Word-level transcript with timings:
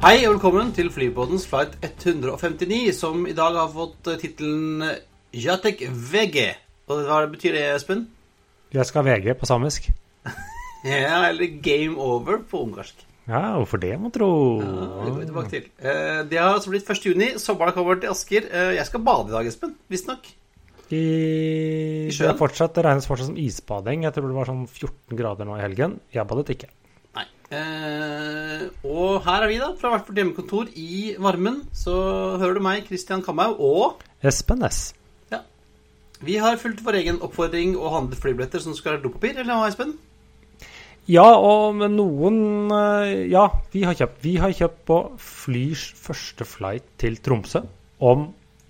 Hei 0.00 0.22
og 0.24 0.34
velkommen 0.38 0.70
til 0.76 0.88
Flypodens 0.92 1.44
flight 1.48 1.74
159, 1.84 2.94
som 2.96 3.26
i 3.28 3.34
dag 3.36 3.56
har 3.58 3.68
fått 3.72 4.08
eh, 4.08 4.16
tittelen 4.20 4.84
Jatek 5.36 5.82
VG. 5.92 6.46
Og 6.90 7.02
hva 7.06 7.18
betyr 7.30 7.54
det, 7.58 7.64
Espen? 7.76 8.06
Jeg 8.74 8.86
skal 8.88 9.04
VG 9.08 9.34
på 9.40 9.48
samisk. 9.50 9.90
Ja, 10.80 11.26
eller 11.28 11.58
Game 11.60 11.98
Over 12.00 12.38
på 12.48 12.62
ungarsk. 12.64 13.02
Ja, 13.28 13.50
hvorfor 13.58 13.76
det, 13.82 13.90
må 14.00 14.08
tro? 14.14 14.28
Ja, 14.64 14.86
det 15.04 15.10
går 15.12 15.18
vi 15.18 15.26
tilbake 15.28 15.50
til. 15.52 15.66
Eh, 15.76 16.22
Det 16.30 16.38
har 16.40 16.54
altså 16.54 16.72
blitt 16.72 16.88
1. 16.88 17.02
juni. 17.04 17.28
Sommeren 17.36 17.76
kommer 17.76 18.00
til 18.00 18.08
Asker. 18.14 18.46
Eh, 18.48 18.70
Jeg 18.78 18.86
skal 18.88 19.04
bade 19.04 19.28
i 19.28 19.34
dag, 19.36 19.50
Espen. 19.52 19.74
Visstnok. 19.92 20.30
I, 20.88 20.96
I 22.08 22.14
sjøen? 22.16 22.32
Det, 22.32 22.38
fortsatt, 22.40 22.72
det 22.78 22.86
regnes 22.88 23.06
fortsatt 23.06 23.28
som 23.28 23.36
isbading. 23.38 24.06
Jeg 24.08 24.16
tror 24.16 24.32
det 24.32 24.38
var 24.40 24.48
sånn 24.48 24.64
14 24.64 25.20
grader 25.20 25.46
nå 25.50 25.58
i 25.60 25.64
helgen. 25.66 25.98
Jeg 26.16 26.24
badet 26.32 26.54
ikke. 26.56 26.72
Eh, 27.50 28.68
og 28.86 29.24
her 29.26 29.42
er 29.44 29.50
vi, 29.50 29.56
da, 29.58 29.72
fra 29.78 29.90
hvert 29.94 30.06
vårt 30.06 30.20
hjemmekontor 30.20 30.68
i 30.78 31.16
varmen. 31.18 31.62
Så 31.74 31.94
hører 32.38 32.58
du 32.60 32.62
meg, 32.64 32.84
Christian 32.86 33.24
Kamhaug, 33.26 33.58
og 33.58 34.04
Espen 34.22 34.62
S. 34.68 34.92
ja. 35.32 35.40
Vi 36.22 36.36
har 36.36 36.58
fulgt 36.60 36.82
vår 36.84 36.98
egen 37.00 37.18
oppfordring 37.24 37.74
og 37.78 37.90
handlet 37.96 38.20
flybilletter 38.22 38.60
som 38.62 38.74
skal 38.76 38.94
være 38.98 39.02
dopapir, 39.08 39.38
eller 39.40 39.56
hva, 39.56 39.68
Espen? 39.72 39.96
Ja, 41.10 41.24
og 41.26 41.74
med 41.80 41.96
noen 41.96 42.70
eh, 42.70 43.26
Ja, 43.32 43.46
vi 43.72 43.82
har 43.88 43.96
kjøpt. 43.98 44.20
Vi 44.22 44.36
har 44.38 44.52
kjøpt 44.54 44.82
på 44.86 44.98
Flyrs 45.18 45.88
første 45.98 46.46
flight 46.46 46.86
til 47.02 47.16
Tromsø 47.24 47.64
om 47.98 48.28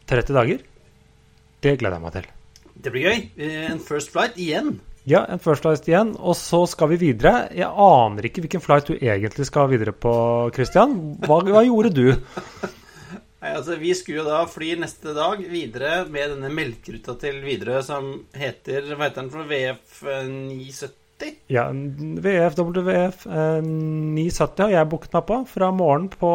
30 0.09 0.37
dager. 0.39 0.63
Det 1.61 1.75
gleder 1.83 1.99
jeg 1.99 2.05
meg 2.07 2.15
til. 2.17 2.31
Det 2.81 2.93
blir 2.95 3.11
gøy. 3.11 3.19
Eh, 3.37 3.67
En 3.75 3.83
first 3.85 4.15
flight 4.15 4.39
igjen. 4.41 4.79
Ja, 5.09 5.25
en 5.33 5.41
first 5.41 5.65
flight 5.65 5.87
igjen, 5.89 6.13
og 6.19 6.37
så 6.37 6.67
skal 6.69 6.91
vi 6.93 7.01
videre. 7.01 7.47
Jeg 7.57 7.71
aner 7.71 8.27
ikke 8.29 8.45
hvilken 8.45 8.63
flight 8.65 8.91
du 8.91 8.99
egentlig 8.99 9.47
skal 9.49 9.71
videre 9.73 9.95
på, 9.97 10.13
Christian. 10.55 10.93
Hva, 11.25 11.41
hva 11.49 11.65
gjorde 11.65 11.93
du? 11.97 12.05
Nei, 13.41 13.55
altså, 13.55 13.79
vi 13.81 13.95
skulle 13.97 14.21
jo 14.21 14.29
da 14.29 14.43
fly 14.51 14.75
neste 14.83 15.15
dag 15.17 15.41
videre 15.49 16.03
med 16.13 16.35
denne 16.35 16.51
melkeruta 16.53 17.15
til 17.23 17.39
Widerøe 17.41 17.81
som 17.85 18.11
heter 18.37 18.91
Hva 18.93 19.07
heter 19.07 19.23
den 19.23 19.31
for? 19.33 19.47
VF 19.49 20.03
970? 20.29 21.39
Ja, 21.53 21.65
VF, 21.73 22.59
WF 22.61 23.25
eh, 23.29 23.63
970 23.65 24.67
har 24.67 24.75
jeg 24.75 24.91
booket 24.93 25.17
meg 25.17 25.25
på 25.31 25.39
fra 25.55 25.71
morgenen 25.73 26.13
på 26.13 26.35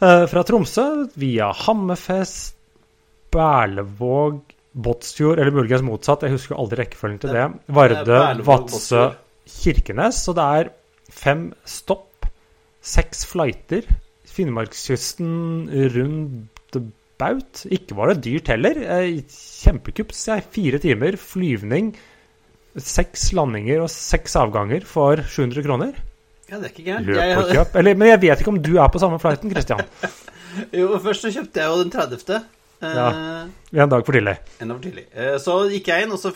eh, 0.00 0.24
Fra 0.32 0.46
Tromsø 0.48 0.86
via 1.20 1.50
Hammerfest, 1.66 2.56
Berlevåg, 3.30 4.40
Båtsfjord, 4.70 5.40
eller 5.40 5.54
muligens 5.54 5.82
motsatt, 5.82 6.22
jeg 6.22 6.36
husker 6.36 6.58
aldri 6.58 6.78
rekkefølgen 6.84 7.18
til 7.22 7.34
det. 7.34 7.48
Det 7.66 7.74
Vardø, 7.74 8.20
Vadsø, 8.46 9.08
Kirkenes. 9.50 10.22
Så 10.26 10.34
det 10.36 10.46
er 10.60 10.70
fem 11.10 11.48
stopp, 11.66 12.28
seks 12.80 13.24
flighter. 13.26 13.88
Finnmarkskysten 14.30 15.66
rundt 15.96 16.78
baut. 17.20 17.64
Ikke 17.68 17.96
var 17.98 18.12
det 18.12 18.22
dyrt 18.24 18.52
heller. 18.52 18.78
Eh, 18.78 19.24
Kjempekups. 19.28 20.22
jeg. 20.28 20.46
Fire 20.54 20.78
timer, 20.82 21.18
flyvning, 21.20 21.92
seks 22.76 23.32
landinger 23.36 23.82
og 23.84 23.90
seks 23.92 24.36
avganger 24.40 24.86
for 24.86 25.20
700 25.26 25.66
kroner. 25.66 25.98
Ja, 26.50 26.58
det 26.58 26.70
er 26.70 26.72
ikke 26.72 26.86
gærent. 26.86 27.06
Løp 27.06 27.42
og 27.42 27.52
kjøp. 27.54 27.76
Eller, 27.78 27.98
men 27.98 28.08
jeg 28.10 28.22
vet 28.22 28.40
ikke 28.42 28.54
om 28.54 28.62
du 28.62 28.72
er 28.78 28.88
på 28.90 29.02
samme 29.02 29.20
flighten, 29.22 29.50
Christian. 29.50 29.84
jo, 30.80 30.96
først 31.02 31.26
så 31.26 31.34
kjøpte 31.34 31.62
jeg 31.62 31.70
jo 31.70 31.82
den 31.84 31.92
30. 31.94 32.40
Ja. 32.80 33.08
En 33.76 33.90
dag 33.92 34.06
for 34.06 34.12
tidlig. 34.16 34.38
Enda 34.60 34.74
for 34.78 34.82
tidlig. 34.86 35.04
Eh, 35.12 35.34
Så 35.38 35.52
gikk 35.68 35.86
jeg 35.92 36.02
inn, 36.06 36.12
og 36.16 36.20
så 36.22 36.30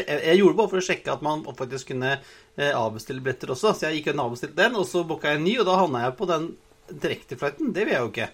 Jeg 0.00 0.38
gjorde 0.38 0.56
bare 0.56 0.70
for 0.72 0.80
å 0.80 0.86
sjekke 0.86 1.12
at 1.12 1.20
man 1.22 1.42
faktisk 1.44 1.90
kunne 1.92 2.14
eh, 2.16 2.72
avbestille 2.72 3.20
billetter 3.20 3.52
også. 3.52 3.74
Så 3.76 3.84
jeg 3.88 3.94
gikk 4.00 4.08
inn 4.14 4.20
og 4.22 4.30
avbestilte 4.30 4.56
den, 4.62 4.74
og 4.80 4.86
så 4.88 5.04
booka 5.06 5.28
jeg 5.34 5.38
en 5.40 5.44
ny, 5.44 5.54
og 5.60 5.66
da 5.68 5.76
havna 5.82 5.98
jeg 6.06 6.16
på 6.16 6.24
den 6.30 6.44
direkteflighten. 6.90 7.72
Det 7.76 7.82
vil 7.84 7.94
jeg 7.94 8.02
jo 8.06 8.10
ikke. 8.14 8.28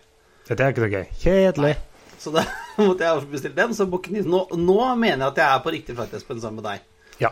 Dette 0.47 0.63
er 0.63 0.71
ikke 0.77 0.85
så 0.87 0.93
gøy. 0.95 1.07
Kjedelig. 1.25 1.75
Så 2.23 2.29
da 2.39 2.43
måtte 2.87 3.03
jeg 3.05 3.13
avbestille 3.19 3.59
den, 3.59 3.75
så 3.77 3.85
booke 3.91 4.11
ny. 4.15 4.21
Nå, 4.23 4.41
nå 4.57 4.79
mener 4.95 5.27
jeg 5.27 5.33
at 5.35 5.43
jeg 5.43 5.49
er 5.51 5.61
på 5.67 5.75
riktig 5.75 5.93
flight, 5.99 6.15
Espen, 6.21 6.41
sammen 6.45 6.63
med 6.63 6.69
deg. 6.71 6.79
Ja. 7.27 7.31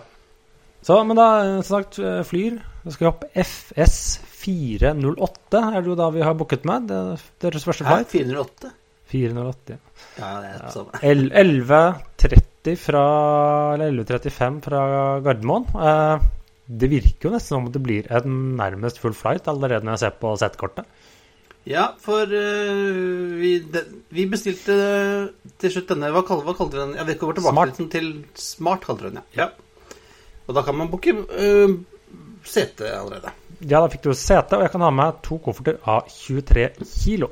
Så, 0.84 0.98
men 1.08 1.16
da, 1.16 1.28
eh, 1.46 1.62
som 1.62 1.78
sagt, 1.78 1.94
flyr. 2.28 2.58
Da 2.84 2.90
skal 2.92 3.06
vi 3.06 3.12
opp 3.14 3.22
FS408, 3.32 5.56
er 5.62 5.78
det 5.80 5.88
jo 5.88 5.94
da 5.96 6.10
vi 6.12 6.20
har 6.26 6.34
booket 6.36 6.66
med. 6.68 6.90
Det 6.90 6.98
er 6.98 7.16
deres 7.46 7.64
første 7.64 7.86
flight. 7.86 8.10
408? 8.12 8.68
408. 9.14 9.78
Ja, 10.18 10.30
det 10.42 10.50
er 10.50 10.62
sånn. 10.74 10.90
samme. 10.90 11.02
El- 11.10 11.30
11.30 11.30 12.78
fra 12.80 13.04
Eller 13.76 13.90
11.35 13.92 14.60
fra 14.64 14.84
Gardermoen. 15.24 15.66
Eh, 15.74 16.28
det 16.64 16.88
virker 16.88 17.28
jo 17.28 17.34
nesten 17.34 17.54
som 17.54 17.66
om 17.66 17.72
det 17.72 17.82
blir 17.84 18.06
en 18.12 18.54
nærmest 18.58 19.00
full 19.02 19.16
flight 19.16 19.48
allerede 19.52 19.84
når 19.84 19.98
jeg 19.98 20.04
ser 20.06 20.14
på 20.22 20.32
settkortet. 20.40 20.88
Ja, 21.64 21.86
for 22.00 22.28
uh, 22.28 23.40
vi, 23.40 23.54
de, 23.72 23.80
vi 24.12 24.26
bestilte 24.28 24.74
til 25.60 25.72
slutt 25.72 25.94
denne 25.94 26.10
Hva 26.12 26.20
kaller, 26.28 26.44
hva 26.44 26.52
kalte 26.58 26.76
vi 26.76 26.82
den? 26.82 26.92
Jeg 26.98 27.08
vet 27.08 27.16
ikke 27.16 27.28
hvor 27.30 27.38
tilbake 27.38 27.54
Smart. 27.56 27.80
til 27.94 28.10
Smart, 28.36 28.84
kalte 28.84 29.08
den, 29.08 29.22
ja. 29.36 29.46
ja. 29.46 29.94
Og 30.44 30.58
da 30.58 30.64
kan 30.66 30.76
man 30.76 30.90
booke 30.92 31.14
uh, 31.16 31.72
sete 32.44 32.90
allerede. 32.92 33.32
Ja, 33.62 33.78
da 33.78 33.88
fikk 33.88 34.04
du 34.04 34.12
sete, 34.12 34.58
og 34.58 34.66
jeg 34.66 34.74
kan 34.74 34.84
ha 34.84 34.90
med 34.92 35.22
to 35.24 35.38
kofferter 35.40 35.80
av 35.88 36.10
23 36.12 36.68
kilo. 36.84 37.30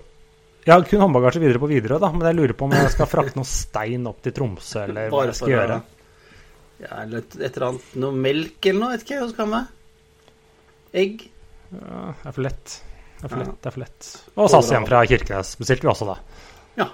Jeg 0.62 0.72
har 0.76 0.84
kun 0.86 1.02
håndbagasje 1.02 1.40
videre 1.42 1.58
på 1.58 1.68
Widerøe, 1.70 1.98
da, 1.98 2.12
men 2.14 2.28
jeg 2.28 2.38
lurer 2.38 2.54
på 2.54 2.68
om 2.68 2.74
jeg 2.76 2.90
skal 2.94 3.08
frakte 3.10 3.38
noe 3.38 3.48
stein 3.48 4.06
opp 4.06 4.20
til 4.22 4.34
Tromsø, 4.36 4.84
eller 4.86 5.10
hva 5.10 5.24
jeg 5.26 5.34
skal 5.34 5.48
for 5.48 5.54
gjøre. 5.56 5.78
Ja, 6.82 6.92
eller 7.02 7.22
et, 7.22 7.34
eller 7.46 7.66
annet 7.68 7.96
Noe 8.02 8.18
melk 8.24 8.66
eller 8.66 8.80
noe, 8.80 8.94
vet 8.94 9.04
ikke 9.04 9.14
jeg 9.16 9.22
hva 9.24 9.28
skal 9.32 9.44
ha 9.46 9.50
med. 9.52 10.30
Egg. 11.02 11.26
Ja, 11.72 12.00
det 12.20 12.30
er 12.30 12.36
for 12.36 12.46
lett. 12.46 12.74
Det 13.22 13.26
er 13.26 13.32
for 13.32 13.42
lett. 13.42 13.52
det 13.58 13.70
er 13.70 13.74
for 13.76 13.82
lett. 13.84 14.08
Og 14.34 14.50
SAS 14.50 14.70
hjem 14.74 14.86
fra 14.88 15.02
Kirkenes 15.10 15.52
bestilte 15.60 15.86
vi 15.86 15.90
også, 15.92 16.08
da. 16.10 16.16
Ja. 16.78 16.88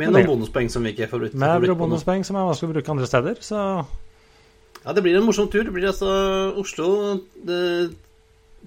Med 0.00 0.14
noen 0.14 0.28
bonuspoeng 0.30 0.70
som 0.72 0.86
vi 0.86 0.94
ikke 0.94 1.10
får 1.10 1.24
brukt. 1.24 1.36
Med 1.42 1.66
bonuspoeng 1.78 2.24
som 2.26 2.38
er 2.38 2.48
vanskelig 2.48 2.70
å 2.70 2.76
bruke 2.76 2.94
andre 2.94 3.10
steder, 3.10 3.42
så 3.44 3.60
Ja, 4.82 4.94
det 4.96 5.02
blir 5.04 5.18
en 5.18 5.26
morsom 5.26 5.50
tur. 5.50 5.62
Det 5.66 5.74
blir 5.74 5.90
altså 5.90 6.10
Oslo, 6.58 6.88
det, 7.46 7.60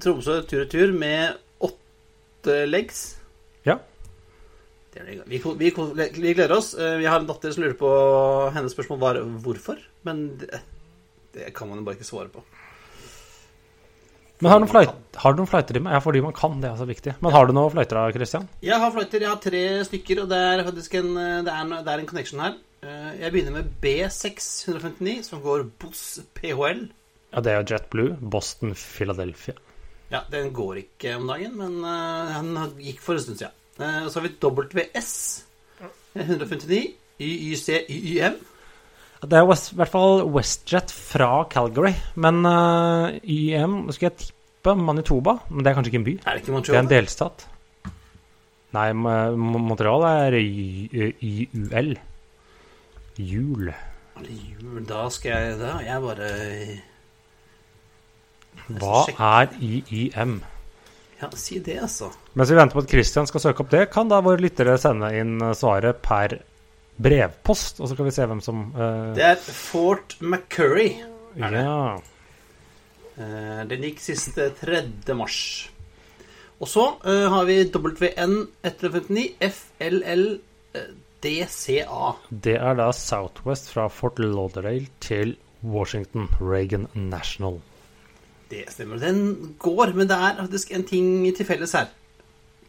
Tromsø 0.04 0.42
tur-retur 0.48 0.94
med 0.96 1.36
åtte 1.64 2.62
legs. 2.70 3.06
Ja. 3.68 3.80
Vi, 4.96 5.40
vi, 5.44 5.72
vi 6.16 6.34
gleder 6.34 6.52
oss. 6.56 6.74
Eh, 6.74 6.98
Vi 7.02 7.06
har 7.10 7.20
en 7.20 7.28
datter 7.28 7.52
som 7.52 7.64
lurer 7.66 7.76
på 7.80 7.90
Hennes 8.56 8.72
spørsmål 8.76 9.00
var 9.02 9.20
hvorfor, 9.44 9.80
men 10.08 10.38
det, 10.40 10.62
det 11.36 11.50
kan 11.58 11.68
man 11.68 11.82
jo 11.82 11.84
bare 11.90 11.98
ikke 12.00 12.08
svare 12.08 12.30
på. 12.32 12.44
Men 14.44 14.52
har 14.52 14.60
du 14.60 14.68
fløyt, 14.68 14.92
har 15.24 15.32
du 15.34 15.40
noen 15.40 15.48
fløyter 15.48 15.78
i 15.80 15.82
meg? 15.84 15.94
Ja, 15.96 16.00
fordi 16.04 16.22
man 16.24 16.34
kan, 16.36 16.58
det 16.64 16.68
er 16.70 16.80
så 16.80 16.88
viktig. 16.88 17.14
Men 17.24 17.32
har 17.32 17.48
du 17.48 17.54
noen 17.56 17.72
fløyter 17.72 17.96
da, 18.00 18.06
Christian? 18.16 18.48
Jeg 18.64 18.80
har 18.84 18.92
fløyter. 18.92 19.24
Jeg 19.24 19.32
har 19.32 19.40
tre 19.44 19.62
stykker, 19.88 20.22
og 20.26 20.32
det 20.32 20.40
er 20.44 20.64
faktisk 20.68 20.98
en, 21.00 21.12
eh, 21.22 21.38
det 21.48 21.54
er, 21.54 21.62
en- 21.64 21.78
det 21.86 21.94
er 21.94 22.00
en 22.04 22.10
connection 22.10 22.40
her. 22.44 22.58
Eh, 22.84 23.12
Jeg 23.22 23.32
begynner 23.32 23.52
med 23.60 23.70
B659, 23.82 25.24
som 25.24 25.42
går 25.42 25.64
Boss 25.80 26.20
PHL. 26.36 26.88
Ja, 27.34 27.42
det 27.42 27.52
er 27.52 27.62
jo 27.64 27.68
JetBlue. 27.74 28.18
Boston, 28.22 28.76
Philadelphia. 28.76 29.56
Ja, 30.12 30.22
den 30.32 30.52
går 30.54 30.78
ikke 30.84 31.16
om 31.18 31.28
dagen, 31.28 31.56
men 31.58 31.82
den 31.82 32.80
gikk 32.80 33.00
for 33.02 33.16
en 33.16 33.20
stund 33.24 33.40
siden. 33.40 33.52
Eh, 33.80 34.08
så 34.10 34.20
har 34.20 34.28
vi 34.28 34.34
WS 34.42 35.46
159, 36.16 36.94
YYC 37.20 37.68
YYM. 37.92 38.38
Det 39.26 39.34
er 39.40 39.46
West, 39.48 39.72
i 39.74 39.76
hvert 39.80 39.90
fall 39.92 40.22
WestJet 40.36 40.92
fra 40.94 41.30
Calgary. 41.50 41.94
Men 42.16 42.46
uh, 42.46 43.16
YM 43.24 43.90
skal 43.96 44.10
jeg 44.12 44.18
tippe 44.22 44.76
Manitoba, 44.78 45.38
men 45.50 45.64
det 45.66 45.72
er 45.72 45.78
kanskje 45.78 45.92
ikke 45.92 46.02
en 46.02 46.08
by? 46.08 46.16
Er 46.26 46.38
det 46.38 46.44
ikke 46.46 46.62
Det 46.62 46.76
er 46.76 46.84
en 46.84 46.92
delstat. 46.92 47.46
Nei, 48.76 48.90
Mo- 48.94 49.62
Montreal 49.64 50.04
er 50.08 50.36
YUL. 50.40 51.96
Jul. 53.18 53.72
Jul, 54.26 54.84
Da 54.88 55.06
skal 55.12 55.32
jeg 55.32 55.58
Da 55.60 55.74
er 55.80 55.86
jeg 55.88 56.02
bare 56.04 56.28
Hva 58.80 59.02
er 59.42 59.56
YYM? 59.60 60.38
Ja, 61.22 61.30
si 61.40 61.60
det, 61.64 61.78
altså. 61.80 62.10
Mens 62.36 62.52
vi 62.52 62.58
venter 62.58 62.76
på 62.76 62.84
at 62.84 62.92
Christian 62.92 63.28
skal 63.30 63.44
søke 63.44 63.64
opp 63.64 63.72
det, 63.72 63.86
kan 63.94 64.10
da 64.12 64.20
våre 64.24 64.42
lyttere 64.44 64.76
sende 64.82 65.14
inn 65.16 65.38
eh, 65.40 65.54
svaret 65.56 66.02
per 66.04 66.40
brevpost, 66.96 67.80
og 67.80 67.90
så 67.90 67.96
kan 67.98 68.08
vi 68.08 68.16
se 68.16 68.26
hvem 68.28 68.42
som 68.44 68.66
uh... 68.76 69.14
Det 69.16 69.24
er 69.34 69.40
Fort 69.40 70.18
McCurry. 70.22 70.92
er 71.36 71.56
det. 71.56 71.64
Ja. 71.64 71.80
Uh, 73.16 73.62
Den 73.68 73.88
gikk 73.88 74.04
siste 74.04 74.50
3. 74.60 74.84
mars. 75.16 75.40
Og 76.60 76.72
så 76.72 76.86
uh, 77.04 77.26
har 77.32 77.48
vi 77.48 77.62
WN 77.68 78.38
159 78.64 79.26
FLL 79.44 80.26
eh, 80.76 80.92
DCA. 81.24 82.14
Det 82.30 82.56
er 82.56 82.80
da 82.80 82.92
Southwest 82.96 83.72
fra 83.74 83.90
Fort 83.92 84.20
Lauderdale 84.20 84.88
til 85.04 85.36
Washington 85.64 86.30
Reagan 86.40 86.88
National. 86.94 87.60
Det 88.50 88.66
stemmer. 88.74 89.02
Den 89.02 89.56
går, 89.62 89.94
men 89.98 90.10
det 90.10 90.18
er 90.18 90.42
faktisk 90.42 90.74
en 90.76 90.86
ting 90.88 91.08
til 91.36 91.48
felles 91.48 91.74
her, 91.78 91.88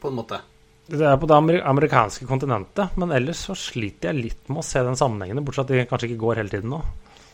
på 0.00 0.12
en 0.12 0.18
måte. 0.18 0.40
Det 0.86 1.02
er 1.02 1.18
på 1.18 1.26
det 1.26 1.60
amerikanske 1.66 2.28
kontinentet, 2.28 2.94
men 3.00 3.12
ellers 3.12 3.42
så 3.48 3.56
sliter 3.58 4.12
jeg 4.12 4.28
litt 4.28 4.52
med 4.52 4.62
å 4.62 4.66
se 4.66 4.84
den 4.86 4.98
sammenhengen, 4.98 5.42
bortsett 5.44 5.66
fra 5.66 5.74
at 5.74 5.82
de 5.82 5.90
kanskje 5.90 6.10
ikke 6.12 6.22
går 6.22 6.40
hele 6.42 6.52
tiden 6.52 6.72
nå. 6.72 6.80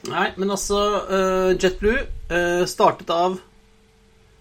Nei, 0.08 0.30
men 0.40 0.50
altså 0.50 0.80
eh, 1.04 1.50
JetBlue 1.60 2.00
uh, 2.32 2.64
startet 2.66 3.12
av 3.14 3.36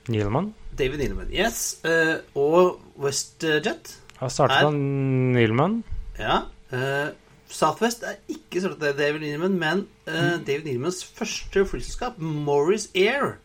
Neilman 0.10 0.48
David 0.78 1.04
Needleman. 1.04 1.30
Yes. 1.30 1.82
Uh, 1.86 2.18
og 2.40 2.80
WestJet. 2.98 3.98
har 4.18 4.32
startet 4.34 4.66
av 4.66 4.74
Neilman. 4.74 5.84
Ja. 6.18 6.42
Uh, 6.72 7.12
Southwest 7.52 8.06
er 8.08 8.18
ikke 8.32 8.62
startet 8.64 8.94
av 8.94 9.00
David 9.00 9.26
Needleman, 9.26 9.58
men 9.60 9.82
eh, 10.08 10.38
David 10.40 10.70
Needlemans 10.70 11.02
første 11.04 11.66
flyselskap, 11.68 12.20
Morris 12.20 12.88
Air, 12.96 13.41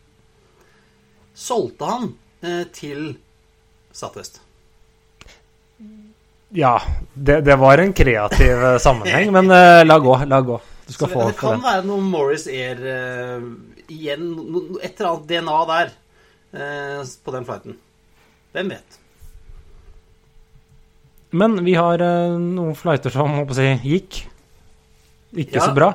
solgte 1.37 1.85
han 1.89 2.07
eh, 2.41 2.63
til 2.73 3.11
Southwest. 3.93 4.41
Ja, 6.55 6.77
det, 7.13 7.41
det 7.45 7.55
var 7.59 7.77
en 7.83 7.93
kreativ 7.93 8.63
eh, 8.71 8.77
sammenheng, 8.81 9.31
men 9.35 9.51
eh, 9.51 9.83
la 9.85 9.97
gå, 9.99 10.13
la 10.25 10.39
gå. 10.41 10.59
Du 10.87 10.93
skal 10.95 11.09
Så 11.09 11.13
få 11.13 11.19
det, 11.25 11.31
det 11.33 11.39
kan 11.41 11.57
det. 11.59 11.65
være 11.67 11.83
noe 11.89 12.03
Morris 12.07 12.45
Air 12.47 12.79
eh, 12.87 13.47
igjen, 13.91 14.29
no, 14.53 14.61
et 14.79 14.95
eller 14.95 15.09
annet 15.11 15.27
DNA 15.33 15.57
der 15.73 15.91
eh, 16.55 17.01
på 17.25 17.35
den 17.35 17.47
flighten. 17.49 17.77
Hvem 18.55 18.71
vet? 18.71 18.99
Men 21.37 21.59
vi 21.67 21.73
har 21.75 21.99
noen 22.39 22.75
flighter 22.79 23.11
som 23.13 23.33
håper 23.35 23.57
si, 23.57 23.67
gikk. 23.83 24.21
Ikke 25.35 25.59
Ja. 25.59 25.65
så 25.67 25.73
bra. 25.75 25.89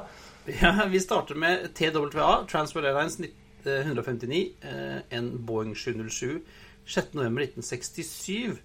Ja, 0.61 0.75
Vi 0.93 1.01
starter 1.01 1.35
med 1.39 1.71
TWA, 1.79 2.43
Transworld 2.51 2.87
Airlines 2.91 3.17
19- 3.19 3.25
eh, 3.25 3.31
159, 3.67 4.53
eh, 4.63 5.01
en 5.11 5.47
Boeing 5.47 5.77
707, 5.77 6.43
6.11.1967. 6.87 8.59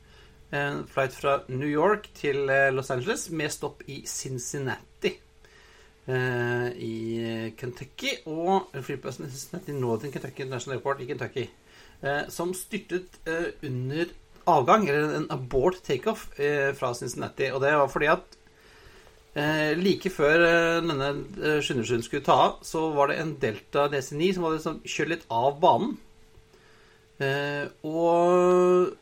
En 0.52 0.86
flight 0.88 1.12
fra 1.12 1.42
New 1.50 1.68
York 1.68 2.10
til 2.16 2.50
eh, 2.50 2.70
Los 2.74 2.90
Angeles 2.92 3.30
med 3.30 3.50
stopp 3.52 3.82
i 3.88 4.04
Cincinnati 4.08 5.12
eh, 6.08 6.70
i 6.80 7.52
Kentucky. 7.58 8.14
Og 8.26 8.70
flyplassen 8.82 9.28
i 9.28 9.30
Cincinnati 9.30 9.76
Northern 9.76 10.12
Kentucky 10.12 10.46
International 10.46 10.78
Airport 10.78 11.02
i 11.04 11.10
Kentucky. 11.10 11.50
eh, 12.02 12.30
Som 12.30 12.54
styrtet 12.54 13.20
eh, 13.28 13.52
under 13.64 14.06
avgang, 14.48 14.88
eller 14.90 15.18
en 15.18 15.28
abort 15.30 15.82
takeoff 15.84 16.30
eh, 16.40 16.74
fra 16.76 16.94
Cincinnati. 16.96 17.52
Og 17.52 17.62
det 17.62 17.74
var 17.76 17.88
fordi 17.92 18.06
at 18.06 18.37
Eh, 19.38 19.74
like 19.78 20.10
før 20.10 20.42
eh, 20.48 20.78
denne 20.82 21.10
eh, 21.38 21.60
Skyndelsund 21.62 22.06
skulle 22.08 22.26
ta 22.26 22.38
av, 22.48 22.54
så 22.66 22.88
var 22.96 23.12
det 23.12 23.20
en 23.22 23.36
Delta 23.42 23.86
DC9 23.92 24.32
som 24.34 24.48
hadde 24.48 24.58
liksom 24.58 24.80
kjørt 24.90 25.12
litt 25.14 25.28
av 25.30 25.60
banen. 25.62 25.98
Eh, 27.22 27.68
og 27.86 28.96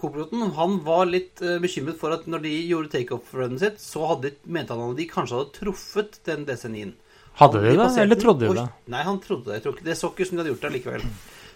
co-piloten 0.00 0.52
han 0.58 0.76
var 0.84 1.08
litt 1.08 1.40
eh, 1.44 1.56
bekymret 1.64 1.96
for 2.00 2.12
at 2.16 2.28
når 2.28 2.44
de 2.44 2.52
gjorde 2.68 2.92
takeoff-runnen 2.92 3.60
sitt, 3.60 3.80
så 3.80 4.04
hadde, 4.12 4.34
mente 4.44 4.76
han 4.76 4.92
at 4.92 5.00
de 5.00 5.08
kanskje 5.08 5.40
hadde 5.40 5.56
truffet 5.56 6.20
den 6.28 6.44
DC9-en. 6.48 6.94
Hadde 7.40 7.64
de 7.64 7.72
det, 7.74 7.88
eller 8.04 8.20
trodde 8.20 8.46
de 8.46 8.54
det? 8.60 8.68
Nei, 8.92 9.02
han 9.08 9.16
trodde 9.24 9.48
det. 9.48 9.56
Jeg 9.58 9.64
tror 9.64 9.74
ikke 9.78 9.88
det 9.88 9.96
så 9.98 10.12
ikke 10.12 10.22
ut 10.22 10.28
som 10.28 10.36
de 10.36 10.42
hadde 10.44 10.52
gjort 10.52 10.64
det 10.68 10.74
likevel. 10.76 11.06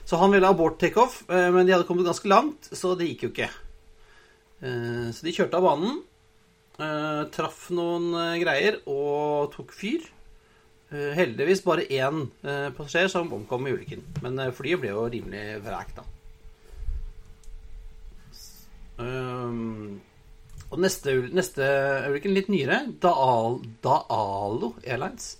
Så 0.09 0.19
han 0.19 0.33
ville 0.33 0.49
abort 0.49 0.81
takeoff, 0.81 1.21
eh, 1.29 1.49
men 1.55 1.69
de 1.69 1.77
hadde 1.77 1.87
kommet 1.87 2.09
ganske 2.09 2.31
langt, 2.33 2.73
så 2.73 2.97
det 2.99 3.13
gikk 3.13 3.29
jo 3.29 3.35
ikke. 3.37 3.51
Eh, 4.65 5.09
Så 5.15 5.29
de 5.29 5.35
kjørte 5.37 5.61
av 5.61 5.69
banen, 5.69 6.01
eh, 6.79 7.23
traff 7.35 7.69
noen 7.75 8.13
eh, 8.15 8.39
greier 8.43 8.81
og 8.87 9.51
tok 9.55 9.75
fyr. 9.77 10.07
Eh, 10.89 11.11
Heldigvis 11.19 11.65
bare 11.67 11.87
én 11.93 12.27
eh, 12.43 12.69
passasjer 12.77 13.11
som 13.13 13.33
omkom 13.37 13.67
i 13.69 13.75
ulykken, 13.77 14.05
men 14.25 14.41
flyet 14.57 14.81
ble 14.83 14.95
jo 14.95 15.09
rimelig 15.13 15.59
vrakt, 15.67 15.99
da. 16.01 16.07
Og 20.69 20.81
neste, 20.83 21.15
neste 21.33 21.67
ulykken, 22.11 22.35
litt 22.37 22.49
nyere, 22.53 22.81
Daal, 23.01 23.61
Daalo 23.85 24.75
Airlines. 24.85 25.37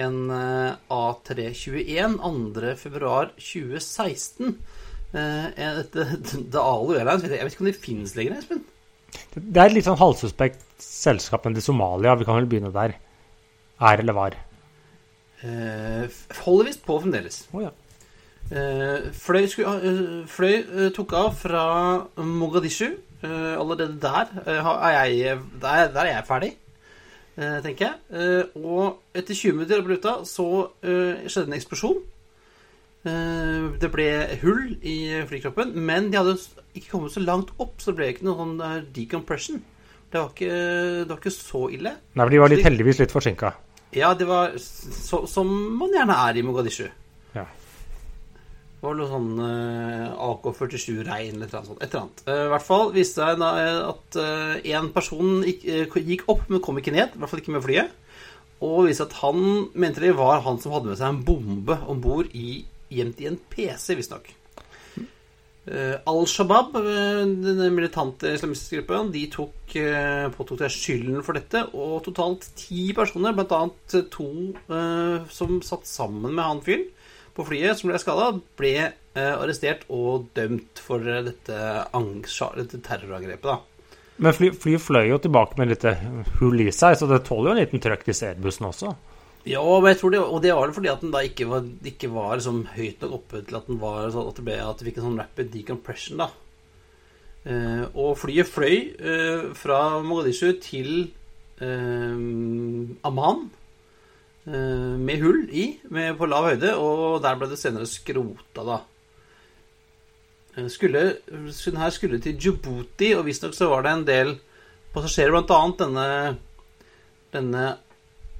En 0.00 0.30
eh, 0.32 0.76
A321 0.94 2.16
2. 2.54 2.74
februar 2.80 3.34
2016. 3.36 4.54
Eh, 5.12 5.48
Dette 5.82 6.06
Daalo 6.54 6.94
Airlines, 6.96 7.26
jeg, 7.28 7.42
vet 7.44 7.56
ikke 7.56 7.66
om 7.66 7.70
det 7.72 7.80
finnes 7.82 8.16
lenger, 8.16 8.38
Espen? 8.40 8.64
Det 9.34 9.56
er 9.60 9.66
et 9.70 9.76
litt 9.76 9.86
sånn 9.86 9.98
halvsuspekt 10.00 10.64
selskap 10.82 11.46
enn 11.46 11.54
til 11.56 11.62
Somalia. 11.64 12.14
Vi 12.18 12.26
kan 12.28 12.36
vel 12.40 12.48
begynne 12.50 12.72
der. 12.74 12.96
Er 13.80 14.02
eller 14.02 14.12
var. 14.16 14.36
Eh, 15.42 16.08
holder 16.44 16.68
visst 16.68 16.82
på 16.84 16.98
fremdeles. 17.00 17.44
Å 17.56 17.62
ja. 17.64 17.70
Eh, 18.50 19.06
fløy, 19.14 19.44
sku- 19.48 19.64
eh, 19.68 20.00
fløy 20.28 20.54
eh, 20.58 20.90
tok 20.96 21.12
av 21.16 21.30
fra 21.38 21.62
Mogadishu. 22.18 22.90
Eh, 23.22 23.54
allerede 23.60 23.98
der, 24.00 24.28
eh, 24.46 24.70
er 24.90 25.06
jeg, 25.14 25.38
der, 25.62 25.88
der 25.94 26.00
er 26.06 26.12
jeg 26.16 26.26
ferdig, 26.28 26.50
eh, 27.36 27.60
tenker 27.64 27.86
jeg. 27.86 27.94
Eh, 28.12 28.60
og 28.60 28.98
etter 29.14 29.34
20 29.34 29.52
minutter 29.56 29.82
på 29.84 29.92
luta 29.94 30.14
så 30.24 30.46
skjedde 30.82 31.46
en 31.48 31.58
eksplosjon. 31.58 32.02
Eh, 33.00 33.68
det 33.80 33.88
ble 33.94 34.06
hull 34.42 34.74
i 34.84 34.96
flykroppen, 35.28 35.72
men 35.88 36.10
de 36.12 36.18
hadde 36.20 36.36
ikke 36.76 36.90
kommet 36.92 37.14
så 37.14 37.22
langt 37.24 37.52
opp, 37.56 37.78
så 37.80 37.92
det 37.92 38.00
ble 38.00 38.08
ikke 38.12 38.26
noe 38.28 38.36
sånn 38.42 38.64
eh, 38.66 38.80
decompression. 38.96 39.60
Det 40.10 40.18
var 40.18 40.32
ikke, 40.34 40.56
det 41.06 41.08
var 41.08 41.20
ikke 41.22 41.32
så 41.32 41.62
ille. 41.72 41.94
Nei, 42.12 42.24
for 42.24 42.34
de 42.34 42.40
var 42.42 42.52
litt, 42.52 42.64
heldigvis 42.66 43.00
litt 43.00 43.14
forsinka. 43.14 43.54
Ja, 43.96 44.10
det 44.18 44.26
var 44.28 44.52
så, 44.60 45.22
som 45.30 45.48
man 45.78 45.94
gjerne 45.94 46.16
er 46.26 46.38
i 46.38 46.42
Mogadishu. 46.44 46.90
Ja. 47.32 47.46
Det 47.46 48.84
var 48.84 48.98
noe 48.98 49.08
sånn 49.08 49.30
eh, 49.46 50.10
AK-47-regn 50.26 51.38
eller 51.38 51.54
noe 51.54 51.70
sånt. 51.70 51.80
Et 51.80 51.88
eller 51.88 52.02
annet. 52.02 52.20
I 52.26 52.50
hvert 52.52 52.66
fall 52.66 52.92
viste 52.96 53.30
det 53.30 53.38
seg 53.40 53.80
at 53.94 54.20
én 54.74 54.90
person 54.92 55.40
gikk, 55.46 55.96
gikk 56.04 56.26
opp, 56.32 56.44
men 56.52 56.60
kom 56.64 56.82
ikke 56.82 56.92
ned. 56.92 57.16
I 57.16 57.22
hvert 57.22 57.32
fall 57.32 57.40
ikke 57.40 57.56
med 57.56 57.64
flyet. 57.64 57.96
Og 58.60 58.90
viste 58.90 59.08
at 59.08 59.16
han 59.22 59.40
mente 59.72 60.04
det 60.04 60.12
var 60.18 60.44
han 60.44 60.60
som 60.60 60.76
hadde 60.76 60.92
med 60.92 61.00
seg 61.00 61.14
en 61.14 61.24
bombe 61.24 61.78
om 61.88 62.04
bord 62.04 62.28
i 62.36 62.60
gjemt 62.90 63.22
i 63.22 63.30
en 63.30 63.40
PC, 63.50 63.96
visstnok. 63.98 64.30
Uh, 65.70 66.00
Al 66.08 66.24
Shabaab, 66.26 66.72
eh, 66.80 67.20
den 67.44 67.74
militante 67.76 68.32
islamistiske 68.34 68.80
gruppen, 68.80 69.10
de 69.14 69.26
tok, 69.30 69.74
eh, 69.78 70.26
påtok 70.34 70.64
seg 70.64 70.72
skylden 70.74 71.20
for 71.26 71.36
dette. 71.36 71.66
Og 71.76 72.00
totalt 72.06 72.48
ti 72.58 72.88
personer, 72.96 73.36
bl.a. 73.36 73.60
to 74.10 74.30
uh, 74.72 75.28
som 75.30 75.60
satt 75.62 75.86
sammen 75.86 76.32
med 76.32 76.44
han 76.44 76.64
fyren 76.64 76.88
på 77.36 77.46
flyet, 77.48 77.78
som 77.78 77.90
ble 77.90 78.00
skada, 78.00 78.30
ble 78.58 78.74
uh, 78.88 79.34
arrestert 79.40 79.86
og 79.92 80.30
dømt 80.36 80.80
for 80.82 81.04
eh, 81.06 81.22
dette, 81.26 81.58
dette 82.58 82.80
terrorangrepet. 82.86 83.46
da. 83.46 83.60
Men 84.20 84.36
fly, 84.36 84.50
flyet 84.52 84.84
fløy 84.84 85.06
jo 85.08 85.20
tilbake 85.22 85.56
med 85.60 85.72
litt 85.72 85.86
eh, 85.88 86.02
hull 86.40 86.60
i 86.60 86.68
seg, 86.74 86.98
så 86.98 87.08
det 87.08 87.22
tåler 87.28 87.50
jo 87.50 87.54
en 87.54 87.62
liten 87.62 87.82
trøkk 87.82 88.04
disse 88.10 88.28
Airbussene 88.28 88.68
også. 88.72 88.92
Ja, 89.48 89.62
men 89.64 89.88
jeg 89.88 90.00
tror 90.02 90.12
det, 90.12 90.20
og 90.20 90.42
det 90.44 90.52
var 90.52 90.66
vel 90.66 90.74
fordi 90.76 90.90
at 90.92 91.00
den 91.00 91.12
da 91.14 91.22
ikke 91.24 91.46
var, 91.48 91.64
ikke 91.88 92.10
var 92.12 92.34
liksom 92.36 92.58
høyt 92.74 93.00
nok 93.00 93.14
oppe 93.16 93.40
til 93.46 93.56
at 93.56 93.70
den 93.70 93.78
var 93.80 94.10
sånn 94.12 94.28
at 94.28 94.36
det 94.36 94.44
ble 94.44 94.58
at 94.60 94.80
det 94.80 94.88
fikk 94.90 95.00
en 95.00 95.06
sånn 95.06 95.20
rapid 95.22 95.48
decompression, 95.54 96.20
da. 96.20 96.28
Eh, 97.48 97.86
og 97.96 98.18
flyet 98.20 98.50
fløy 98.52 98.74
eh, 99.00 99.46
fra 99.56 99.78
Mogadishu 100.04 100.50
til 100.60 100.90
eh, 101.56 102.20
Amman 103.08 103.46
eh, 104.44 105.00
med 105.00 105.24
hull 105.24 105.46
i, 105.48 105.66
med, 105.88 106.18
på 106.20 106.28
lav 106.28 106.50
høyde, 106.50 106.76
og 106.76 107.22
der 107.24 107.40
ble 107.40 107.48
det 107.48 107.60
senere 107.62 107.88
skrota, 107.88 108.60
da. 108.60 108.78
Eh, 110.58 110.68
Skulle, 110.68 111.06
den 111.32 111.80
her 111.80 111.96
skulle 111.96 112.20
til 112.20 112.36
Djibouti, 112.36 113.14
og 113.16 113.24
visstnok 113.24 113.56
så 113.56 113.72
var 113.72 113.88
det 113.88 113.96
en 113.96 114.08
del 114.12 114.36
passasjerer, 114.92 115.32
blant 115.32 115.56
annet 115.56 115.86
denne, 115.86 116.08
denne 117.32 117.70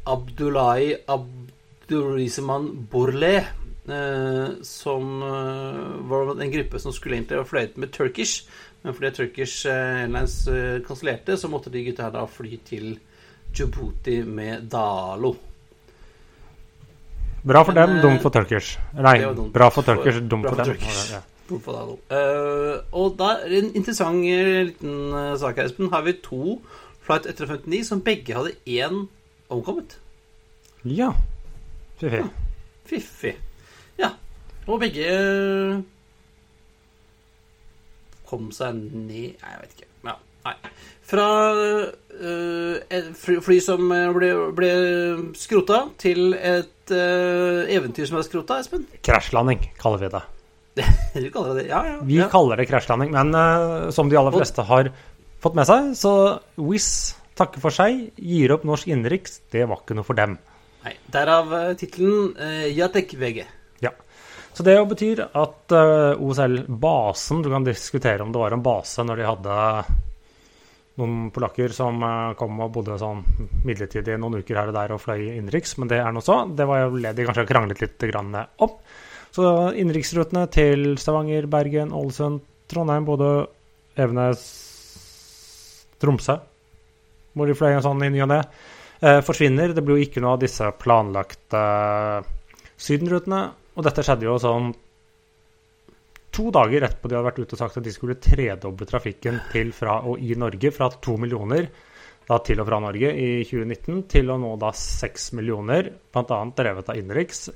Abdullahi 0.06 0.94
Abdurizaman 1.06 2.86
Borleh, 2.90 3.44
eh, 3.88 4.48
som 4.62 5.22
eh, 5.22 6.08
var 6.10 6.42
en 6.42 6.52
gruppe 6.52 6.78
som 6.78 6.92
skulle 6.92 7.16
egentlig 7.16 7.38
ha 7.38 7.44
fløyet 7.44 7.76
med 7.76 7.92
Turkish, 7.92 8.46
men 8.82 8.94
fordi 8.96 9.10
Turkish 9.10 9.66
eh, 9.66 10.02
Airlines 10.02 10.48
kansellerte, 10.86 11.36
så 11.36 11.48
måtte 11.48 11.70
de 11.70 11.84
gutta 11.84 12.08
her 12.08 12.16
da 12.16 12.24
fly 12.26 12.58
til 12.64 12.98
Djibouti 13.52 14.22
med 14.24 14.70
Dalo. 14.70 15.34
Bra 17.42 17.62
for 17.64 17.72
dem, 17.72 18.00
dum 18.02 18.18
for 18.20 18.30
Turkish. 18.30 18.78
Nei, 18.94 19.16
bra 19.52 19.70
for 19.72 19.82
Turkish, 19.82 20.20
dumt 20.28 20.48
for 20.48 20.60
dem. 20.60 20.76
Ja. 21.10 21.22
Eh, 21.50 22.76
og 22.92 23.16
da 23.18 23.30
en 23.48 23.72
interessant 23.74 24.22
liten 24.22 25.14
sak 25.40 25.56
her, 25.58 25.66
Espen. 25.66 25.90
Har 25.90 26.04
vi 26.06 26.12
to 26.22 26.60
Flight 27.02 27.26
159 27.26 27.88
som 27.88 28.02
begge 28.04 28.36
hadde 28.36 28.52
én 28.68 29.08
omkommet. 29.50 29.98
ja. 30.84 31.12
Fiffi. 32.00 32.16
Ja. 32.16 32.28
Fiffig. 32.88 33.34
Ja. 34.00 34.08
Og 34.66 34.80
begge 34.80 35.10
kom 38.30 38.50
seg 38.54 38.78
ned 38.78 39.10
Nei, 39.10 39.26
jeg 39.34 39.60
vet 39.62 39.76
ikke. 39.76 39.88
Ja, 40.06 40.16
nei. 40.46 40.54
Fra 41.10 41.26
uh, 41.58 42.98
fly, 43.18 43.38
fly 43.42 43.58
som 43.64 43.90
ble, 44.14 44.30
ble 44.56 44.72
skrota, 45.38 45.82
til 46.00 46.32
et 46.38 46.94
uh, 46.94 47.66
eventyr 47.66 48.06
som 48.08 48.20
er 48.20 48.26
skrota, 48.28 48.60
Espen? 48.62 48.86
Krasjlanding, 49.06 49.72
kaller 49.80 50.04
vi 50.04 50.12
det. 50.14 50.24
Du 51.20 51.30
kaller 51.34 51.58
det? 51.58 51.66
Ja, 51.68 51.82
ja. 51.84 51.96
Vi 52.06 52.20
ja. 52.20 52.30
kaller 52.32 52.60
det 52.60 52.68
krasjlanding, 52.70 53.10
men 53.16 53.34
uh, 53.34 53.90
som 53.94 54.08
de 54.08 54.16
aller 54.20 54.36
fleste 54.38 54.64
har 54.70 54.92
fått 55.42 55.58
med 55.58 55.66
seg, 55.68 55.90
så 55.98 56.14
Wizz 56.60 57.16
takker 57.40 57.62
for 57.62 57.74
seg, 57.74 58.10
gir 58.16 58.54
opp 58.54 58.66
norsk 58.68 58.90
innenriks. 58.90 59.40
Det 59.52 59.64
var 59.68 59.82
ikke 59.82 59.96
noe 59.98 60.06
for 60.06 60.18
dem. 60.18 60.36
Nei, 60.84 60.94
Derav 61.12 61.50
uh, 61.52 61.72
tittelen 61.78 62.30
uh, 62.36 62.68
Jatek 62.72 63.16
VG. 63.20 63.42
Ja. 63.84 63.92
Så 64.52 64.64
det 64.66 64.76
jo 64.76 64.86
betyr 64.90 65.24
at 65.26 65.74
uh, 65.76 66.20
OSL-basen 66.20 67.42
Du 67.44 67.50
kan 67.52 67.66
diskutere 67.66 68.24
om 68.24 68.32
det 68.32 68.40
var 68.40 68.56
en 68.56 68.64
base 68.64 69.04
når 69.06 69.20
de 69.20 69.28
hadde 69.28 69.58
noen 71.00 71.28
polakker 71.32 71.72
som 71.72 72.00
uh, 72.02 72.32
kom 72.38 72.58
og 72.64 72.72
bodde 72.74 72.98
sånn 73.00 73.22
midlertidig 73.68 74.18
noen 74.20 74.40
uker 74.40 74.58
her 74.60 74.72
og 74.72 74.76
der 74.76 74.96
og 74.96 75.02
fløy 75.04 75.30
innenriks, 75.36 75.76
men 75.80 75.92
det 75.92 76.00
er 76.02 76.12
nå 76.12 76.24
så. 76.24 76.42
Det 76.56 76.66
var 76.68 76.84
jo 76.84 77.00
ledig 77.00 77.28
kanskje 77.28 77.48
kranglet 77.48 77.84
litt 77.84 78.10
grann 78.10 78.34
om. 78.36 78.74
Så 79.30 79.46
innenriksrutene 79.78 80.48
til 80.50 80.96
Stavanger, 80.98 81.46
Bergen, 81.50 81.92
Ålesund, 81.94 82.42
Trondheim, 82.70 83.06
Bodø, 83.06 83.44
Evenes, 84.00 84.42
Tromsø, 86.02 86.40
fløy 87.34 87.72
en 87.72 87.84
sånn 87.84 88.04
i 88.06 88.10
ny 88.12 88.22
og 88.24 88.30
ne, 88.32 88.40
eh, 89.00 89.20
forsvinner. 89.26 89.74
Det 89.74 89.84
blir 89.84 89.98
jo 89.98 90.06
ikke 90.08 90.22
noe 90.22 90.36
av 90.36 90.44
disse 90.44 90.70
planlagte 90.80 91.64
sydenrutene. 92.80 93.42
Og 93.76 93.86
dette 93.86 94.04
skjedde 94.04 94.26
jo 94.26 94.38
sånn 94.40 94.72
to 96.30 96.50
dager 96.54 96.86
etterpå 96.86 97.08
de 97.08 97.16
hadde 97.18 97.26
vært 97.26 97.40
ute 97.42 97.56
og 97.56 97.60
sagt 97.60 97.78
at 97.80 97.86
de 97.86 97.92
skulle 97.94 98.18
tredoble 98.22 98.86
trafikken 98.86 99.40
til 99.50 99.72
fra 99.74 100.00
og 100.06 100.20
i 100.22 100.36
Norge, 100.38 100.70
fra 100.74 100.90
to 101.02 101.16
millioner 101.18 101.66
da 102.30 102.38
til 102.46 102.60
og 102.62 102.68
fra 102.68 102.78
Norge 102.82 103.10
i 103.10 103.30
2019 103.42 104.04
til 104.10 104.30
å 104.30 104.36
nå 104.38 104.52
da 104.60 104.70
seks 104.76 105.32
millioner, 105.34 105.88
bl.a. 106.14 106.38
drevet 106.54 106.92
av 106.92 107.00
innenriks, 107.00 107.48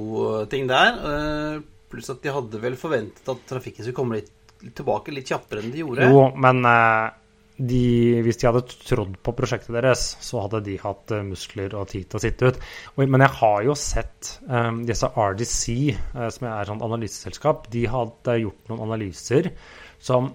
ting 0.51 0.69
der. 0.69 0.95
Eh, 1.09 1.57
pluss 1.91 2.11
at 2.13 2.21
de 2.23 2.31
hadde 2.31 2.61
vel 2.63 2.77
forventet 2.79 3.27
at 3.27 3.41
trafikken 3.49 3.83
skulle 3.83 3.97
komme 3.97 4.21
litt 4.21 4.31
tilbake 4.75 5.11
litt 5.15 5.27
kjappere 5.27 5.63
enn 5.63 5.73
de 5.73 5.83
gjorde. 5.83 6.07
jo, 6.11 6.23
men 6.39 6.63
eh, 6.67 7.11
de, 7.59 8.19
hvis 8.23 8.39
de 8.39 8.47
hadde 8.47 8.63
trodd 8.87 9.15
på 9.23 9.33
prosjektet 9.35 9.75
deres, 9.75 10.03
så 10.23 10.45
hadde 10.45 10.61
de 10.63 10.77
hatt 10.79 11.11
eh, 11.11 11.25
muskler 11.27 11.73
og 11.75 11.89
tid 11.91 12.07
til 12.07 12.19
å 12.19 12.21
sitte 12.23 12.51
ut. 12.51 12.59
Men 13.01 13.25
jeg 13.25 13.35
har 13.41 13.63
jo 13.67 13.75
sett 13.77 14.29
um, 14.47 14.83
disse 14.87 15.09
RDC, 15.11 15.63
eh, 15.91 16.29
som 16.31 16.47
er 16.47 16.61
et 16.63 16.71
analyseselskap, 16.87 17.67
de 17.73 17.83
hadde 17.91 18.37
gjort 18.45 18.71
noen 18.71 18.85
analyser 18.87 19.51
som 19.99 20.31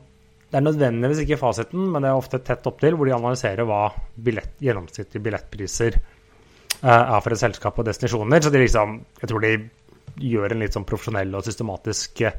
Det 0.55 0.61
er 0.61 0.67
nødvendigvis 0.69 1.25
ikke 1.25 1.41
fasiten, 1.41 1.89
men 1.91 2.05
det 2.05 2.11
er 2.13 2.19
ofte 2.21 2.39
tett 2.45 2.67
opptil, 2.69 2.95
hvor 2.95 3.09
de 3.09 3.15
analyserer 3.17 3.67
hva 3.67 3.89
billett, 4.15 4.53
gjennomsnittlige 4.63 5.25
billettpriser 5.25 5.97
uh, 5.97 7.17
er 7.17 7.25
for 7.25 7.35
et 7.35 7.41
selskap 7.41 7.81
og 7.81 7.89
destinasjoner. 7.89 8.45
Så 8.45 8.53
de 8.55 8.61
liksom 8.63 9.01
Jeg 9.23 9.33
tror 9.33 9.43
de 9.43 9.57
gjør 10.21 10.55
en 10.55 10.63
litt 10.63 10.77
sånn 10.77 10.87
profesjonell 10.87 11.33
og 11.35 11.43
systematisk 11.47 12.23
eh, 12.29 12.37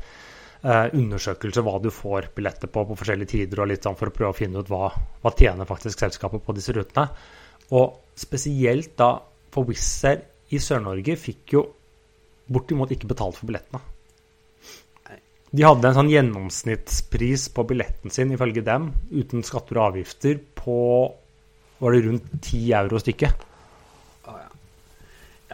undersøkelse 0.66 1.62
hva 1.62 1.78
du 1.82 1.92
får 1.94 2.32
billetter 2.36 2.72
på 2.74 2.86
på 2.90 2.98
forskjellige 2.98 3.32
tider, 3.36 3.62
og 3.62 3.70
litt 3.70 3.86
sånn 3.86 3.98
for 4.00 4.10
å 4.10 4.16
prøve 4.16 4.34
å 4.34 4.38
finne 4.38 4.62
ut 4.62 4.70
hva, 4.72 4.90
hva 5.22 5.34
tjener 5.38 5.70
faktisk 5.70 6.02
selskapet 6.02 6.42
på 6.46 6.56
disse 6.58 6.74
rutene. 6.74 7.08
Og 7.78 8.18
spesielt 8.18 8.96
da 8.98 9.12
for 9.54 9.70
Wizz 9.70 10.06
Air 10.10 10.24
i 10.54 10.62
Sør-Norge 10.62 11.18
fikk 11.18 11.56
jo 11.58 11.66
bortimot 12.52 12.92
ikke 12.94 13.10
betalt 13.10 13.38
for 13.38 13.50
billettene. 13.50 13.82
De 15.56 15.64
hadde 15.64 15.88
en 15.88 15.96
sånn 15.96 16.12
gjennomsnittspris 16.12 17.48
på 17.56 17.64
billetten 17.70 18.12
sin, 18.12 18.34
ifølge 18.36 18.66
dem, 18.66 18.90
uten 19.14 19.46
skatter 19.46 19.80
og 19.80 19.92
avgifter, 19.94 20.42
på 20.58 20.80
var 21.80 21.94
det 21.96 22.02
rundt 22.08 22.28
10 22.42 22.74
euro 22.82 23.00
stykket. 23.00 23.46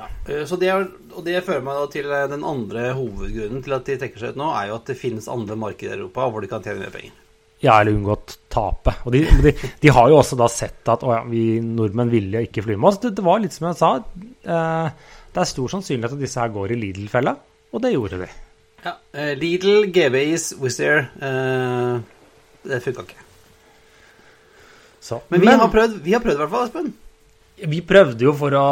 Ja. 0.02 0.08
Eh, 0.34 0.44
så 0.50 0.58
det, 0.58 0.70
er- 0.74 0.88
og 1.14 1.24
det 1.28 1.44
fører 1.46 1.62
meg 1.66 1.78
da 1.78 1.88
til 1.94 2.10
eh, 2.10 2.28
den 2.32 2.46
andre 2.48 2.88
hovedgrunnen 2.98 3.62
til 3.66 3.76
at 3.78 3.86
de 3.90 3.98
trekker 4.02 4.24
seg 4.26 4.34
ut 4.36 4.40
nå, 4.42 4.48
er 4.58 4.72
jo 4.72 4.78
at 4.80 4.90
det 4.90 4.98
finnes 4.98 5.28
andre 5.32 5.58
markeder 5.62 5.96
i 5.96 6.02
Europa 6.02 6.26
hvor 6.34 6.42
de 6.46 6.50
kan 6.52 6.64
tjene 6.66 6.82
mer 6.86 6.94
penger. 6.96 7.18
Ja, 7.62 7.76
eller 7.78 7.94
unngått 7.94 8.40
tape. 8.50 8.96
Og 9.06 9.14
de, 9.14 9.20
de, 9.46 9.52
de 9.84 9.90
har 9.94 10.08
jo 10.10 10.16
også 10.18 10.34
da 10.40 10.48
sett 10.50 10.90
at 10.90 11.04
å 11.06 11.12
ja, 11.14 11.20
vi 11.30 11.60
nordmenn 11.62 12.10
ville 12.10 12.42
ikke 12.48 12.64
fly 12.66 12.74
med 12.74 12.90
oss. 12.90 12.98
Det, 13.04 13.12
det 13.20 13.26
var 13.28 13.44
litt 13.44 13.54
som 13.54 13.68
jeg 13.70 13.78
sa, 13.78 13.92
eh, 14.02 15.12
det 15.32 15.44
er 15.44 15.52
stor 15.52 15.70
sannsynlighet 15.76 16.16
at 16.18 16.24
disse 16.26 16.42
her 16.42 16.50
går 16.56 16.74
i 16.74 16.80
Lidl-fella, 16.82 17.36
og 17.70 17.84
det 17.86 17.94
gjorde 17.94 18.24
de. 18.24 18.32
Ja, 18.82 18.96
eh, 19.14 19.36
Lidl, 19.38 19.84
GBIs, 19.94 20.48
Wizz 20.58 20.80
Air 20.82 21.04
eh, 21.22 22.00
Det 22.66 22.80
funka 22.82 23.06
ikke. 23.06 23.22
Så, 25.02 25.22
Men 25.30 25.42
vi 25.46 25.54
har 25.54 25.70
prøvd, 25.74 26.00
vi 26.06 26.14
har 26.18 26.22
prøvd 26.26 26.40
i 26.40 26.42
hvert 26.42 26.52
fall, 26.56 26.66
Espen. 26.72 26.90
vi 27.76 27.80
prøvde 27.86 28.26
jo 28.26 28.34
for 28.38 28.58
å 28.58 28.66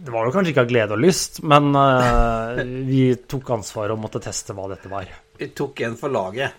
Det 0.00 0.12
var 0.14 0.24
jo 0.24 0.32
kanskje 0.32 0.54
ikke 0.54 0.64
av 0.64 0.70
glede 0.70 0.96
og 0.96 1.02
lyst, 1.02 1.42
men 1.44 1.74
uh, 1.76 2.60
vi 2.90 3.02
tok 3.28 3.52
ansvaret 3.58 3.92
og 3.94 4.00
måtte 4.00 4.22
teste 4.24 4.56
hva 4.56 4.68
dette 4.70 4.88
var. 4.92 5.10
Vi 5.40 5.50
tok 5.56 5.84
en 5.86 5.98
for 6.00 6.12
laget. 6.12 6.56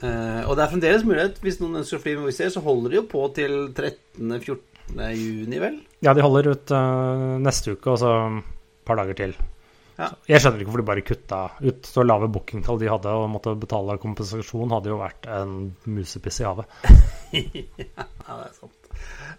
Uh, 0.00 0.42
og 0.48 0.56
det 0.56 0.64
er 0.64 0.72
fremdeles 0.72 1.06
mulighet. 1.06 1.38
Hvis 1.44 1.60
noen 1.60 1.82
ønsker 1.82 2.00
å 2.00 2.02
fly 2.02 2.16
med 2.16 2.30
Wizz 2.30 2.42
Air, 2.42 2.52
så 2.56 2.64
holder 2.64 2.92
de 2.94 3.00
jo 3.00 3.06
på 3.10 3.22
til 3.36 3.56
13.-14. 3.68 4.58
juni, 5.14 5.62
vel? 5.62 5.78
Ja, 6.02 6.16
de 6.16 6.24
holder 6.24 6.50
ut 6.54 6.74
uh, 6.74 7.38
neste 7.44 7.76
uke 7.76 7.94
og 7.94 8.00
så 8.02 8.14
et 8.40 8.86
par 8.88 8.98
dager 8.98 9.18
til. 9.18 9.36
Ja. 10.00 10.08
Jeg 10.30 10.40
skjønner 10.40 10.62
ikke 10.62 10.70
hvorfor 10.70 10.80
de 10.80 10.88
bare 10.88 11.04
kutta 11.04 11.40
ut 11.60 11.88
så 11.88 12.04
lave 12.06 12.30
bookingtall 12.32 12.80
de 12.80 12.88
hadde, 12.88 13.12
og 13.12 13.28
måtte 13.34 13.52
betale 13.60 13.98
kompensasjon, 14.00 14.72
hadde 14.72 14.90
jo 14.90 15.00
vært 15.00 15.28
en 15.30 15.56
musepiss 15.86 16.40
i 16.42 16.48
havet. 16.48 16.80
Ja, 17.30 18.36
det 18.38 18.46
er 18.46 18.54
sant. 18.56 18.79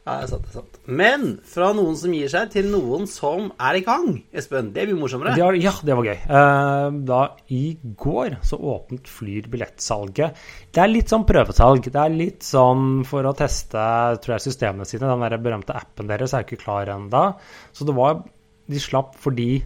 Ja, 0.06 0.16
det 0.18 0.26
er 0.26 0.30
sant, 0.32 0.46
det 0.46 0.52
er 0.52 0.58
sant. 0.58 0.80
Men 1.02 1.26
fra 1.48 1.72
noen 1.78 1.98
som 2.00 2.14
gir 2.16 2.32
seg, 2.32 2.50
til 2.54 2.70
noen 2.72 3.08
som 3.10 3.50
er 3.62 3.80
i 3.80 3.84
gang. 3.86 4.08
Espen, 4.34 4.72
det 4.76 4.88
mye 4.90 5.00
morsommere. 5.00 5.36
Det 5.38 5.46
var, 5.46 5.58
ja, 5.60 5.74
det 5.88 5.98
var 6.00 6.10
gøy. 6.10 6.18
Eh, 6.40 6.98
da 7.12 7.20
i 7.54 7.62
går 8.06 8.38
så 8.48 8.60
åpnet 8.74 9.12
Flyr 9.12 9.50
billettsalget. 9.52 10.42
Det 10.74 10.84
er 10.84 10.92
litt 10.92 11.12
sånn 11.12 11.28
prøvesalg. 11.30 11.92
Det 11.92 12.02
er 12.02 12.16
litt 12.16 12.48
sånn 12.48 13.04
for 13.08 13.28
å 13.28 13.36
teste 13.38 13.86
tror 14.24 14.38
jeg, 14.38 14.46
systemene 14.48 14.88
sine. 14.90 15.10
Den 15.12 15.28
der 15.28 15.38
berømte 15.44 15.76
appen 15.78 16.10
deres 16.12 16.34
er 16.38 16.48
ikke 16.48 16.62
klar 16.64 16.90
ennå. 16.96 17.28
Så 17.76 17.88
det 17.88 17.98
var 17.98 18.24
De 18.72 18.80
slapp 18.80 19.18
for 19.20 19.36
de 19.36 19.60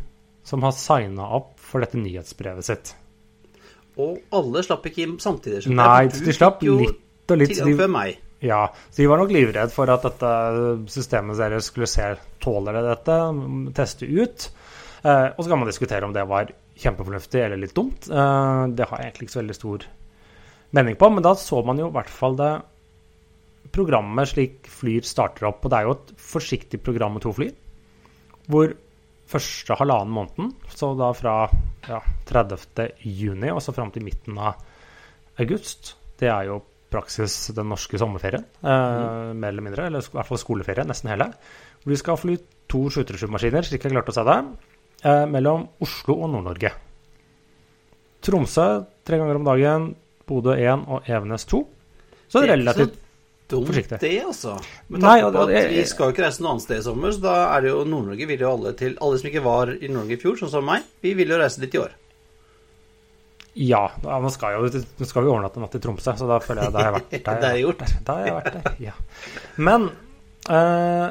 som 0.48 0.64
har 0.66 0.72
signa 0.74 1.28
opp 1.36 1.60
for 1.62 1.84
dette 1.84 2.00
nyhetsbrevet 2.00 2.66
sitt. 2.66 2.94
Og 4.02 4.20
alle 4.36 4.64
slapp 4.66 4.86
ikke 4.90 5.08
samtidig. 5.22 5.66
Nei, 5.72 6.08
de 6.12 6.36
slapp 6.36 6.64
litt 6.66 6.72
og 7.32 7.40
litt. 7.40 7.54
Tidligere 7.54 7.80
før 7.80 7.92
meg. 7.92 8.25
Ja, 8.44 8.68
så 8.90 9.02
de 9.02 9.08
var 9.08 9.22
nok 9.22 9.32
livredd 9.32 9.72
for 9.74 9.90
at 9.92 10.04
dette 10.06 10.32
systemet 10.92 11.40
deres 11.40 11.70
skulle 11.72 11.88
se 11.90 12.12
tåler 12.44 12.76
det 12.78 12.84
dette, 12.90 13.18
teste 13.78 14.10
ut. 14.10 14.48
Eh, 15.06 15.28
og 15.32 15.42
så 15.42 15.50
kan 15.50 15.62
man 15.62 15.70
diskutere 15.70 16.06
om 16.08 16.14
det 16.14 16.26
var 16.30 16.52
kjempefornuftig 16.76 17.42
eller 17.42 17.62
litt 17.62 17.76
dumt. 17.78 18.10
Eh, 18.10 18.62
det 18.76 18.90
har 18.90 19.02
jeg 19.02 19.12
egentlig 19.12 19.30
ikke 19.30 19.38
så 19.38 19.42
veldig 19.42 19.58
stor 19.58 19.86
mening 20.76 20.98
på, 21.00 21.10
men 21.14 21.26
da 21.26 21.36
så 21.40 21.62
man 21.66 21.80
jo 21.80 21.90
i 21.90 21.96
hvert 21.96 22.12
fall 22.12 22.38
det 22.40 22.54
programmet 23.76 24.30
slik 24.30 24.68
Flyr 24.72 25.06
starter 25.08 25.48
opp. 25.50 25.64
Og 25.64 25.72
det 25.72 25.80
er 25.80 25.88
jo 25.88 25.96
et 25.96 26.16
forsiktig 26.22 26.82
program 26.84 27.16
med 27.18 27.26
to 27.26 27.34
fly, 27.36 27.50
hvor 28.52 28.76
første 29.30 29.78
halvannen 29.80 30.14
måneden, 30.14 30.52
så 30.70 30.92
da 30.98 31.10
fra 31.18 31.48
ja, 31.88 32.02
30. 32.30 32.92
juni 33.02 33.50
og 33.50 33.62
så 33.64 33.74
fram 33.74 33.90
til 33.94 34.06
midten 34.06 34.38
av 34.38 34.60
august, 35.42 35.96
det 36.20 36.30
er 36.30 36.52
jo 36.52 36.60
praksis 36.96 37.36
den 37.56 37.70
norske 37.70 38.00
sommerferien, 38.02 38.48
eh, 38.64 39.34
mer 39.36 39.52
eller 39.52 39.66
mindre, 39.66 39.90
eller 39.90 40.02
i 40.02 40.16
hvert 40.16 40.32
fall 40.32 40.42
skoleferie, 40.42 40.88
nesten 40.88 41.12
hele. 41.12 41.30
Hvor 41.84 41.94
vi 41.94 42.02
skal 42.02 42.20
fly 42.20 42.40
to 42.72 42.88
737-maskiner, 42.90 43.68
slik 43.68 43.86
jeg 43.86 43.94
klarte 43.94 44.14
å 44.14 44.18
se 44.18 44.26
det, 44.26 44.40
eh, 45.04 45.26
mellom 45.30 45.68
Oslo 45.86 46.18
og 46.24 46.32
Nord-Norge. 46.34 46.72
Tromsø 48.26 48.68
tre 49.06 49.20
ganger 49.22 49.36
om 49.36 49.46
dagen, 49.46 49.96
Bodø 50.26 50.56
1 50.58 50.88
og 50.90 51.10
Evenes 51.10 51.46
2. 51.46 51.68
Så 52.28 52.42
Det 52.42 52.50
er 52.50 52.58
relativt 52.58 53.02
Dumt, 53.48 53.68
Forsiktig. 53.68 54.00
det, 54.00 54.24
altså. 54.26 54.56
Med 54.90 55.02
tanke 55.02 55.32
på 55.32 55.42
at 55.44 55.70
vi 55.70 55.84
skal 55.86 56.08
jo 56.08 56.14
ikke 56.16 56.24
reise 56.26 56.42
noe 56.42 56.56
annet 56.56 56.64
sted 56.64 56.80
i 56.80 56.86
sommer, 56.88 57.12
så 57.14 57.22
da 57.22 57.36
er 57.54 57.62
det 57.62 57.70
jo 57.70 57.84
Nord-Norge 57.86 58.28
vil 58.32 58.42
jo 58.42 58.50
alle 58.50 58.74
til 58.74 58.98
Alle 59.06 59.20
som 59.22 59.30
ikke 59.30 59.44
var 59.46 59.70
i 59.70 59.88
Nord-Norge 59.88 60.18
i 60.18 60.22
fjor, 60.24 60.40
sånn 60.40 60.50
som 60.50 60.66
meg, 60.66 60.88
vi 61.06 61.14
vil 61.14 61.30
jo 61.30 61.38
reise 61.38 61.62
dit 61.62 61.78
i 61.78 61.78
år. 61.84 61.94
Ja, 63.56 63.86
nå 64.04 64.30
skal, 64.34 64.58
jo, 64.58 64.84
nå 65.00 65.08
skal 65.08 65.24
vi 65.24 65.32
overnatte 65.32 65.62
natt 65.64 65.78
i 65.78 65.80
Tromsø, 65.84 66.12
så 66.20 66.28
da 66.28 66.42
føler 66.44 66.68
jeg 66.68 66.76
da 66.76 66.82
har 66.82 66.90
jeg 66.90 66.96
vært 66.98 67.14
der. 67.14 67.38
Det 67.44 67.52
er 67.52 67.60
gjort. 67.62 67.84
Der, 67.84 68.02
da 68.04 68.16
har 68.18 68.28
jeg 68.28 68.36
vært 68.36 68.58
der, 68.58 68.80
ja. 68.84 68.96
Men 69.64 69.88
eh, 70.52 71.08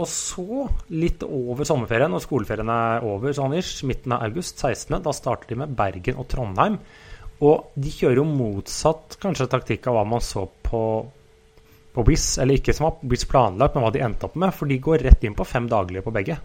Og 0.00 0.08
så, 0.08 0.66
litt 0.94 1.24
over 1.26 1.66
sommerferien, 1.66 2.14
når 2.14 2.22
skoleferien 2.24 2.70
er 2.72 3.06
over, 3.10 3.34
sånn 3.36 3.56
ish, 3.58 3.82
midten 3.88 4.14
av 4.14 4.28
august, 4.30 4.62
16., 4.62 5.00
da 5.02 5.14
starter 5.16 5.50
de 5.50 5.58
med 5.64 5.74
Bergen 5.76 6.22
og 6.22 6.28
Trondheim. 6.30 6.78
Og 7.40 7.72
de 7.74 7.90
kjører 7.92 8.20
jo 8.20 8.28
motsatt 8.28 9.18
kanskje 9.20 9.48
taktikk 9.50 9.88
av 9.90 9.98
hva 9.98 10.06
man 10.06 10.22
så 10.24 10.46
på 10.46 10.84
på 11.90 12.04
Wizz, 12.06 12.38
eller 12.38 12.60
ikke 12.60 12.70
som 12.70 12.86
var 12.86 13.00
BIS 13.02 13.24
planlagt, 13.26 13.74
men 13.74 13.82
hva 13.82 13.92
de 13.94 14.02
endte 14.04 14.28
opp 14.28 14.36
med, 14.38 14.54
for 14.54 14.70
de 14.70 14.76
går 14.78 15.02
rett 15.08 15.24
inn 15.26 15.34
på 15.34 15.46
fem 15.48 15.66
daglige 15.66 16.04
på 16.06 16.12
begge. 16.14 16.36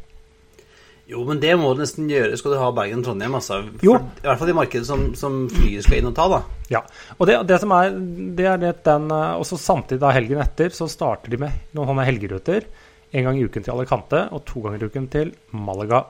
Jo, 1.06 1.22
men 1.28 1.38
det 1.38 1.52
må 1.62 1.70
du 1.76 1.84
nesten 1.84 2.08
gjøre 2.10 2.38
skal 2.40 2.56
du 2.56 2.58
ha 2.58 2.72
Bergen-Trondheim, 2.74 3.36
altså. 3.38 3.60
For, 3.78 4.00
I 4.02 4.26
hvert 4.26 4.40
fall 4.42 4.50
i 4.50 4.56
markedet 4.58 4.88
som, 4.88 5.04
som 5.14 5.36
flyet 5.54 5.86
skal 5.86 6.00
inn 6.00 6.08
og 6.10 6.16
ta, 6.18 6.26
da. 6.32 6.40
Ja, 6.74 6.82
og 7.20 7.28
det, 7.30 7.36
det 7.46 7.60
som 7.62 7.74
er, 7.78 7.92
det 8.40 8.48
er 8.50 8.58
det 8.58 8.72
den 8.88 9.04
eh, 9.14 9.36
Og 9.38 9.46
så 9.46 9.60
samtidig 9.62 10.00
da 10.02 10.10
helgen 10.16 10.42
etter 10.42 10.74
så 10.74 10.88
starter 10.90 11.30
de 11.30 11.38
med 11.44 11.60
noen 11.78 11.92
sånne 11.92 12.08
helgeruter. 12.08 12.66
En 13.14 13.28
gang 13.28 13.38
i 13.38 13.46
uken 13.46 13.68
til 13.68 13.76
Alicante 13.76 14.24
og 14.34 14.42
to 14.50 14.64
ganger 14.66 14.82
i 14.82 14.90
uken 14.90 15.06
til 15.14 15.30
Malaga 15.54 16.02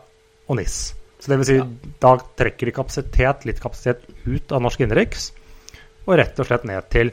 og 0.47 0.55
Nis. 0.61 0.77
Så 1.19 1.31
det 1.33 1.41
vil 1.41 1.49
si, 1.49 1.57
Ja. 1.59 1.67
da 1.99 2.13
trekker 2.39 2.69
de 2.71 2.75
kapasitet, 2.79 3.43
litt 3.49 3.59
kapasitet 3.63 4.07
ut 4.25 4.55
av 4.55 4.63
norsk 4.63 4.79
innenriks, 4.85 5.27
og 6.05 6.15
rett 6.21 6.39
og 6.39 6.47
slett 6.47 6.65
ned 6.69 6.87
til 6.93 7.11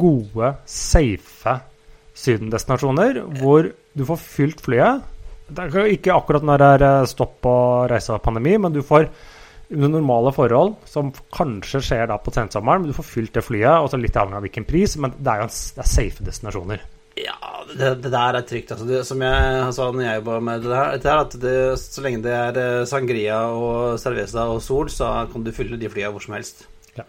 gode, 0.00 0.54
safe 0.66 1.54
sydendestinasjoner, 2.18 3.20
hvor 3.40 3.70
du 3.94 4.04
får 4.08 4.20
fylt 4.22 4.62
flyet. 4.64 5.02
Det 5.46 5.68
er 5.68 5.92
ikke 5.92 6.14
akkurat 6.14 6.44
når 6.46 6.60
det 6.60 6.68
er 6.76 6.86
eh, 6.88 7.06
stopp 7.10 7.38
på 7.44 7.54
reise 7.90 8.14
av 8.14 8.22
pandemi, 8.24 8.56
men 8.58 8.72
du 8.72 8.80
får 8.84 9.10
under 9.74 9.88
normale 9.88 10.32
forhold, 10.34 10.74
som 10.88 11.12
kanskje 11.34 11.80
skjer 11.82 12.08
da 12.10 12.18
på 12.20 12.32
sensommeren, 12.34 12.84
men 12.84 12.92
du 12.92 12.96
får 12.96 13.08
fylt 13.08 13.36
det 13.36 13.44
flyet, 13.44 13.80
og 13.80 13.90
så 13.90 14.00
litt 14.00 14.16
avhengig 14.16 14.38
av 14.38 14.44
hvilken 14.46 14.66
pris, 14.68 14.96
men 15.00 15.14
det 15.16 15.30
er 15.30 15.42
jo 15.42 15.48
en, 15.48 15.54
det 15.76 15.84
er 15.84 15.90
safe 15.90 16.26
destinasjoner. 16.26 16.84
Ja, 17.14 17.36
det, 17.70 17.90
det 18.02 18.10
der 18.10 18.38
er 18.40 18.46
trygt. 18.46 18.72
Altså. 18.74 18.86
Det, 18.88 19.00
som 19.06 19.22
jeg 19.22 19.72
sa 19.76 19.86
når 19.86 20.02
jeg 20.02 20.20
jobba 20.20 20.38
med 20.42 20.64
det 20.66 20.78
her, 20.78 20.96
det 20.98 21.10
er 21.10 21.20
at 21.22 21.36
det, 21.44 21.56
så 21.78 22.04
lenge 22.04 22.22
det 22.24 22.34
er 22.34 22.60
eh, 22.60 22.86
sangria 22.90 23.40
og 23.54 24.00
cerveza 24.02 24.48
og 24.50 24.62
sol, 24.64 24.90
så 24.90 25.12
kan 25.30 25.46
du 25.46 25.52
fylle 25.54 25.78
de 25.80 25.90
flya 25.92 26.10
hvor 26.10 26.24
som 26.24 26.34
helst. 26.34 26.66
Ja. 26.98 27.06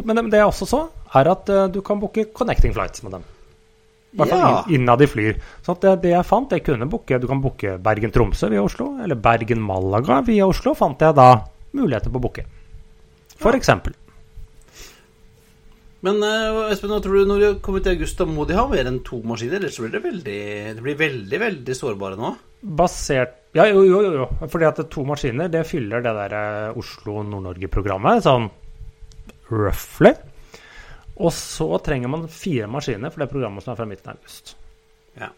Men 0.00 0.22
det 0.32 0.40
jeg 0.40 0.48
også 0.48 0.68
så, 0.70 0.82
er 1.12 1.32
at 1.34 1.52
eh, 1.52 1.66
du 1.72 1.82
kan 1.84 2.00
booke 2.00 2.30
connecting 2.32 2.72
flights 2.76 3.04
med 3.04 3.18
dem. 3.18 3.28
I 4.14 4.16
hvert 4.20 4.30
fall 4.30 4.38
Ja. 4.38 4.62
inn- 4.68 4.74
innad 4.80 5.02
i 5.02 5.06
flyr. 5.10 5.40
Så 5.66 5.74
det, 5.82 5.96
det 6.02 6.10
jeg 6.14 6.24
fant, 6.24 6.50
jeg 6.54 6.62
kunne 6.64 6.86
booke 6.88 7.18
Du 7.20 7.26
kan 7.26 7.40
booke 7.42 7.78
Bergen-Tromsø 7.82 8.48
via 8.50 8.62
Oslo, 8.62 8.92
eller 9.02 9.16
Bergen-Malaga 9.16 10.20
via 10.24 10.46
Oslo, 10.46 10.74
fant 10.74 10.98
jeg 11.02 11.14
da 11.16 11.44
muligheter 11.74 12.10
på 12.14 12.20
å 12.20 12.22
booke. 12.22 12.44
For 13.36 13.52
Ja. 13.52 13.58
eksempel. 13.58 13.92
Men 16.04 16.20
eh, 16.22 16.70
Espen, 16.70 16.90
hva 16.92 17.00
tror 17.02 17.22
du 17.24 17.30
når 17.30 17.38
vi 17.40 17.60
kommet 17.64 17.82
til 17.86 17.94
august, 17.96 18.18
da 18.20 18.26
må 18.28 18.44
de 18.46 18.54
ha 18.58 18.66
mer 18.68 18.84
enn 18.90 19.00
to 19.06 19.22
maskiner? 19.24 19.56
Ellers 19.56 19.78
blir 19.80 19.90
det 19.94 20.02
veldig 20.04 20.74
Det 20.76 20.82
blir 20.84 20.98
veldig, 21.00 21.38
veldig 21.40 21.74
sårbare 21.78 22.18
nå. 22.20 22.34
Basert 22.64 23.40
Ja, 23.54 23.64
jo, 23.70 23.82
jo, 23.88 24.02
jo. 24.02 24.12
jo. 24.20 24.48
Fordi 24.50 24.66
at 24.68 24.90
to 24.90 25.04
maskiner, 25.04 25.48
det 25.50 25.64
fyller 25.66 26.02
det 26.04 26.12
der 26.14 26.34
eh, 26.34 26.76
Oslo-Nord-Norge-programmet, 26.76 28.22
sånn 28.26 28.50
roughly. 29.50 30.12
Og 31.16 31.30
så 31.32 31.68
trenger 31.86 32.10
man 32.10 32.26
fire 32.28 32.66
maskiner 32.70 33.12
for 33.14 33.22
det 33.22 33.30
programmet 33.30 33.62
som 33.62 33.72
er 33.74 33.78
fra 33.78 33.86
midten 33.86 34.10
av 34.10 34.16
august. 34.18 34.56
Ja. 35.20 35.28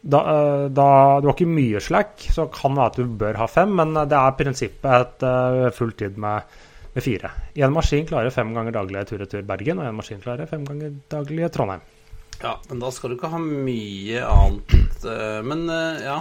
Da, 0.00 0.20
eh, 0.30 0.64
da, 0.70 0.86
du 1.20 1.26
har 1.26 1.34
ikke 1.34 1.48
mye 1.50 1.80
slack, 1.82 2.22
så 2.30 2.46
kan 2.54 2.76
det 2.76 2.82
være 2.84 2.92
at 2.92 2.98
du 3.00 3.16
bør 3.18 3.40
ha 3.40 3.48
fem, 3.50 3.72
men 3.80 3.96
det 3.98 4.14
er 4.14 4.36
prinsippet 4.38 4.94
et 5.00 5.26
uh, 5.26 5.66
fulltid 5.74 6.16
med, 6.22 6.54
med 6.94 7.02
fire. 7.04 7.32
En 7.58 7.74
maskin 7.74 8.06
klarer 8.06 8.30
fem 8.30 8.54
ganger 8.54 8.76
daglig 8.78 9.02
tur-retur 9.10 9.42
Bergen, 9.48 9.82
og 9.82 9.90
en 9.90 9.98
maskin 9.98 10.22
klarer 10.22 10.46
fem 10.46 10.62
ganger 10.68 10.94
daglig 11.10 11.50
Trondheim. 11.52 11.82
ja, 12.38 12.54
men 12.70 12.78
da 12.78 12.92
skal 12.94 13.10
du 13.10 13.16
ikke 13.18 13.32
ha 13.34 13.38
mye 13.42 14.22
annet 14.22 15.04
eh, 15.10 15.40
Men 15.42 15.64
eh, 15.74 16.04
ja. 16.06 16.20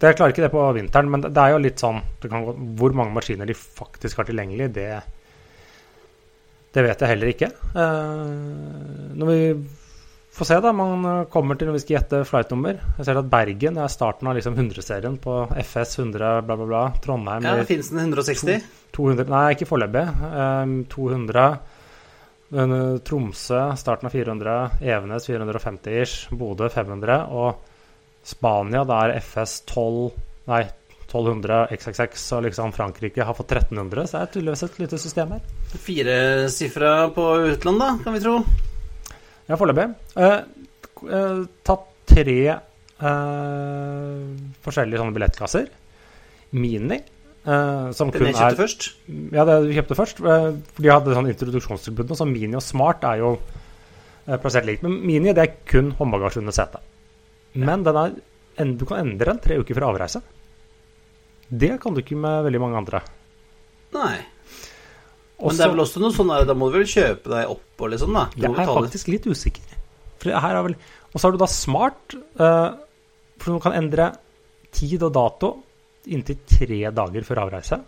Det 0.00 0.14
klarer 0.16 0.32
ikke 0.32 0.46
det 0.46 0.54
på 0.54 0.62
vinteren, 0.74 1.10
men 1.12 1.20
det 1.28 1.36
er 1.36 1.52
jo 1.52 1.58
litt 1.60 1.78
sånn 1.78 2.00
det 2.22 2.30
kan, 2.32 2.46
gå- 2.48 2.56
Hvor 2.80 2.96
mange 2.96 3.12
maskiner 3.14 3.46
de 3.46 3.54
faktisk 3.54 4.16
har 4.22 4.26
tilgjengelig, 4.30 4.70
det, 4.74 4.88
det 6.72 6.82
vet 6.86 7.02
jeg 7.04 7.12
heller 7.12 7.32
ikke. 7.32 7.48
Eh, 7.76 9.16
når 9.18 9.28
vi 9.28 9.40
får 10.32 10.48
se, 10.48 10.58
da. 10.64 10.72
Man 10.76 11.04
eh, 11.08 11.24
kommer 11.32 11.58
til 11.58 11.68
når 11.68 11.76
vi 11.76 11.82
skal 11.84 11.96
gjette 11.98 12.22
flightnummer. 12.28 12.78
Jeg 12.98 13.08
ser 13.08 13.20
at 13.20 13.28
Bergen 13.32 13.80
er 13.82 13.92
starten 13.92 14.30
av 14.30 14.38
liksom 14.38 14.56
100-serien 14.56 15.18
på 15.22 15.36
FS 15.64 15.98
100 16.00 16.32
bla, 16.46 16.56
bla, 16.56 16.68
bla. 16.70 16.82
Trondheim 17.04 17.44
ja 17.44 17.58
det 17.60 17.68
finnes 17.68 17.92
den 17.92 18.06
160? 18.06 18.64
200 18.96 19.32
Nei, 19.32 19.44
ikke 19.56 19.68
foreløpig. 19.68 20.06
Eh, 20.30 20.74
200. 20.96 21.46
Eh, 22.52 22.76
Tromsø 23.08 23.62
starten 23.80 24.08
av 24.08 24.16
400. 24.16 24.58
Evenes 24.96 25.28
450 25.28 26.00
ish. 26.06 26.32
Bodø 26.32 26.72
500. 26.72 27.20
Og 27.36 27.68
Spania, 28.24 28.86
da 28.88 29.04
er 29.06 29.18
FS 29.20 29.60
12 29.66 30.30
Nei, 30.42 30.64
1200 31.12 31.66
XXX, 31.76 32.24
og 32.38 32.42
liksom 32.46 32.72
Frankrike 32.72 33.24
har 33.28 33.36
fått 33.36 33.52
1300. 33.52 34.06
Så 34.08 34.16
det 34.16 34.22
er 34.24 34.32
tydeligvis 34.32 34.62
et 34.66 34.78
lite 34.80 34.98
system 35.02 35.34
her. 35.36 35.42
Firesifra 35.84 36.92
på 37.14 37.26
utland, 37.52 37.78
da, 37.84 37.90
kan 38.04 38.16
vi 38.16 38.20
tro. 38.24 38.38
Ja, 39.50 39.58
foreløpig. 39.60 39.88
Eh, 40.16 40.38
eh, 41.12 41.42
tatt 41.68 41.86
tre 42.12 42.38
eh, 42.48 42.58
forskjellige 44.64 45.00
sånne 45.02 45.16
billettkasser. 45.16 45.68
Mini, 46.52 46.98
eh, 47.44 47.90
som 47.96 48.10
Den 48.10 48.18
kun 48.18 48.28
jeg 48.28 48.36
kjøpte 48.36 48.52
er 48.52 48.60
først. 48.62 48.88
Ja, 49.32 49.44
det 49.48 49.58
du 49.66 49.72
kjøpte 49.76 49.98
først. 49.98 50.20
eh, 50.20 50.48
For 50.74 50.82
de 50.84 50.92
hadde 50.92 51.16
sånn 51.16 51.30
introduksjonstilbud. 51.32 52.12
Så 52.16 52.28
Mini 52.28 52.54
og 52.58 52.62
Smart 52.64 53.04
er 53.08 53.22
jo 53.22 53.34
plassert 54.26 54.66
likt. 54.68 54.82
Men 54.84 55.00
Mini 55.06 55.32
det 55.34 55.42
er 55.42 55.56
kun 55.66 55.92
håndbagasje 55.98 56.38
under 56.44 56.52
setet. 56.54 56.80
Men 57.58 57.82
den 57.84 57.96
er, 57.98 58.12
du 58.78 58.84
kan 58.86 59.02
endre 59.02 59.32
den 59.32 59.40
tre 59.42 59.58
uker 59.60 59.74
før 59.74 59.88
avreise. 59.90 60.22
Det 61.50 61.80
kan 61.82 61.94
du 61.94 62.00
ikke 62.02 62.16
med 62.16 62.44
veldig 62.46 62.60
mange 62.62 62.78
andre. 62.82 63.02
Nei. 63.92 64.16
Men 65.42 65.50
Også- 65.50 65.58
det 65.58 65.66
er 65.66 65.70
vel 65.74 65.84
også 65.84 66.00
noe 66.00 66.12
sånn 66.14 66.28
der, 66.28 66.44
da 66.46 66.54
må 66.54 66.70
du 66.70 66.78
vel 66.78 66.86
kjøpe 66.86 67.28
deg 67.28 67.50
opp 67.50 67.80
og 67.80 67.90
liksom, 67.90 68.12
da. 68.14 68.24
Du 68.34 68.42
Jeg 68.42 68.52
er 68.52 68.66
faktisk 68.66 69.08
litt 69.08 69.26
usikker. 69.26 69.78
For 70.18 70.30
her 70.30 70.56
er 70.56 70.62
vel 70.62 70.76
Og 71.12 71.20
så 71.20 71.26
har 71.26 71.32
du 71.32 71.38
da 71.38 71.46
Smart, 71.46 72.14
eh, 72.14 72.70
for 73.38 73.52
du 73.52 73.60
kan 73.60 73.72
endre 73.74 74.16
tid 74.72 75.02
og 75.02 75.12
dato 75.12 75.62
inntil 76.06 76.38
tre 76.48 76.90
dager 76.90 77.20
før 77.22 77.50
avreise. 77.50 77.82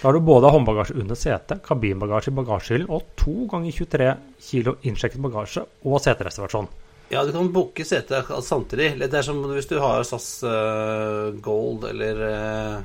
Da 0.00 0.08
har 0.08 0.12
du 0.12 0.20
både 0.20 0.50
håndbagasje 0.50 0.94
under 1.00 1.16
setet, 1.16 1.60
kabinbagasje 1.62 2.28
i 2.28 2.36
bagasjehyllen 2.36 2.88
og 2.88 3.02
to 3.16 3.48
ganger 3.50 3.72
23 3.72 4.16
kilo 4.40 4.76
innsjekket 4.84 5.20
bagasje 5.20 5.66
og 5.84 6.00
setereservasjon. 6.00 6.68
Ja, 7.12 7.24
du 7.24 7.32
kan 7.32 7.50
booke 7.52 7.84
sete 7.84 8.22
samtidig. 8.40 8.94
Det 9.02 9.18
er 9.18 9.24
som 9.26 9.42
hvis 9.44 9.68
du 9.68 9.76
har 9.82 10.00
SAS 10.08 10.28
uh, 10.48 11.28
Gold 11.44 11.84
eller 11.90 12.22
uh, 12.24 12.78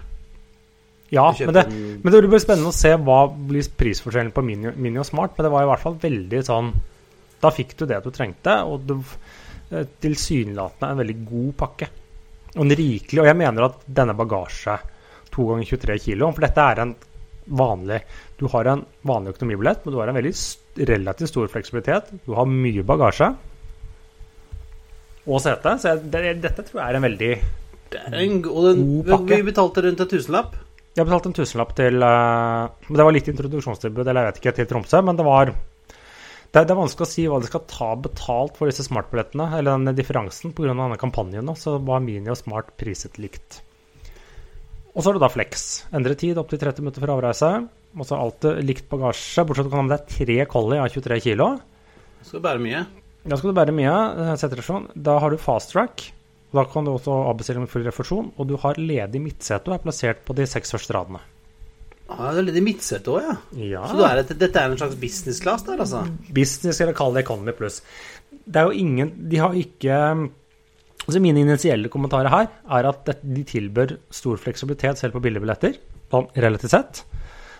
Ja, 1.15 1.29
men 1.39 1.55
det, 1.55 1.63
men 2.03 2.11
det 2.11 2.19
blir 2.25 2.43
spennende 2.43 2.73
å 2.73 2.75
se 2.75 2.91
hva 2.99 3.21
blir 3.31 3.69
prisforskjellen 3.79 4.33
på 4.35 4.43
Mini, 4.43 4.73
Mini, 4.75 4.99
og 4.99 5.07
Smart. 5.07 5.37
Men 5.37 5.47
det 5.47 5.53
var 5.55 5.63
i 5.63 5.71
hvert 5.71 5.85
fall 5.85 5.97
veldig 6.03 6.43
sånn 6.43 6.73
Da 7.39 7.53
fikk 7.55 7.77
du 7.79 7.85
det 7.87 8.01
du 8.03 8.11
trengte, 8.11 8.59
og 8.67 8.83
du, 8.89 8.99
uh, 8.99 9.87
tilsynelatende 10.03 10.91
en 10.91 11.01
veldig 11.05 11.19
god 11.31 11.57
pakke. 11.63 11.91
Og 12.57 12.63
en 12.65 12.77
rikelig 12.83 13.23
Og 13.23 13.31
jeg 13.31 13.41
mener 13.45 13.69
at 13.71 13.81
denne 13.87 14.17
bagasje 14.17 14.75
to 15.31 15.51
ganger 15.53 15.75
23 15.77 16.01
kilo. 16.03 16.33
For 16.35 16.49
dette 16.49 16.71
er 16.73 16.83
en 16.83 16.97
vanlig 17.47 18.03
Du 18.35 18.49
har 18.51 18.67
en 18.67 18.83
vanlig 19.07 19.37
økonomibillett, 19.37 19.85
men 19.85 19.95
du 19.95 20.01
har 20.03 20.11
en 20.11 20.19
veldig 20.19 20.39
relativt 20.91 21.31
stor 21.31 21.53
fleksibilitet. 21.55 22.17
Du 22.27 22.35
har 22.35 22.49
mye 22.51 22.83
bagasje 22.83 23.37
og 25.27 25.43
sete. 25.43 25.75
Så 25.81 25.93
jeg, 25.93 26.03
det, 26.13 26.23
dette 26.43 26.65
tror 26.65 26.81
jeg 26.81 26.87
er 26.87 26.99
en 26.99 27.07
veldig 27.07 27.31
det 27.87 28.01
og 28.03 28.65
den, 28.67 28.81
god 28.83 29.11
pakke. 29.13 29.37
Vi 29.39 29.47
betalte 29.47 29.83
rundt 29.85 30.03
en 30.03 30.11
tusenlapp. 30.11 30.57
Jeg 30.97 31.05
betalte 31.05 31.29
en 31.29 31.37
tusenlapp 31.37 31.73
til 31.77 32.01
uh, 32.01 32.67
Det 32.89 33.05
var 33.05 33.13
litt 33.13 33.29
introduksjonstilbud, 33.31 34.03
eller 34.03 34.25
jeg 34.25 34.31
vet 34.31 34.41
ikke, 34.41 34.55
til 34.57 34.69
Tromsø, 34.71 35.01
men 35.05 35.19
det 35.19 35.25
var 35.27 35.51
det, 35.51 36.63
det, 36.63 36.73
er 36.73 36.79
vanskelig 36.79 37.05
å 37.05 37.11
si 37.11 37.25
hva 37.29 37.37
de 37.43 37.49
skal 37.49 37.65
ta 37.69 37.91
betalt 38.01 38.57
for 38.57 38.71
disse 38.71 38.85
smartbillettene, 38.87 39.49
eller 39.59 39.75
denne 39.75 39.93
differansen, 39.95 40.55
pga. 40.57 40.71
denne 40.71 40.99
kampanjen. 40.99 41.51
Så 41.59 41.77
var 41.85 42.03
Mini 42.03 42.31
og 42.33 42.39
Smart 42.39 42.71
priset 42.79 43.19
likt. 43.21 43.61
Og 44.95 45.03
så 45.03 45.11
har 45.11 45.17
du 45.17 45.21
da 45.21 45.29
Flex. 45.29 45.67
Endre 45.93 46.15
tid 46.17 46.39
opptil 46.41 46.63
30 46.63 46.81
minutter 46.81 47.03
for 47.03 47.13
avreise. 47.13 47.51
Og 47.97 48.07
så 48.07 48.17
alltid 48.17 48.63
likt 48.65 48.87
bagasje, 48.89 49.43
bortsett 49.45 49.67
fra 49.67 49.67
at 49.67 49.69
du 49.69 49.75
kan 49.75 49.83
ha 49.83 49.87
med 49.89 49.93
deg 49.93 50.15
tre 50.15 50.39
collie 50.49 50.81
av 50.81 50.89
23 50.89 51.19
kg. 51.27 51.43
Skal 52.25 52.41
bære 52.47 52.63
mye. 52.63 52.81
Da 53.27 53.37
skal 53.37 53.51
du 53.51 53.57
bære 53.57 53.75
mye. 53.75 53.95
Eh, 54.33 54.91
da 54.95 55.17
har 55.19 55.33
du 55.33 55.41
fast 55.41 55.73
track. 55.73 56.11
Da 56.55 56.63
kan 56.71 56.85
du 56.87 56.93
også 56.93 57.15
avbestille 57.27 57.59
med 57.59 57.71
full 57.71 57.83
refusjon. 57.87 58.31
Og 58.37 58.47
du 58.47 58.55
har 58.61 58.79
ledig 58.79 59.21
midtsete 59.21 59.67
og 59.67 59.77
er 59.77 59.83
plassert 59.83 60.23
på 60.25 60.35
de 60.37 60.47
seks 60.47 60.71
første 60.75 60.95
radene. 60.95 61.19
Ah, 62.07 62.31
det 62.31 62.39
er 62.39 62.47
ledig 62.47 62.63
midtsete 62.63 63.11
òg, 63.11 63.25
ja. 63.25 63.33
ja. 63.59 63.83
Så 63.91 63.99
er 64.07 64.21
et, 64.21 64.29
dette 64.39 64.61
er 64.61 64.71
en 64.71 64.79
slags 64.79 64.95
business 64.95 65.41
class 65.43 65.65
der, 65.67 65.81
altså? 65.83 66.05
Business, 66.31 66.79
eller 66.79 66.95
kall 66.95 67.11
det 67.17 67.25
economy 67.25 67.51
pluss. 67.57 67.81
Det 68.31 68.61
er 68.61 68.69
jo 68.69 68.79
ingen 68.79 69.11
De 69.27 69.39
har 69.39 69.55
ikke 69.55 69.97
Altså 71.07 71.19
Mine 71.23 71.43
initielle 71.43 71.91
kommentarer 71.91 72.31
her 72.31 72.47
er 72.79 72.87
at 72.89 73.11
de 73.23 73.43
tilbør 73.47 73.97
stor 74.11 74.39
fleksibilitet 74.39 74.99
selv 74.99 75.15
på 75.15 75.21
billigbilletter, 75.23 75.77
relativt 76.11 76.73
sett. 76.73 76.99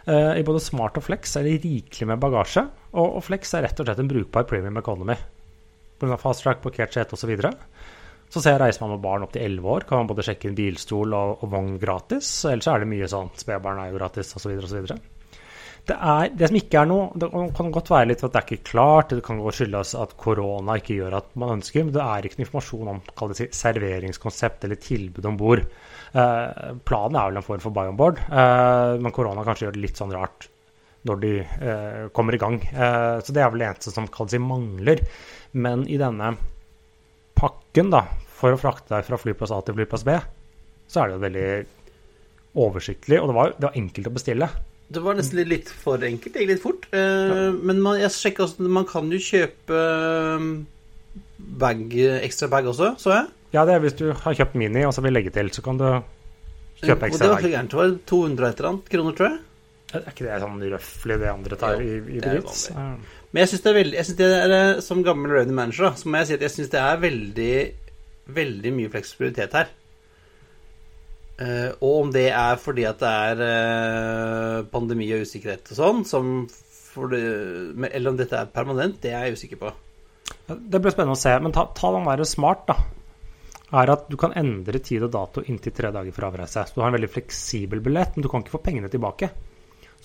Uh, 0.08 0.36
I 0.36 0.44
både 0.48 0.60
Smart 0.64 1.00
og 1.00 1.06
Flex 1.06 1.36
er 1.40 1.48
det 1.48 1.62
rikelig 1.64 2.10
med 2.10 2.20
bagasje, 2.20 2.66
og, 3.00 3.22
Flex 3.24 3.54
er 3.56 3.64
rett 3.68 3.80
og 3.80 3.88
slett 3.88 4.02
en 4.04 4.12
brukbar 4.12 4.48
premium 4.50 4.80
economy. 4.80 5.16
Pga. 5.98 6.18
fast 6.22 6.46
track, 6.46 6.62
parkert 6.64 6.94
sete 6.94 7.18
osv. 7.18 7.24
Så, 7.26 7.30
videre. 7.32 7.54
så 8.30 8.42
ser 8.44 8.56
jeg 8.56 8.64
reiser 8.64 8.84
man 8.86 8.96
med 8.96 9.04
barn 9.04 9.26
opp 9.26 9.36
til 9.36 9.46
11 9.46 9.70
år, 9.76 9.86
kan 9.90 10.04
man 10.04 10.10
både 10.12 10.26
sjekke 10.28 10.50
inn 10.50 10.58
bilstol 10.58 11.14
og, 11.18 11.44
og 11.44 11.54
vogn 11.54 11.78
gratis. 11.82 12.32
Ellers 12.50 12.70
er 12.72 12.84
det 12.84 12.90
mye 12.94 13.12
sånn 13.12 13.32
spedbarn 13.38 13.84
er 13.84 13.92
jo 13.92 14.02
gratis 14.02 14.34
osv. 14.38 14.58
osv. 14.62 14.98
Det, 15.88 15.96
er, 15.96 16.34
det 16.36 16.50
som 16.50 16.58
ikke 16.60 16.80
er 16.82 16.88
noe 16.90 17.04
Det 17.16 17.30
kan 17.56 17.70
godt 17.72 17.90
være 17.94 18.10
litt 18.10 18.24
at 18.26 18.34
det 18.34 18.40
er 18.42 18.48
ikke 18.50 18.72
klart, 18.74 19.14
det 19.16 19.24
kan 19.24 19.40
skyldes 19.40 19.94
at 19.96 20.18
korona 20.20 20.76
ikke 20.82 20.98
gjør 20.98 21.16
at 21.22 21.30
man 21.40 21.54
ønsker, 21.56 21.86
men 21.86 21.96
det 21.96 22.04
er 22.04 22.28
ikke 22.28 22.42
noe 22.42 22.48
informasjon 22.48 22.92
om 22.92 23.00
det, 23.32 23.48
serveringskonsept 23.56 24.68
eller 24.68 24.82
tilbud 24.84 25.30
om 25.32 25.40
bord. 25.40 25.64
Eh, 26.12 26.74
planen 26.84 27.16
er 27.16 27.32
vel 27.32 27.40
en 27.40 27.48
form 27.48 27.64
for 27.64 27.76
buy 27.76 27.88
on 27.88 28.00
board, 28.00 28.20
eh, 28.28 28.98
men 29.00 29.16
korona 29.16 29.48
kanskje 29.48 29.70
gjør 29.70 29.78
det 29.78 29.86
litt 29.86 30.04
sånn 30.04 30.12
rart 30.12 30.50
når 31.08 31.20
de 31.22 31.34
eh, 31.42 32.04
kommer 32.16 32.36
i 32.36 32.42
gang. 32.42 32.62
Eh, 32.64 33.18
så 33.24 33.36
det 33.36 33.44
er 33.44 33.52
vel 33.54 33.64
det 33.64 33.70
eneste 33.70 33.94
som 33.94 34.08
si, 34.10 34.40
mangler. 34.42 35.04
Men 35.58 35.86
i 35.88 36.00
denne 36.02 36.34
pakken, 37.38 37.92
da, 37.94 38.06
for 38.38 38.56
å 38.56 38.62
frakte 38.62 38.96
deg 38.96 39.06
fra 39.08 39.20
flyplass 39.22 39.54
A 39.54 39.62
til 39.66 39.78
flyplass 39.78 40.06
B, 40.08 40.18
så 40.88 41.04
er 41.04 41.10
det 41.10 41.18
jo 41.18 41.26
veldig 41.26 41.50
oversiktlig, 42.58 43.20
og 43.22 43.30
det 43.30 43.38
var, 43.38 43.54
det 43.58 43.70
var 43.70 43.78
enkelt 43.78 44.10
å 44.10 44.16
bestille. 44.16 44.50
Det 44.88 45.04
var 45.04 45.18
nesten 45.18 45.44
litt 45.50 45.70
for 45.70 46.02
enkelt. 46.08 46.38
Litt 46.48 46.64
fort. 46.64 46.88
Uh, 46.94 47.52
men 47.60 47.82
man, 47.84 48.00
jeg 48.00 48.14
sjekka 48.16 48.46
også 48.46 48.70
Man 48.72 48.86
kan 48.88 49.10
jo 49.12 49.20
kjøpe 49.20 49.80
eh, 49.84 50.46
bag, 51.60 51.82
ekstra 52.24 52.48
bag 52.52 52.70
også, 52.72 52.94
så 53.02 53.12
jeg. 53.12 53.26
Ja, 53.56 53.66
det 53.68 53.76
er 53.76 53.84
hvis 53.84 53.98
du 54.00 54.06
har 54.16 54.38
kjøpt 54.38 54.56
Mini 54.60 54.86
og 54.88 54.94
så 54.96 55.04
vil 55.04 55.16
legge 55.16 55.34
til, 55.36 55.52
så 55.56 55.64
kan 55.66 55.80
du 55.80 55.86
kjøpe 55.88 57.10
ekstra 57.10 57.12
bag. 57.12 57.12
Og 57.12 57.20
det 57.20 57.30
var 57.34 57.44
ikke 57.44 57.54
gærent. 57.56 57.76
Det 57.76 57.82
var 57.82 57.94
200 58.14 58.48
et 58.48 58.62
eller 58.62 58.70
annet 58.72 58.90
kroner, 58.96 59.18
tror 59.20 59.30
jeg. 59.30 59.38
Er 59.96 60.10
ikke 60.12 60.26
det 60.26 60.38
sånn 60.44 60.60
røftlig 60.74 61.16
det 61.22 61.30
andre 61.32 61.58
tar 61.60 61.80
i, 61.80 61.94
i 62.18 62.20
Brits? 62.20 62.66
Men 62.76 63.44
jeg 63.44 63.52
syns 63.54 63.64
det 63.64 63.70
er 63.72 63.78
veldig 63.78 63.96
Jeg 63.96 64.08
synes 64.10 64.20
det 64.20 64.28
er, 64.36 64.54
eh, 64.58 64.80
Som 64.84 65.04
gammel 65.06 65.32
revenue 65.32 65.56
manager, 65.56 65.88
da, 65.88 66.00
så 66.00 66.10
må 66.10 66.22
jeg 66.22 66.28
si 66.28 66.38
at 66.38 66.44
jeg 66.44 66.56
syns 66.56 66.72
det 66.74 66.82
er 66.82 67.04
veldig, 67.04 67.54
veldig 68.36 68.74
mye 68.76 68.92
fleksibilitet 68.92 69.56
her. 69.56 69.74
Uh, 71.38 71.70
og 71.86 72.00
om 72.02 72.08
det 72.10 72.32
er 72.34 72.56
fordi 72.58 72.88
at 72.90 72.98
det 72.98 73.10
er 73.30 73.42
uh, 73.46 74.64
pandemi 74.72 75.06
og 75.14 75.22
usikkerhet 75.22 75.70
og 75.70 75.78
sånn, 75.78 76.00
som 76.10 76.32
det, 77.14 77.20
eller 77.92 78.10
om 78.10 78.18
dette 78.18 78.40
er 78.40 78.50
permanent, 78.50 78.98
det 79.04 79.12
er 79.14 79.28
jeg 79.28 79.38
usikker 79.38 79.60
på. 79.62 79.70
Det 80.48 80.80
blir 80.82 80.94
spennende 80.94 81.14
å 81.14 81.20
se. 81.20 81.36
Men 81.44 81.54
ta, 81.54 81.68
ta 81.78 81.92
den 81.94 82.08
derre 82.10 82.26
smart, 82.26 82.64
da. 82.66 82.78
Er 83.78 83.92
at 83.94 84.08
du 84.10 84.16
kan 84.18 84.34
endre 84.40 84.80
tid 84.82 85.06
og 85.06 85.12
dato 85.14 85.44
inntil 85.46 85.76
tre 85.78 85.92
dager 85.94 86.16
for 86.16 86.26
avreise. 86.30 86.64
Så 86.66 86.74
du 86.74 86.82
har 86.82 86.90
en 86.90 86.98
veldig 86.98 87.12
fleksibel 87.12 87.84
billett, 87.86 88.16
men 88.16 88.26
du 88.26 88.32
kan 88.32 88.42
ikke 88.42 88.56
få 88.56 88.64
pengene 88.66 88.90
tilbake. 88.90 89.30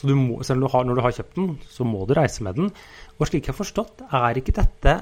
Så 0.02 0.08
du 0.10 0.16
må, 0.18 0.40
selv 0.42 0.64
du 0.64 0.66
har, 0.66 0.82
når 0.82 0.98
du 0.98 1.04
har 1.04 1.14
kjøpt 1.14 1.36
den, 1.38 1.50
så 1.70 1.86
må 1.86 2.02
du 2.10 2.16
reise 2.18 2.42
med 2.42 2.56
den. 2.58 2.72
Og 3.20 3.28
slik 3.28 3.46
jeg 3.46 3.54
har 3.54 3.60
forstått, 3.60 4.02
er 4.10 4.40
ikke 4.40 4.56
dette 4.56 4.96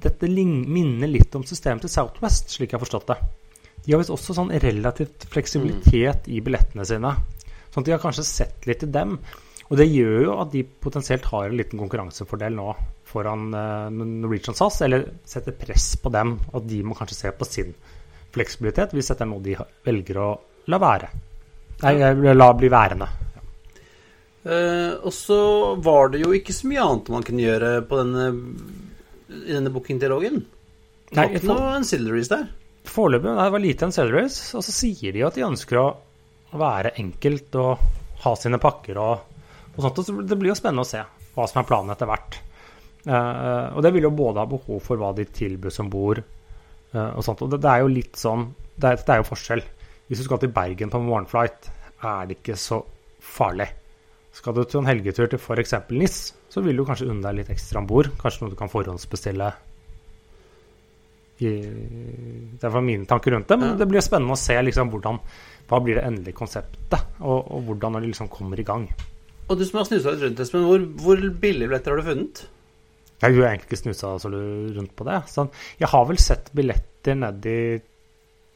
Dette 0.00 0.28
minner 0.32 1.08
litt 1.08 1.34
om 1.36 1.42
systemet 1.44 1.84
til 1.84 1.92
Southwest, 1.92 2.52
slik 2.54 2.70
jeg 2.70 2.78
har 2.78 2.84
forstått 2.84 3.10
det. 3.10 3.16
De 3.84 3.92
har 3.92 4.00
visst 4.00 4.12
også 4.12 4.36
sånn 4.36 4.52
relativt 4.62 5.26
fleksibilitet 5.32 6.24
mm. 6.24 6.30
i 6.32 6.40
billettene 6.44 6.86
sine. 6.88 7.10
Sånn 7.68 7.84
at 7.84 7.88
de 7.88 7.92
har 7.92 8.00
kanskje 8.00 8.24
sett 8.24 8.68
litt 8.68 8.80
til 8.80 8.92
dem. 8.94 9.18
Og 9.68 9.76
det 9.76 9.90
gjør 9.90 10.24
jo 10.24 10.38
at 10.40 10.52
de 10.54 10.64
potensielt 10.64 11.28
har 11.28 11.50
en 11.50 11.56
liten 11.56 11.80
konkurransefordel 11.80 12.56
nå 12.56 12.70
foran 13.10 13.48
uh, 13.52 13.92
Norwegian 13.92 14.56
SAS, 14.56 14.80
eller 14.86 15.04
setter 15.28 15.56
press 15.56 15.92
på 16.00 16.12
dem, 16.16 16.36
at 16.48 16.68
de 16.68 16.80
må 16.80 16.96
kanskje 16.96 17.18
se 17.18 17.32
på 17.36 17.48
sin 17.48 17.74
fleksibilitet 18.32 18.94
hvis 18.94 19.12
dette 19.12 19.26
er 19.26 19.30
noe 19.30 19.44
de 19.44 19.56
velger 19.84 20.20
å 20.22 20.30
la 20.72 20.80
være. 20.80 21.10
Nei, 21.84 21.94
la 22.36 22.52
bli 22.56 22.72
værende. 22.72 23.08
Uh, 24.40 24.96
og 25.04 25.12
så 25.12 25.40
var 25.84 26.14
det 26.14 26.22
jo 26.22 26.32
ikke 26.32 26.54
så 26.56 26.68
mye 26.70 26.80
annet 26.80 27.10
man 27.12 27.24
kunne 27.26 27.44
gjøre 27.44 27.72
på 27.88 27.98
denne, 28.00 28.28
i 29.28 29.52
denne 29.52 29.72
bookingdialogen. 29.74 30.40
Det 31.10 31.18
var 31.18 31.34
ikke 31.34 31.50
noe 31.50 31.72
ancillaries 31.76 32.30
der. 32.30 32.46
Foreløpig 32.88 33.34
det 33.36 33.48
var 33.52 33.62
lite 33.62 33.88
ancillaries, 33.88 34.38
og 34.56 34.64
så 34.64 34.72
sier 34.72 35.12
de 35.12 35.24
at 35.26 35.36
de 35.36 35.44
ønsker 35.44 35.80
å 35.80 35.88
være 36.60 36.94
enkelt 37.02 37.56
og 37.60 37.82
ha 38.24 38.36
sine 38.38 38.60
pakker 38.62 39.00
og, 39.00 39.42
og 39.74 39.82
sånt. 39.84 40.00
Så 40.06 40.22
det 40.22 40.38
blir 40.38 40.52
jo 40.52 40.58
spennende 40.58 40.86
å 40.86 40.88
se 40.88 41.02
hva 41.34 41.46
som 41.50 41.60
er 41.60 41.68
planen 41.68 41.94
etter 41.94 42.08
hvert. 42.10 42.38
Uh, 43.04 43.76
og 43.76 43.84
det 43.84 43.92
vil 43.94 44.04
jo 44.08 44.12
både 44.12 44.42
ha 44.42 44.48
behov 44.48 44.80
for 44.84 45.00
hva 45.00 45.12
de 45.16 45.24
tilbys 45.24 45.80
om 45.80 45.88
bord 45.92 46.20
uh, 46.20 47.10
og 47.10 47.22
sånt. 47.24 47.44
Og 47.44 47.52
det, 47.52 47.60
det, 47.64 47.74
er 47.74 47.84
jo 47.84 47.92
litt 47.92 48.16
sånn 48.20 48.48
det 48.80 48.94
er, 48.94 49.02
det 49.04 49.14
er, 49.14 49.22
jo 49.22 49.28
forskjell. 49.30 49.64
Hvis 50.08 50.22
du 50.22 50.26
skal 50.26 50.40
til 50.42 50.52
Bergen 50.54 50.92
på 50.92 51.02
morgenflight, 51.04 51.70
er 52.00 52.28
det 52.28 52.40
ikke 52.40 52.58
så 52.60 52.80
farlig. 53.20 53.68
Skal 54.40 54.56
du 54.56 54.62
til 54.64 54.80
en 54.80 54.88
helgetur 54.88 55.28
til 55.28 55.40
f.eks. 55.40 55.74
NIS, 55.92 56.20
så 56.48 56.62
vil 56.64 56.80
du 56.80 56.86
kanskje 56.88 57.10
unne 57.12 57.24
deg 57.26 57.42
litt 57.42 57.50
ekstra 57.52 57.82
om 57.82 57.88
bord. 57.90 58.08
Kanskje 58.20 58.46
noe 58.46 58.54
du 58.54 58.58
kan 58.58 58.72
forhåndsbestille 58.72 59.50
det 61.40 62.68
var 62.68 62.80
mine 62.84 63.06
tanker 63.08 63.30
rundt 63.30 63.48
det. 63.48 63.56
Men 63.56 63.78
det 63.78 63.88
blir 63.88 64.04
spennende 64.04 64.36
å 64.36 64.40
se 64.40 64.56
liksom, 64.60 64.90
hvordan, 64.92 65.20
hva 65.70 65.80
blir 65.84 65.98
det 65.98 66.06
endelige 66.08 66.36
konseptet, 66.36 67.16
og, 67.20 67.38
og 67.48 67.68
hvordan 67.68 67.98
det 67.98 68.10
liksom 68.10 68.30
kommer 68.32 68.60
i 68.60 68.66
gang. 68.66 68.86
Og 69.48 69.58
du 69.58 69.64
som 69.66 69.80
har 69.80 69.88
snusa 69.88 70.14
litt 70.14 70.24
rundt, 70.26 70.42
Espen, 70.44 70.66
hvor, 70.68 70.84
hvor 71.00 71.22
billige 71.42 71.70
billetter 71.70 71.94
har 71.94 72.02
du 72.02 72.10
funnet? 72.10 72.42
Jeg 73.20 73.36
har 73.36 73.50
egentlig 73.50 73.68
ikke 73.68 73.82
snusa 73.82 74.14
så 74.20 74.30
rundt 74.32 74.92
på 74.96 75.06
det. 75.08 75.20
Sånn, 75.28 75.50
jeg 75.80 75.90
har 75.92 76.04
vel 76.08 76.20
sett 76.22 76.52
billetter 76.56 77.18
ned 77.18 77.48
i 77.48 77.60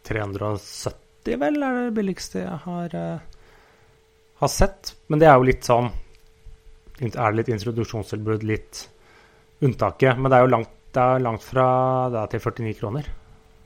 370, 0.05 1.39
vel, 1.41 1.61
er 1.65 1.81
det 1.81 1.97
billigste 1.97 2.45
jeg 2.45 2.61
har, 2.67 2.95
uh, 2.95 3.34
har 4.41 4.51
sett. 4.53 4.95
Men 5.09 5.21
det 5.23 5.29
er 5.31 5.37
jo 5.39 5.47
litt 5.47 5.67
sånn 5.67 5.91
Er 7.01 7.11
det 7.33 7.37
litt 7.41 7.53
introduksjonstilbud, 7.57 8.45
litt 8.47 8.89
unntaket? 9.65 10.19
Men 10.19 10.31
det 10.31 10.39
er 10.39 10.47
jo 10.47 10.55
langt 10.57 10.73
det 10.95 11.03
er 11.03 11.23
langt 11.25 11.43
fra 11.43 11.67
da 12.15 12.21
til 12.31 12.39
49 12.39 12.77
kroner. 12.79 13.09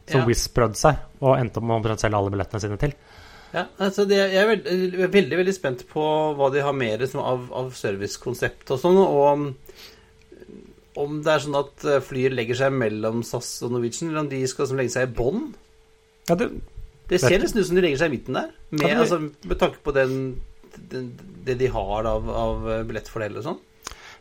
Som 0.09 0.22
ja. 0.22 0.28
Wizz 0.31 0.46
prøvde 0.57 0.81
seg, 0.81 1.00
og 1.20 1.35
endte 1.37 1.61
opp 1.61 1.66
med 1.68 1.76
omtrent 1.76 2.00
selge 2.00 2.16
alle 2.16 2.33
billettene 2.33 2.62
sine 2.62 2.78
til. 2.81 2.94
Ja, 3.52 3.66
altså 3.81 4.04
det, 4.09 4.16
Jeg 4.33 4.40
er 4.40 4.48
veldig, 4.48 5.11
veldig, 5.12 5.37
veldig 5.40 5.54
spent 5.57 5.85
på 5.88 6.04
hva 6.37 6.48
de 6.52 6.64
har 6.64 6.74
mer 6.76 7.00
liksom, 7.00 7.20
av, 7.24 7.46
av 7.57 7.70
servicekonsept 7.76 8.72
og 8.74 8.81
sånn. 8.81 8.98
Og 9.04 9.28
om, 10.98 11.20
det 11.24 11.33
er 11.33 11.44
sånn 11.44 11.61
at 11.61 11.76
flyer 11.85 12.04
flyet 12.04 12.37
legger 12.37 12.61
seg 12.62 12.74
mellom 12.76 13.22
SAS 13.26 13.50
og 13.66 13.76
Norwegian, 13.76 14.11
eller 14.11 14.24
om 14.24 14.33
de 14.33 14.42
skal 14.50 14.72
legge 14.76 14.96
seg 14.96 15.09
i 15.09 15.14
bånn. 15.20 15.46
Ja, 16.28 16.37
det, 16.37 16.50
Det 17.09 17.20
ser 17.22 17.40
nesten 17.40 17.61
ut 17.62 17.68
som 17.68 17.78
de 17.78 17.85
legger 17.85 18.02
seg 18.02 18.11
i 18.11 18.16
midten 18.18 18.37
der, 18.37 18.50
med, 18.70 18.83
Ja, 18.83 18.88
det- 18.88 19.04
altså, 19.04 19.20
med 19.20 19.59
tanke 19.61 19.81
på 19.85 19.94
den, 19.96 20.40
det 21.48 21.56
de 21.60 21.70
har 21.74 22.08
av, 22.10 22.30
av 22.30 22.68
billettfordel 22.88 23.40
og 23.40 23.46
sånn. 23.48 23.58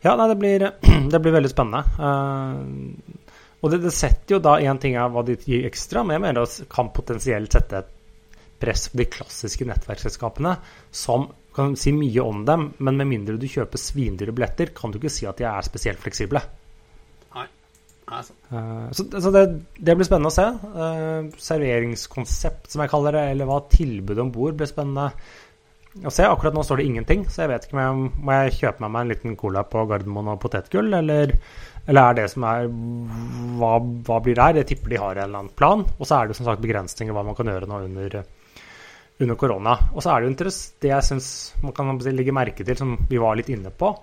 Ja, 0.04 0.16
nei, 0.16 0.28
det 0.30 0.38
blir, 0.40 0.68
det 1.12 1.22
blir 1.24 1.36
veldig 1.36 1.52
spennende. 1.52 1.84
Uh, 1.98 3.24
og 3.62 3.74
det, 3.74 3.82
det 3.88 3.94
setter 3.96 4.38
jo 4.38 4.44
da 4.44 4.58
én 4.62 4.80
ting 4.82 4.98
er 4.98 5.10
hva 5.12 5.24
de 5.26 5.38
gir 5.42 5.66
ekstra, 5.68 6.04
men 6.06 6.18
jeg 6.18 6.26
mener 6.28 6.46
det 6.46 6.68
kan 6.72 6.94
potensielt 6.94 7.58
sette 7.58 7.82
et 7.82 7.94
press 8.62 8.88
på 8.90 9.02
de 9.02 9.08
klassiske 9.14 9.66
nettverksselskapene, 9.70 10.56
som 10.94 11.28
kan 11.58 11.76
si 11.78 11.92
mye 11.94 12.22
om 12.22 12.44
dem, 12.46 12.70
men 12.86 13.00
med 13.00 13.10
mindre 13.10 13.38
du 13.42 13.48
kjøper 13.50 13.82
svindyre 13.82 14.34
billetter, 14.36 14.74
kan 14.78 14.94
du 14.94 15.00
ikke 15.00 15.14
si 15.14 15.26
at 15.30 15.42
de 15.42 15.48
er 15.50 15.66
spesielt 15.66 16.02
fleksible. 16.02 16.42
Nei. 17.34 17.46
Nei, 18.12 18.22
sant. 18.26 18.38
Eh, 18.52 18.86
Så, 18.98 19.08
så 19.10 19.34
det, 19.34 19.44
det 19.78 19.98
blir 19.98 20.08
spennende 20.08 20.30
å 20.30 20.38
se. 20.38 20.46
Uh, 20.78 21.34
serveringskonsept, 21.42 22.70
som 22.74 22.86
jeg 22.86 22.94
kaller 22.94 23.18
det, 23.18 23.26
eller 23.34 23.50
hva 23.50 23.64
tilbudet 23.74 24.22
om 24.26 24.34
bord 24.34 24.58
blir 24.58 24.70
spennende 24.70 25.10
å 26.06 26.14
se. 26.14 26.26
Akkurat 26.28 26.56
nå 26.56 26.64
står 26.66 26.82
det 26.82 26.88
ingenting, 26.90 27.26
så 27.32 27.44
jeg 27.44 27.54
vet 27.54 27.68
ikke 27.68 27.78
om 27.78 27.82
jeg 27.82 28.26
må 28.28 28.38
jeg 28.38 28.56
kjøpe 28.60 28.90
meg 28.90 29.00
en 29.00 29.14
liten 29.14 29.38
cola 29.40 29.64
på 29.68 29.86
Gardermoen 29.90 30.34
og 30.34 30.42
potetgull, 30.44 30.92
eller, 31.00 31.34
eller 31.88 32.02
er 32.02 32.20
det 32.20 32.28
som 32.34 32.46
er 32.50 32.68
hva, 32.68 33.74
hva 33.80 34.20
blir 34.24 34.42
her? 34.44 34.60
Jeg 34.62 34.70
tipper 34.74 34.94
de 34.94 35.02
har 35.02 35.16
en 35.16 35.24
eller 35.26 35.42
annen 35.44 35.56
plan. 35.58 35.86
Og 35.98 36.06
så 36.06 36.18
er 36.18 36.28
det 36.28 36.36
jo 36.36 36.42
som 36.42 36.52
sagt 36.52 36.64
begrensninger 36.66 37.16
hva 37.16 37.26
man 37.28 37.38
kan 37.38 37.50
gjøre 37.52 37.70
nå 37.70 37.82
under, 37.88 38.20
under 39.24 39.40
korona. 39.40 39.76
Og 39.96 40.06
så 40.06 40.14
er 40.14 40.24
det 40.24 40.32
jo 40.32 40.54
det 40.84 40.94
jeg 40.94 41.10
syns 41.10 41.32
man 41.66 41.76
kan 41.78 41.98
legge 42.12 42.36
merke 42.36 42.68
til, 42.68 42.80
som 42.80 42.98
vi 43.10 43.22
var 43.22 43.40
litt 43.40 43.52
inne 43.54 43.74
på, 43.74 43.94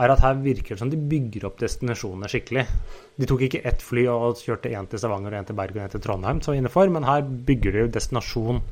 er 0.00 0.08
at 0.08 0.22
her 0.24 0.38
virker 0.40 0.72
det 0.72 0.80
som 0.80 0.90
de 0.90 0.96
bygger 0.96 1.44
opp 1.48 1.58
destinasjoner 1.60 2.30
skikkelig. 2.32 2.64
De 3.20 3.28
tok 3.28 3.44
ikke 3.44 3.60
ett 3.68 3.82
fly 3.84 4.06
og 4.08 4.40
kjørte 4.40 4.72
én 4.72 4.88
til 4.88 5.02
Stavanger, 5.02 5.36
én 5.36 5.48
til 5.48 5.58
Bergen 5.58 5.82
og 5.82 5.90
én 5.90 5.92
til 5.92 6.02
Trondheim, 6.04 6.40
som 6.40 6.54
var 6.54 6.62
innenfor, 6.62 6.92
men 6.94 7.04
her 7.04 7.26
bygger 7.50 7.76
de 7.76 7.84
jo 7.84 7.92
destinasjon 7.92 8.62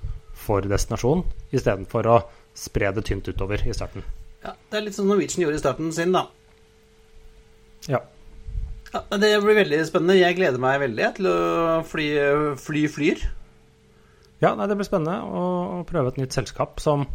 for 0.40 0.64
destinasjon, 0.64 1.26
istedenfor 1.52 2.08
å 2.08 2.16
spre 2.60 2.92
det 2.96 3.06
tynt 3.08 3.28
utover 3.30 3.62
i 3.64 3.74
starten. 3.76 4.04
Ja, 4.44 4.54
det 4.70 4.78
er 4.78 4.86
litt 4.86 4.96
som 4.96 5.08
Norwegian 5.08 5.44
gjorde 5.44 5.58
i 5.58 5.62
starten 5.62 5.92
sin, 5.96 6.12
da. 6.16 6.26
Ja. 7.88 8.02
Ja, 8.90 9.04
Det 9.10 9.30
blir 9.44 9.58
veldig 9.60 9.80
spennende. 9.86 10.18
Jeg 10.18 10.36
gleder 10.38 10.60
meg 10.62 10.80
veldig 10.82 11.10
til 11.16 11.28
å 11.30 11.36
fly, 11.86 12.08
fly 12.60 12.84
flyr. 12.90 13.24
Ja, 14.40 14.54
nei, 14.56 14.66
det 14.66 14.76
blir 14.78 14.88
spennende 14.88 15.20
å, 15.20 15.82
prøve 15.88 16.12
et 16.12 16.20
nytt 16.20 16.36
selskap 16.36 16.80
som 16.82 17.08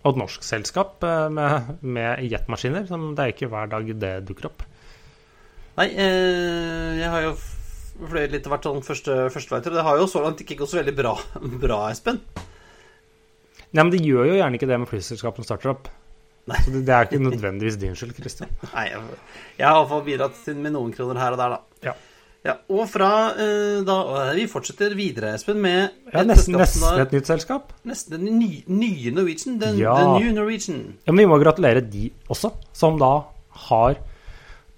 og 0.00 0.14
et 0.14 0.18
norsk 0.22 0.44
selskap 0.46 1.02
eh, 1.04 1.26
med, 1.28 1.72
med 1.84 2.22
jetmaskiner. 2.24 2.86
Som 2.88 3.10
det 3.12 3.24
er 3.24 3.32
ikke 3.34 3.50
hver 3.52 3.68
dag 3.68 3.90
det 4.00 4.12
dukker 4.30 4.48
opp. 4.48 4.62
Nei, 5.76 5.90
eh, 5.92 7.00
jeg 7.02 7.10
har 7.12 7.26
jo 7.26 7.34
fløyet 8.08 8.32
litt 8.32 8.48
hvert 8.48 8.64
sånn 8.64 8.80
første, 8.86 9.16
førsteflighter, 9.34 9.74
og 9.74 9.76
det 9.76 9.84
har 9.84 10.00
jo 10.00 10.06
så 10.08 10.22
langt 10.24 10.40
ikke 10.40 10.56
gått 10.62 10.72
så 10.72 10.80
veldig 10.80 10.94
bra, 10.96 11.12
bra 11.66 11.82
Espen. 11.90 12.22
Nei, 13.70 13.82
men 13.84 13.90
de 13.94 14.02
gjør 14.02 14.26
jo 14.32 14.36
gjerne 14.40 14.58
ikke 14.58 14.68
det 14.70 14.78
med 14.82 14.90
flyselskap 14.90 15.36
som 15.38 15.46
starter 15.46 15.72
opp. 15.74 15.88
Nei. 16.50 16.58
Så 16.64 16.72
det, 16.74 16.84
det 16.88 16.94
er 16.96 17.06
ikke 17.06 17.20
nødvendigvis 17.22 17.76
din 17.78 17.96
skyld, 17.98 18.14
Christian. 18.18 18.50
Nei, 18.74 18.86
jeg, 18.90 19.02
har 19.60 19.74
iallfall 19.76 20.02
bidratt 20.06 20.40
med 20.58 20.74
noen 20.74 20.94
kroner 20.96 21.20
her 21.22 21.36
og 21.36 21.42
der, 21.42 21.56
da. 21.58 21.90
Ja. 21.90 21.96
Ja, 22.40 22.54
og 22.72 22.86
fra 22.88 23.08
eh, 23.36 23.82
da 23.84 23.96
Vi 24.32 24.46
fortsetter 24.48 24.94
videre, 24.96 25.34
Espen, 25.36 25.58
med 25.60 25.90
Ja, 26.08 26.22
nesten, 26.24 26.56
nesten 26.56 26.86
da- 26.86 27.02
et 27.04 27.12
nytt 27.12 27.28
selskap. 27.28 27.74
Nesten 27.84 28.16
den 28.16 28.38
nye, 28.40 28.62
nye 28.72 29.12
Norwegian. 29.12 29.58
Den, 29.60 29.76
Ja. 29.78 29.92
the 29.98 30.24
new 30.24 30.32
Norwegian. 30.38 30.80
Ja, 31.04 31.12
men 31.12 31.26
vi 31.26 31.28
må 31.28 31.36
gratulere 31.42 31.82
de 31.84 32.08
også, 32.32 32.54
som 32.72 32.96
da 32.98 33.12
har 33.68 34.00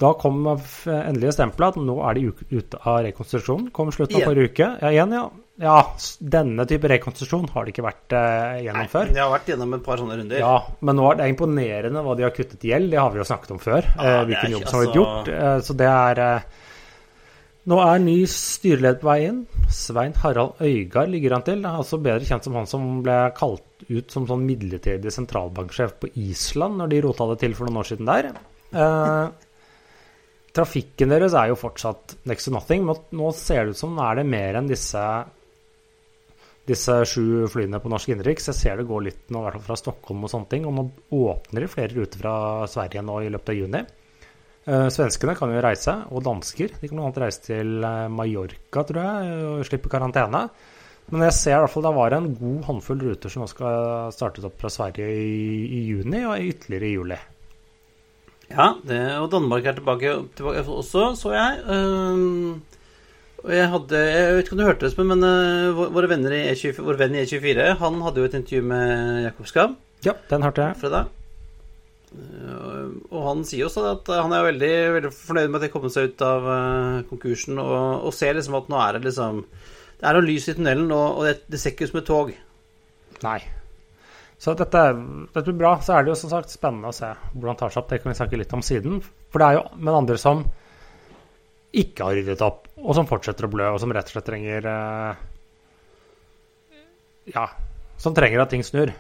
Da 0.03 0.11
kom 0.19 0.43
endelige 0.43 1.37
stempelet 1.37 1.77
at 1.77 1.79
nå 1.79 1.95
er 2.03 2.19
de 2.19 2.33
ute 2.51 2.79
av 2.83 3.05
rekonstruksjonen. 3.07 3.69
Kom 3.71 3.93
slutten 3.95 4.19
av 4.19 4.27
forrige 4.27 4.51
uke. 4.51 4.67
Ja, 4.83 4.91
igjen, 4.91 5.13
ja. 5.15 5.29
Ja, 5.61 5.83
denne 6.19 6.65
type 6.69 6.89
rekonstruksjon 6.89 7.51
har 7.53 7.67
det 7.67 7.75
ikke 7.75 7.85
vært 7.85 8.15
eh, 8.17 8.63
gjennom 8.65 8.89
før. 8.89 9.11
De 9.13 9.21
har 9.21 9.31
vært 9.35 9.51
gjennom 9.53 9.77
et 9.77 9.85
par 9.85 10.01
sånne 10.01 10.17
runder. 10.17 10.41
Ja, 10.41 10.55
men 10.81 10.97
nå 10.97 11.11
er 11.11 11.19
det 11.21 11.29
imponerende 11.29 12.03
hva 12.07 12.15
de 12.17 12.25
har 12.25 12.33
kuttet 12.33 12.65
gjeld. 12.65 12.89
Det 12.95 12.99
har 12.99 13.13
vi 13.13 13.21
jo 13.21 13.27
snakket 13.29 13.53
om 13.53 13.61
før. 13.63 13.85
Ja, 13.93 14.15
eh, 14.23 14.25
hvilken 14.31 14.55
jobb 14.57 14.65
som 14.65 14.79
har 14.79 14.87
blitt 14.87 14.97
altså- 14.97 15.03
gjort. 15.03 15.29
Eh, 15.37 15.59
så 15.69 15.77
det 15.83 15.91
er 15.93 16.23
eh, 16.27 16.59
Nå 17.71 17.77
er 17.79 18.01
ny 18.03 18.17
styreleder 18.27 18.99
på 18.99 19.07
vei 19.07 19.21
inn. 19.29 19.37
Svein 19.71 20.17
Harald 20.19 20.59
Øygard 20.59 21.13
ligger 21.13 21.37
han 21.37 21.45
til. 21.47 21.61
Det 21.63 21.69
er 21.71 21.77
altså 21.79 22.01
bedre 22.03 22.27
kjent 22.27 22.43
som 22.49 22.57
han 22.59 22.67
som 22.67 22.89
ble 23.05 23.19
kalt 23.37 23.85
ut 23.87 24.11
som 24.11 24.27
sånn 24.27 24.43
midlertidig 24.43 25.13
sentralbanksjef 25.15 25.93
på 26.03 26.11
Island 26.19 26.81
når 26.81 26.91
de 26.91 27.01
rota 27.07 27.29
det 27.31 27.39
til 27.45 27.55
for 27.55 27.71
noen 27.71 27.79
år 27.85 27.87
siden 27.93 28.11
der. 28.11 28.33
Eh, 28.75 29.29
trafikken 30.59 31.15
deres 31.15 31.37
er 31.39 31.53
jo 31.53 31.61
fortsatt 31.61 32.17
next 32.27 32.49
to 32.49 32.57
nothing, 32.57 32.83
men 32.89 32.99
nå 33.15 33.31
ser 33.37 33.69
det 33.69 33.77
ut 33.77 33.83
som 33.85 33.95
nå 33.95 34.11
er 34.11 34.19
det 34.19 34.27
mer 34.27 34.59
enn 34.59 34.67
disse 34.73 35.05
disse 36.69 36.95
sju 37.09 37.49
flyene 37.51 37.81
på 37.83 37.91
norsk 37.91 38.13
innenriks. 38.13 38.47
Jeg 38.51 38.59
ser 38.59 38.79
det 38.79 38.87
går 38.89 39.07
litt 39.09 39.33
nå, 39.33 39.41
i 39.41 39.47
hvert 39.47 39.59
fall 39.59 39.67
fra 39.73 39.81
Stockholm 39.81 40.23
og 40.27 40.31
sånne 40.31 40.51
ting. 40.53 40.69
Og 40.69 40.77
nå 40.77 40.87
åpner 41.19 41.65
de 41.65 41.71
flere 41.71 41.97
ruter 41.97 42.23
fra 42.23 42.35
Sverige 42.71 43.03
nå 43.07 43.19
i 43.25 43.33
løpet 43.33 43.55
av 43.55 43.59
juni. 43.59 43.83
Eh, 44.63 44.87
svenskene 44.95 45.35
kan 45.39 45.51
jo 45.51 45.65
reise, 45.65 45.97
og 46.15 46.23
dansker. 46.23 46.77
De 46.79 46.91
kan 46.91 47.01
bl.a. 47.01 47.11
reise 47.25 47.43
til 47.49 47.83
eh, 47.83 48.07
Mallorca, 48.15 48.87
tror 48.87 49.03
jeg, 49.03 49.35
og 49.49 49.67
slippe 49.67 49.91
karantene. 49.91 50.47
Men 51.11 51.27
jeg 51.27 51.35
ser 51.35 51.57
i 51.57 51.65
hvert 51.65 51.73
fall 51.73 51.85
det 51.85 51.97
var 51.97 52.15
en 52.15 52.31
god 52.39 52.61
håndfull 52.69 53.03
ruter 53.09 53.33
som 53.33 53.43
nå 53.43 53.49
skal 53.51 54.13
startes 54.15 54.47
opp 54.47 54.55
fra 54.63 54.71
Sverige 54.71 55.09
i, 55.11 55.65
i 55.67 55.81
juni, 55.91 56.23
og 56.23 56.47
ytterligere 56.47 56.89
i 56.89 56.95
juli. 56.95 57.19
Ja, 58.53 58.69
det, 58.87 59.01
og 59.19 59.31
Danmark 59.33 59.67
er 59.67 59.75
tilbake, 59.77 60.15
tilbake 60.39 60.63
også, 60.69 61.09
så 61.19 61.35
jeg. 61.35 61.59
Og 61.67 62.72
jeg 63.51 63.71
hadde 63.73 63.99
Jeg 63.99 64.35
vet 64.37 64.45
ikke 64.47 64.53
om 64.55 64.61
du 64.61 64.65
hørte 64.69 64.87
det, 64.91 65.05
men 65.09 65.25
uh, 65.27 65.73
vår- 65.75 65.91
våre 65.97 66.09
venner 66.13 66.35
i 66.37 66.43
E24, 66.53 66.85
vår 66.87 67.01
venn 67.01 67.17
i 67.19 67.25
E24 67.25 67.65
Han 67.81 67.99
hadde 68.05 68.23
jo 68.23 68.29
et 68.29 68.37
intervju 68.39 68.63
med 68.69 69.25
Jakob 69.27 69.49
Skam 69.51 69.75
Ja, 70.07 70.15
den 70.31 70.43
hørte 70.47 70.69
jeg. 70.69 70.77
fredag. 70.83 71.11
Eh, 72.13 72.89
og 73.11 73.23
han 73.25 73.43
sier 73.49 73.69
også 73.69 73.85
at 73.95 74.11
han 74.13 74.33
er 74.37 74.45
veldig, 74.51 74.73
veldig 74.99 75.11
fornøyd 75.17 75.49
med 75.49 75.61
at 75.61 75.65
de 75.67 75.71
kom 75.73 75.87
seg 75.93 76.11
ut 76.11 76.25
av 76.27 76.49
eh, 76.55 76.99
konkursen, 77.09 77.57
og, 77.63 78.05
og 78.09 78.13
ser 78.17 78.37
liksom 78.37 78.59
at 78.59 78.69
nå 78.69 78.81
er 78.83 78.99
det 78.99 79.07
liksom 79.07 79.43
Det 79.47 80.09
er 80.11 80.19
noe 80.19 80.27
lys 80.27 80.49
i 80.51 80.55
tunnelen, 80.59 80.91
og, 80.93 81.19
og 81.21 81.29
det, 81.31 81.35
det 81.49 81.61
ser 81.63 81.73
ikke 81.73 81.87
ut 81.89 81.93
som 81.95 82.01
et 82.03 82.09
tog. 82.11 82.33
Nei. 83.23 83.39
Så 84.43 84.57
dette, 84.59 84.81
dette 85.31 85.45
blir 85.47 85.61
bra. 85.61 85.77
Så 85.81 85.95
er 85.95 86.03
det 86.03 86.11
jo 86.11 86.17
som 86.19 86.33
sagt 86.33 86.51
spennende 86.51 86.91
å 86.91 86.97
se 86.97 87.13
hvordan 87.37 87.55
det 87.55 87.61
tar 87.63 87.71
seg 87.71 87.81
opp. 87.85 87.93
Det 87.93 88.01
kan 88.03 88.11
vi 88.11 88.19
snakke 88.19 88.41
litt 88.41 88.57
om 88.59 88.65
siden. 88.67 88.99
For 89.31 89.39
det 89.39 89.47
er 89.53 89.59
jo 89.61 89.65
men 89.79 89.95
andre 90.01 90.19
som 90.19 90.43
ikke 91.73 92.05
har 92.05 92.19
ryddet 92.19 92.43
opp, 92.45 92.67
og 92.77 92.97
som 92.97 93.09
fortsetter 93.09 93.49
å 93.49 93.53
blø, 93.53 93.71
og 93.73 93.81
som 93.81 93.93
rett 93.95 94.11
og 94.11 94.17
slett 94.17 94.29
trenger 94.29 94.69
eh, 94.69 95.23
Ja, 97.33 97.47
som 98.03 98.17
trenger 98.17 98.45
at 98.45 98.53
ting 98.53 98.65
snur. 98.67 98.93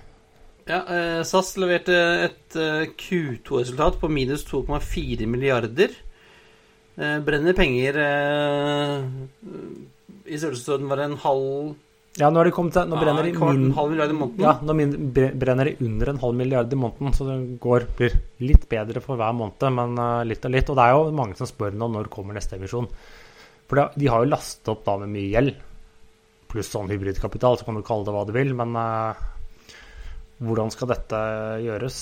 Ja, 0.69 0.81
eh, 0.87 1.21
SAS 1.27 1.57
leverte 1.61 1.99
et 2.29 2.57
eh, 2.57 2.89
Q2-resultat 2.97 3.99
på 4.01 4.11
minus 4.13 4.47
2,4 4.49 5.29
milliarder. 5.29 5.95
Brenner 6.93 7.55
penger 7.57 7.97
i 10.29 10.37
størrelsesorden 10.37 10.91
var 10.91 11.01
en 11.01 11.15
halv 11.23 11.71
Ja, 12.21 12.29
nå, 12.29 12.43
de 12.45 12.53
til, 12.53 12.91
nå 12.91 12.99
brenner 13.01 13.25
de 13.25 13.31
ja, 13.31 13.39
kvart, 13.39 13.57
min, 13.57 13.71
en 13.71 13.77
halv 13.79 13.93
milliard 13.95 14.11
i 14.13 14.17
måneden. 14.19 14.45
ja, 14.45 14.53
nå 14.61 14.75
min, 14.77 14.91
brenner 15.41 15.71
de 15.71 15.87
under 15.87 16.11
en 16.13 16.21
halv 16.21 16.37
milliard 16.37 16.75
i 16.75 16.77
måneden, 16.77 17.15
så 17.17 17.25
det 17.25 17.37
går, 17.63 17.87
blir 17.97 18.17
litt 18.45 18.67
bedre 18.69 19.01
for 19.01 19.17
hver 19.17 19.33
måned, 19.39 19.65
men 19.73 19.97
eh, 19.97 20.25
litt 20.29 20.45
og 20.45 20.53
litt. 20.53 20.69
Og 20.69 20.77
det 20.77 20.85
er 20.85 20.93
jo 20.93 21.15
mange 21.17 21.39
som 21.39 21.49
spør 21.49 21.73
nå 21.81 21.89
når 21.95 22.11
kommer 22.13 22.37
neste 22.37 22.59
emisjon. 22.59 22.91
For 23.71 23.81
det, 23.81 23.87
de 24.03 24.11
har 24.13 24.21
jo 24.21 24.29
lastet 24.29 24.69
opp 24.75 24.83
da 24.85 24.99
med 25.01 25.15
mye 25.15 25.31
gjeld, 25.33 25.55
pluss 26.53 26.69
sånn 26.75 26.93
hybridkapital, 26.93 27.57
så 27.57 27.65
kan 27.65 27.81
du 27.81 27.87
kalle 27.87 28.05
det 28.05 28.13
hva 28.13 28.27
du 28.29 28.35
vil, 28.37 28.53
men 28.61 28.77
uh, 28.77 29.23
hvordan 30.45 30.69
skal 30.75 30.93
dette 30.93 31.23
gjøres? 31.65 31.97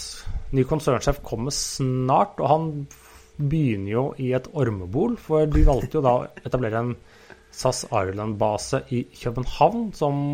Ny 0.59 0.67
konsernsjef 0.67 1.23
kommer 1.23 1.55
snart, 1.55 2.43
og 2.43 2.51
han 2.51 2.67
begynner 3.39 3.93
jo 3.93 4.05
i 4.19 4.33
et 4.35 4.51
ormebol, 4.59 5.15
for 5.23 5.47
de 5.47 5.63
valgte 5.71 6.01
jo 6.01 6.05
da 6.05 6.17
å 6.19 6.27
etablere 6.43 6.83
en 6.83 6.93
SAS 7.51 7.85
Ireland-base 7.91 8.85
i 8.95 9.05
København, 9.21 9.91
som 9.97 10.25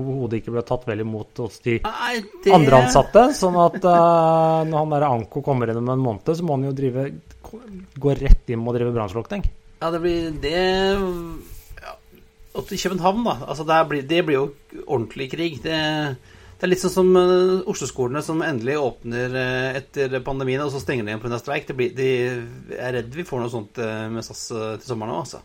overhodet 0.00 0.40
ikke 0.40 0.54
ble 0.54 0.64
tatt 0.66 0.86
vel 0.88 1.02
imot 1.04 1.42
hos 1.42 1.60
de 1.64 1.76
Nei, 1.84 2.14
det 2.44 2.54
andre 2.54 2.82
ansatte. 2.86 3.26
Sånn 3.36 3.58
at 3.60 3.78
uh, 3.84 4.62
når 4.68 4.76
han 4.78 4.94
der 4.94 5.08
Anko 5.08 5.42
kommer 5.44 5.70
inn 5.70 5.82
om 5.82 5.92
en 5.92 6.04
måned, 6.04 6.32
så 6.32 6.46
må 6.46 6.56
han 6.56 6.70
jo 6.70 6.76
drive 6.76 7.10
gå 8.00 8.14
rett 8.16 8.52
inn 8.52 8.64
og 8.64 8.76
drive 8.78 8.94
brannslukking. 8.94 9.44
Ja, 9.82 9.90
det 9.92 10.00
blir 10.00 10.30
det 10.40 10.60
ja, 11.82 11.96
Og 12.54 12.68
til 12.68 12.80
København, 12.80 13.24
da. 13.26 13.38
Altså, 13.44 13.66
det, 13.68 13.80
blir, 13.90 14.06
det 14.08 14.22
blir 14.24 14.38
jo 14.38 14.46
ordentlig 14.86 15.28
krig. 15.34 15.58
Det, 15.64 15.76
det 16.56 16.66
er 16.66 16.72
litt 16.72 16.84
sånn 16.84 16.94
som 16.94 17.12
uh, 17.18 17.60
Oslo-skolene 17.68 18.24
som 18.24 18.40
endelig 18.46 18.78
åpner 18.80 19.36
uh, 19.36 19.70
etter 19.76 20.22
pandemien, 20.24 20.64
og 20.64 20.72
så 20.72 20.80
stenger 20.80 21.04
de 21.04 21.12
igjen 21.12 21.24
pga. 21.24 21.40
streik. 21.42 21.68
Det 21.68 21.76
blir, 21.76 21.92
de, 21.98 22.12
jeg 22.72 22.80
er 22.80 22.96
redd 23.00 23.18
vi 23.18 23.28
får 23.28 23.44
noe 23.44 23.52
sånt 23.52 23.82
uh, 23.82 24.06
med 24.14 24.24
SAS 24.24 24.46
til 24.54 24.86
sommeren 24.88 25.18
òg, 25.18 25.26
altså. 25.26 25.44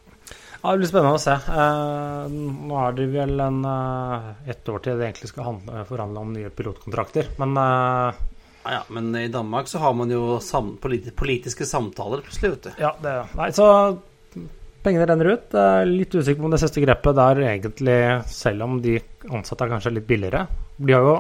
Ja, 0.64 0.72
Det 0.72 0.78
blir 0.82 0.90
spennende 0.90 1.18
å 1.18 1.22
se. 1.22 1.36
Eh, 1.38 2.38
nå 2.68 2.80
er 2.82 2.96
det 2.98 3.08
vel 3.14 3.40
en, 3.40 3.60
eh, 3.66 4.50
ett 4.50 4.70
år 4.70 4.82
til 4.84 4.98
det 4.98 5.08
egentlig 5.12 5.30
skal 5.32 5.44
handle, 5.52 5.86
forhandle 5.86 6.24
om 6.24 6.34
nye 6.34 6.50
pilotkontrakter. 6.50 7.30
Men 7.38 7.56
eh, 7.58 8.26
Ja, 8.68 8.72
ja, 8.80 8.82
men 8.90 9.16
i 9.16 9.28
Danmark 9.32 9.70
så 9.72 9.80
har 9.80 9.94
man 9.94 10.10
jo 10.12 10.40
sam 10.44 10.74
politi 10.82 11.12
politiske 11.16 11.66
samtaler 11.66 12.20
plutselig, 12.26 12.58
vet 12.58 12.64
du. 12.64 12.72
ja, 12.82 12.92
det 13.02 13.14
Nei, 13.38 13.52
så 13.56 13.68
pengene 14.84 15.08
renner 15.08 15.30
ut. 15.38 15.54
Er 15.56 15.86
litt 15.88 16.12
usikker 16.16 16.42
på 16.42 16.50
om 16.50 16.52
det 16.52 16.60
siste 16.64 16.84
grepet 16.84 17.16
der 17.16 17.44
egentlig, 17.46 18.00
selv 18.28 18.64
om 18.68 18.82
de 18.82 18.98
ansatte 19.30 19.64
er 19.64 19.72
kanskje 19.72 19.94
litt 19.96 20.08
billigere 20.08 20.48
De 20.78 20.94
har 20.94 21.02
jo 21.04 21.16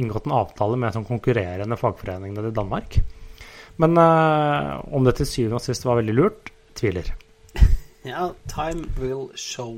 inngått 0.00 0.26
en 0.26 0.36
avtale 0.38 0.78
med 0.80 0.94
sånn 0.94 1.08
konkurrerende 1.08 1.76
fagforeningene 1.76 2.48
i 2.48 2.54
Danmark. 2.54 2.96
Men 3.82 3.98
eh, 3.98 4.70
om 4.94 5.04
det 5.04 5.16
til 5.18 5.28
syvende 5.28 5.58
og 5.58 5.64
sist 5.66 5.84
var 5.84 5.98
veldig 6.00 6.14
lurt, 6.16 6.52
tviler. 6.78 7.10
Ja, 8.06 8.32
time 8.50 8.88
will 8.98 9.28
show. 9.38 9.76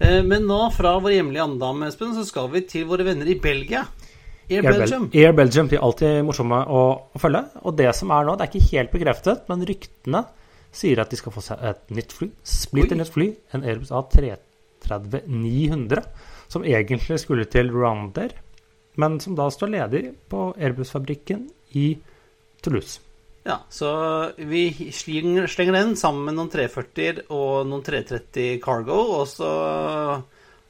Uh, 0.00 0.22
men 0.24 0.46
nå, 0.48 0.58
fra 0.74 0.96
vår 1.02 1.12
hjemlige 1.18 1.44
andam, 1.44 1.82
Espen, 1.86 2.14
så 2.16 2.24
skal 2.26 2.48
vi 2.52 2.60
til 2.68 2.88
våre 2.88 3.04
venner 3.06 3.28
i 3.28 3.36
Belgia. 3.40 3.82
Air, 4.48 4.60
Air 4.60 4.72
Belgium. 4.72 5.10
Air 5.14 5.32
Belgium 5.36 5.68
de 5.70 5.76
er 5.78 5.84
alltid 5.86 6.24
morsomme 6.26 6.58
å, 6.68 6.80
å, 7.14 7.18
følge. 7.20 7.42
Og 7.64 7.72
det 7.78 7.90
som 7.96 8.10
er 8.12 8.22
nå, 8.26 8.32
det 8.36 8.44
er 8.44 8.50
ikke 8.52 8.72
helt 8.72 8.92
bekreftet, 8.92 9.38
men 9.48 9.66
ryktene 9.68 10.20
sier 10.74 11.00
at 11.00 11.10
de 11.12 11.16
skal 11.20 11.34
få 11.34 11.42
seg 11.44 11.56
et 11.70 11.82
nytt 11.96 12.12
fly. 12.16 12.28
Splitter 12.54 12.96
nytt 12.98 13.14
fly. 13.14 13.26
En 13.56 13.64
Airbus 13.64 13.90
A330-900, 13.94 15.98
som 16.52 16.66
egentlig 16.68 17.16
skulle 17.22 17.46
til 17.48 17.66
Rounder, 17.72 18.30
men 19.00 19.10
som 19.22 19.32
da 19.38 19.44
står 19.50 19.68
ledig 19.78 20.02
på 20.30 20.40
Airbus-fabrikken 20.58 21.40
i 21.80 21.86
Toulouse. 22.64 22.94
Ja, 23.44 23.58
så 23.68 23.88
vi 24.40 24.92
slenger, 24.92 25.46
slenger 25.52 25.76
den 25.76 25.96
sammen 26.00 26.24
med 26.24 26.38
noen 26.38 26.48
340 26.52 27.26
og 27.28 27.66
noen 27.68 27.82
330 27.84 28.60
Cargo, 28.64 29.00
og 29.18 29.26
så 29.28 29.50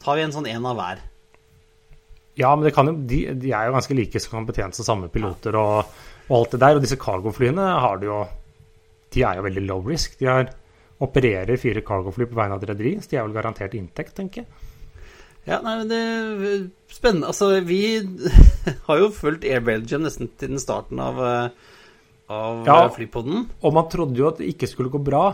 tar 0.03 0.19
vi 0.19 0.25
en 0.25 0.35
sånn 0.35 0.49
en 0.51 0.67
av 0.67 0.81
hver. 0.81 1.05
Ja, 2.35 2.51
men 2.59 2.67
jo, 2.67 2.97
de, 3.07 3.21
de, 3.39 3.53
er 3.55 3.69
jo 3.69 3.77
ganske 3.77 3.95
like 3.95 4.23
som 4.23 4.47
betjene 4.47 4.75
seg 4.75 4.89
samme 4.89 5.11
piloter 5.13 5.55
og, 5.55 5.93
og, 6.27 6.35
alt 6.41 6.57
det 6.57 6.63
der. 6.65 6.79
Og 6.79 6.83
disse 6.83 6.99
cargo-flyene 6.99 7.69
har 7.85 8.01
du 8.03 8.09
jo 8.09 8.25
De 9.15 9.23
er 9.23 9.39
jo 9.39 9.47
veldig 9.47 9.63
low 9.69 9.85
risk. 9.87 10.19
De 10.19 10.27
har, 10.27 10.51
opererer 11.05 11.61
fire 11.61 11.83
cargo-fly 11.87 12.27
på 12.27 12.39
vegne 12.39 12.57
av 12.57 12.63
et 12.63 12.73
rederi, 12.73 12.97
så 12.99 13.11
de 13.11 13.19
er 13.19 13.27
vel 13.29 13.37
garantert 13.37 13.75
inntekt, 13.79 14.17
tenker 14.19 14.43
jeg. 14.43 14.73
Ja, 15.45 15.59
nei, 15.61 15.77
men 15.79 15.91
det 15.91 16.01
er 16.01 16.67
spennende. 16.91 17.31
Altså, 17.31 17.53
vi 17.67 18.01
har 18.89 18.99
jo 18.99 19.13
fulgt 19.15 19.45
Air 19.47 19.63
Belgium 19.67 20.07
nesten 20.07 20.31
til 20.41 20.55
den 20.55 20.63
starten 20.63 21.03
av, 21.05 21.21
eh, 21.23 21.74
av 22.33 22.65
ja, 22.69 22.79
flypodden. 22.95 23.45
Og 23.61 23.77
man 23.77 23.91
trodde 23.93 24.19
jo 24.21 24.31
at 24.31 24.41
det 24.41 24.49
ikke 24.55 24.71
skulle 24.71 24.93
gå 24.93 25.01
bra. 25.05 25.27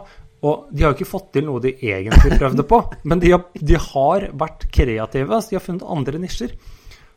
Og 0.47 0.71
de 0.73 0.85
har 0.85 0.93
jo 0.93 0.99
ikke 0.99 1.11
fått 1.11 1.33
til 1.37 1.47
noe 1.47 1.61
de 1.63 1.75
egentlig 1.77 2.39
prøvde 2.41 2.65
på, 2.65 2.81
men 3.11 3.21
de 3.21 3.35
har, 3.35 3.47
de 3.53 3.81
har 3.91 4.31
vært 4.41 4.69
kreative. 4.73 5.29
Altså 5.29 5.53
de 5.53 5.59
har 5.59 5.67
funnet 5.67 5.89
andre 5.97 6.23
nisjer. 6.23 6.55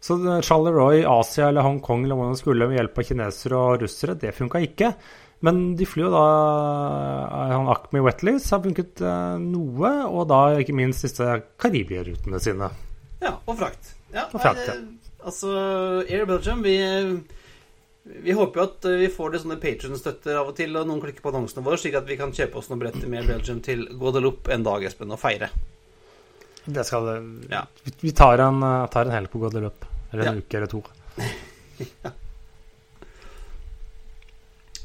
Så 0.04 0.18
Charleroi 0.44 1.00
i 1.00 1.08
Asia 1.08 1.48
eller 1.48 1.64
Hongkong 1.64 2.02
eller 2.04 2.18
hvor 2.20 2.34
man 2.34 2.40
skulle 2.40 2.68
med 2.68 2.76
hjelp 2.76 2.98
av 3.00 3.06
kinesere 3.08 3.60
og 3.60 3.86
russere, 3.86 4.18
det 4.20 4.34
funka 4.36 4.60
ikke. 4.66 4.90
Men 5.44 5.62
de 5.80 5.88
flyr 5.88 6.06
jo 6.06 6.12
da 6.12 6.26
eh, 7.28 7.54
han 7.54 7.70
Acme 7.72 8.04
Wetleys 8.04 8.50
har 8.52 8.62
funket 8.64 9.00
eh, 9.04 9.38
noe, 9.44 9.92
og 10.08 10.28
da 10.32 10.42
ikke 10.60 10.76
minst 10.76 11.04
disse 11.04 11.28
Karibia-rutene 11.60 12.40
sine. 12.44 12.70
Ja, 13.24 13.38
og 13.48 13.58
frakt. 13.60 13.94
Ja, 14.14 14.28
og 14.30 14.40
frakt 14.44 14.68
ja. 14.68 14.78
Altså, 15.24 15.52
Air 16.04 16.28
Belgium, 16.28 16.64
vi, 16.64 16.76
vi 18.04 18.34
håper 18.36 18.60
jo 18.60 18.66
at 18.68 18.88
vi 19.00 19.08
får 19.12 19.32
det 19.32 19.40
sånne 19.44 19.60
Patrion-støtter 19.62 20.40
av 20.40 20.50
og 20.52 20.58
til, 20.58 20.74
og 20.76 20.90
noen 20.90 21.00
klikker 21.04 21.24
på 21.24 21.32
annonsene 21.32 21.64
våre, 21.64 21.80
slik 21.80 21.96
at 21.96 22.10
vi 22.10 22.18
kan 22.20 22.34
kjøpe 22.36 22.60
oss 22.60 22.68
noen 22.72 22.82
billetter 22.82 23.08
med 23.12 23.30
Belgium 23.30 23.62
til 23.64 23.86
Guadeloupe 23.96 24.52
en 24.52 24.66
dag, 24.66 24.84
Espen, 24.90 25.14
og 25.16 25.22
feire. 25.22 25.54
Det 26.66 26.84
skal 26.88 27.08
ja. 27.52 27.64
Vi 28.02 28.12
tar 28.16 28.44
en, 28.44 28.60
tar 28.92 29.08
en 29.08 29.16
helg 29.16 29.32
på 29.32 29.40
Guadeloupe. 29.40 29.88
Eller 30.12 30.30
en 30.30 30.38
ja. 30.38 30.44
uke 30.44 30.60
eller 30.60 30.70
to. 30.72 30.84
ja. 32.04 32.12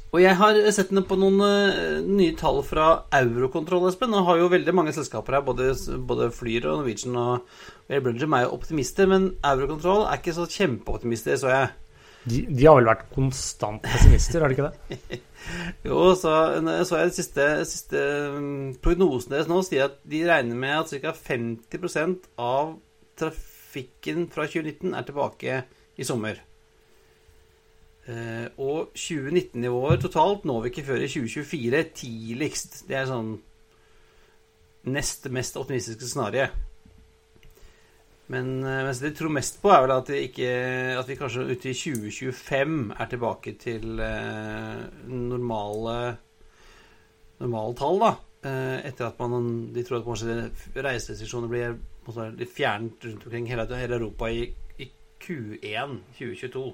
Og 0.09 0.23
jeg 0.23 0.39
har 0.41 0.57
sett 0.73 0.95
på 1.05 1.19
noen 1.21 1.43
uh, 1.43 1.99
nye 2.01 2.33
tall 2.39 2.63
fra 2.65 2.87
Eurokontroll, 3.19 3.91
Espen. 3.91 4.15
Og 4.17 4.25
har 4.31 4.39
jo 4.41 4.53
veldig 4.55 4.75
mange 4.75 4.95
selskaper 4.97 5.37
her, 5.37 5.45
både, 5.45 5.75
både 6.09 6.31
Flyr 6.33 6.71
og 6.71 6.81
Norwegian 6.81 7.19
og 7.21 7.93
Air 7.93 8.01
Belgium 8.07 8.35
er 8.37 8.47
jo 8.47 8.55
optimister, 8.57 9.11
men 9.11 9.35
Eurokontroll 9.45 10.07
er 10.07 10.23
ikke 10.23 10.37
så 10.39 10.49
kjempeoptimister, 10.49 11.37
så 11.41 11.53
jeg. 11.53 11.69
De, 12.29 12.43
de, 12.49 12.65
har 12.67 12.77
vel 12.79 12.89
vært 12.91 13.07
konstant 13.15 13.83
pessimister, 13.85 14.43
har 14.43 14.53
de 14.53 14.57
ikke 14.57 14.69
det? 14.69 15.21
jo, 15.89 16.01
så, 16.19 16.35
så 16.89 17.01
jeg 17.01 17.11
de 17.11 17.17
siste, 17.17 17.47
siste 17.71 18.03
mm, 18.35 18.77
prognosen 18.85 19.35
deres 19.35 19.49
nå 19.51 19.63
sier 19.67 19.89
at 19.89 19.97
de 20.09 20.25
regner 20.29 20.59
med 20.59 20.77
at 20.83 20.93
ca. 21.03 21.15
50 21.15 22.29
av 22.43 22.77
trafikken 23.19 24.29
fra 24.33 24.47
2019 24.51 24.95
er 24.95 25.09
tilbake 25.09 25.63
i 25.99 26.07
sommer. 26.07 26.45
Eh, 28.09 28.47
og 28.57 28.95
2019-nivåer 28.97 30.01
totalt 30.01 30.47
når 30.49 30.63
vi 30.65 30.73
ikke 30.73 30.87
før 30.87 31.03
i 31.05 31.11
2024 31.11 31.83
tidligst. 31.99 32.81
Det 32.89 32.97
er 32.97 33.11
sånn 33.11 33.35
nest 34.89 35.29
mest 35.35 35.59
optimistiske 35.61 36.09
scenario. 36.09 36.49
Men 38.33 38.59
eh, 38.61 38.85
mens 38.85 39.01
det 39.01 39.13
jeg 39.13 39.19
tror 39.23 39.33
mest 39.33 39.61
på, 39.63 39.73
er 39.73 39.85
vel 39.85 39.95
at, 39.95 40.11
ikke, 40.13 40.49
at 41.01 41.09
vi 41.09 41.17
kanskje 41.17 41.47
ute 41.49 41.71
i 41.71 41.77
2025 41.77 42.81
er 42.93 43.13
tilbake 43.13 43.55
til 43.61 44.03
eh, 44.05 44.83
normale 45.09 45.99
normale 47.39 47.77
tall, 47.79 48.03
da. 48.03 48.11
Eh, 48.49 48.75
etter 48.87 49.09
at 49.09 49.19
man 49.19 49.49
De 49.75 49.83
tror 49.87 50.01
at 50.01 50.07
kanskje 50.07 50.37
reiserestriksjoner 50.77 51.51
blir 51.51 51.79
måtte, 52.07 52.47
fjernt 52.55 53.09
rundt 53.09 53.25
omkring 53.27 53.49
hele, 53.51 53.67
hele 53.79 53.99
Europa 53.99 54.29
i, 54.31 54.45
i, 54.79 54.91
Q1 55.19 55.97
2022. 56.19 56.67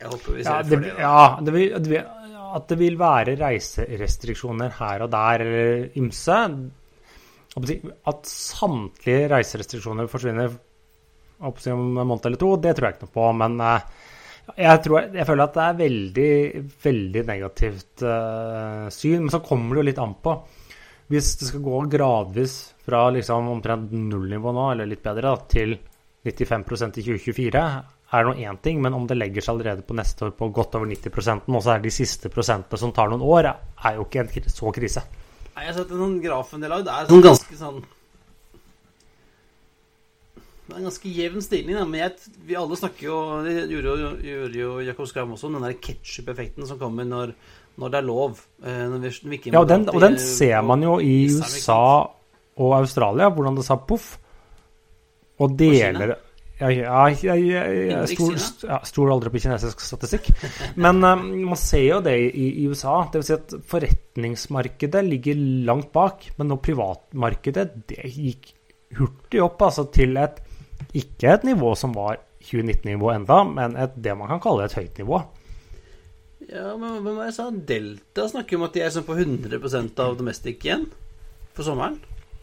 Jeg 0.00 0.08
håper 0.14 0.36
vi 0.38 0.44
ser 0.44 0.54
ja, 0.54 0.62
det, 0.62 0.70
for 0.70 0.84
det. 0.86 0.92
Da. 0.94 1.00
Ja, 1.02 1.24
det 1.44 1.54
vil, 1.56 1.74
det 1.76 1.92
vil, 1.92 2.36
at 2.50 2.70
det 2.70 2.78
vil 2.80 3.00
være 3.00 3.36
reiserestriksjoner 3.40 4.78
her 4.78 5.04
og 5.04 5.10
der, 5.12 5.44
ymse. 6.00 6.38
At 7.58 8.28
samtlige 8.30 9.26
reiserestriksjoner 9.32 10.06
forsvinner 10.10 10.52
om 11.40 11.54
en 11.66 12.06
måned 12.06 12.26
eller 12.28 12.40
to, 12.40 12.54
det 12.60 12.76
tror 12.76 12.86
jeg 12.86 12.96
ikke 12.96 13.08
noe 13.08 13.16
på. 13.16 13.26
Men 13.40 13.60
eh, 13.64 14.08
jeg, 14.60 14.82
tror, 14.84 15.10
jeg 15.14 15.26
føler 15.28 15.44
at 15.46 15.56
det 15.56 15.66
er 15.66 15.78
veldig, 15.80 16.32
veldig 16.84 17.22
negativt 17.28 18.04
uh, 18.06 18.86
syn. 18.92 19.24
Men 19.24 19.34
så 19.34 19.42
kommer 19.44 19.76
det 19.76 19.82
jo 19.82 19.86
litt 19.90 20.02
an 20.02 20.16
på. 20.22 20.34
Hvis 21.10 21.32
det 21.40 21.48
skal 21.50 21.64
gå 21.64 21.78
gradvis 21.90 22.58
fra 22.86 23.08
liksom 23.14 23.48
omtrent 23.50 23.94
nullnivå 23.94 24.52
nå, 24.54 24.66
eller 24.74 24.90
litt 24.90 25.02
bedre, 25.02 25.32
da, 25.32 25.48
til 25.50 25.74
95% 26.26 27.00
i 27.00 27.06
2024, 27.08 27.64
er 28.10 28.26
det 28.26 28.30
nå 28.30 28.46
én 28.46 28.60
ting. 28.62 28.82
Men 28.84 28.94
om 28.98 29.08
det 29.10 29.18
legger 29.18 29.42
seg 29.42 29.56
allerede 29.56 29.86
på 29.86 29.96
neste 29.98 30.28
år 30.28 30.36
på 30.38 30.52
godt 30.54 30.78
over 30.78 30.90
90% 30.90 31.50
og 31.50 31.64
så 31.64 31.74
er 31.74 31.82
det 31.82 31.90
de 31.90 31.96
siste 31.98 32.30
prosentene 32.32 32.78
som 32.78 32.94
tar 32.94 33.10
noen 33.10 33.26
år, 33.26 33.50
er 33.50 33.98
jo 33.98 34.06
ikke 34.06 34.22
en 34.26 34.50
så 34.50 34.74
krise. 34.76 35.02
Nei, 35.54 35.64
Jeg 35.64 35.72
har 35.72 35.80
sett 35.80 35.96
noen 35.96 36.20
grafen 36.22 36.60
de 36.60 36.68
har 36.68 36.76
lagd. 36.76 36.86
Det 36.86 36.98
er 36.98 37.10
sånn 37.10 37.26
ganske 37.26 37.58
sånn 37.62 37.80
det 40.70 40.76
er 40.76 40.82
en 40.84 40.86
ganske 40.86 41.10
jevn 41.10 41.42
stilling, 41.42 41.74
da. 41.74 41.82
men 41.82 41.98
jeg, 41.98 42.28
vi 42.46 42.54
alle 42.54 42.76
snakker 42.78 43.02
jo 43.02 43.14
Det 43.42 43.54
gjorde 43.72 43.94
jo, 43.98 44.10
gjorde 44.22 44.60
jo 44.60 44.68
Jakob 44.86 45.08
Skram 45.10 45.32
også, 45.34 45.48
den 45.50 45.64
der 45.66 45.74
ketsjup-effekten 45.82 46.68
som 46.68 46.78
kommer 46.78 47.08
når 47.08 47.32
når 47.80 47.92
det 47.92 47.98
er 48.00 48.04
lov. 48.04 48.40
Eh, 48.66 48.94
vi, 49.30 49.40
ja, 49.46 49.60
og 49.60 49.68
den, 49.70 49.86
og 49.88 50.02
den, 50.02 50.18
ser 50.20 50.60
man 50.66 50.82
jo 50.84 50.98
i 51.00 51.30
USA 51.32 51.82
og 52.60 52.74
Australia, 52.76 53.30
hvordan 53.32 53.56
det 53.56 53.64
sa 53.64 53.78
poff. 53.80 54.12
Og 55.40 55.54
deler 55.56 56.12
jeg, 56.60 57.16
jeg, 57.24 57.44
jeg, 57.48 58.08
stol, 58.12 58.36
stoler 58.84 59.14
aldri 59.14 59.32
på 59.32 59.40
kinesisk 59.40 59.80
statistikk. 59.80 60.30
Men 60.76 61.00
um, 61.00 61.26
man 61.48 61.58
ser 61.60 61.86
jo 61.86 62.00
det 62.04 62.16
i, 62.20 62.46
i 62.62 62.68
USA. 62.68 62.98
Det 63.08 63.22
vil 63.22 63.28
si 63.30 63.36
at 63.36 63.54
forretningsmarkedet 63.70 65.02
ligger 65.06 65.40
langt 65.68 65.90
bak. 65.96 66.28
Men 66.36 66.52
nå 66.52 66.60
privatmarkedet 66.60 67.66
det 67.88 68.12
gikk 68.12 68.52
hurtig 68.98 69.42
opp 69.44 69.62
altså 69.62 69.86
til 69.94 70.18
et 70.20 70.40
ikke 70.96 71.34
et 71.34 71.44
nivå 71.46 71.74
som 71.78 71.92
var 71.94 72.18
2019-nivå 72.42 73.10
enda, 73.12 73.42
men 73.44 73.76
et, 73.78 73.96
det 74.00 74.16
man 74.16 74.30
kan 74.32 74.40
kalle 74.42 74.66
et 74.66 74.76
høyt 74.76 75.00
nivå. 75.02 75.20
Ja, 76.50 76.72
men 76.80 77.02
hva 77.04 77.28
jeg 77.28 77.36
sa? 77.36 77.50
Delta 77.52 78.26
snakker 78.30 78.58
om 78.58 78.64
at 78.66 78.74
de 78.74 78.82
er 78.82 78.94
sånn 78.94 79.06
på 79.06 79.14
100% 79.14 80.00
av 80.02 80.16
domestic 80.18 80.64
igjen 80.66 80.88
for 81.54 81.66
sommeren. 81.66 82.00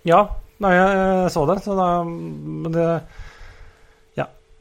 Ja, 0.07 0.21
nei, 0.63 0.75
jeg 0.77 1.31
så 1.33 1.43
det. 1.49 1.57
Så 1.65 1.75
da 1.77 1.89
Men 2.05 2.71
det 2.71 2.85
Ja. 2.87 2.99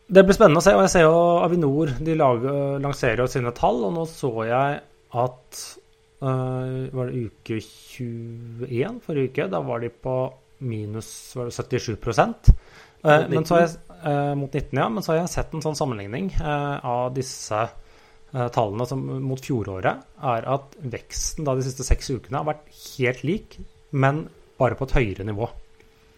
Det 0.06 0.22
blir 0.22 0.36
spennende 0.36 0.62
å 0.62 0.64
se. 0.64 0.74
Og 0.76 0.84
jeg 0.84 0.92
ser 0.94 1.06
jo 1.06 1.16
Avinor 1.42 1.94
de 1.98 2.14
lager, 2.18 2.78
lanserer 2.82 3.24
jo 3.24 3.30
sine 3.30 3.52
tall, 3.56 3.82
og 3.88 3.94
nå 3.96 4.06
så 4.10 4.32
jeg 4.46 4.80
at 5.16 5.62
uh, 6.22 6.86
Var 6.92 7.10
det 7.10 7.24
uke 7.26 7.58
21 7.62 9.00
forrige 9.06 9.32
uke? 9.32 9.48
Da 9.52 9.62
var 9.66 9.82
de 9.82 9.90
på 9.90 10.18
minus 10.66 11.08
var 11.36 11.50
det 11.50 11.56
77 11.56 11.90
uh, 11.92 13.26
men 13.28 13.44
så 13.44 13.56
har 13.58 13.66
jeg, 13.66 13.74
uh, 14.02 14.34
Mot 14.38 14.52
19, 14.52 14.78
ja. 14.78 14.86
Men 14.88 15.02
så 15.02 15.12
har 15.12 15.22
jeg 15.22 15.34
sett 15.34 15.54
en 15.54 15.64
sånn 15.64 15.78
sammenligning 15.78 16.30
av 16.42 17.10
disse 17.16 17.66
Eh, 18.36 18.48
tallene 18.52 18.84
som, 18.88 19.04
mot 19.22 19.40
fjoråret, 19.40 20.02
er 20.28 20.46
at 20.50 20.74
veksten 20.92 21.46
da 21.46 21.54
de 21.56 21.64
siste 21.64 21.86
seks 21.86 22.10
ukene 22.10 22.42
har 22.42 22.48
vært 22.48 22.66
helt 22.96 23.22
lik, 23.24 23.58
men 23.96 24.26
bare 24.60 24.76
på 24.76 24.88
et 24.88 24.96
høyere 24.98 25.26
nivå. 25.28 25.48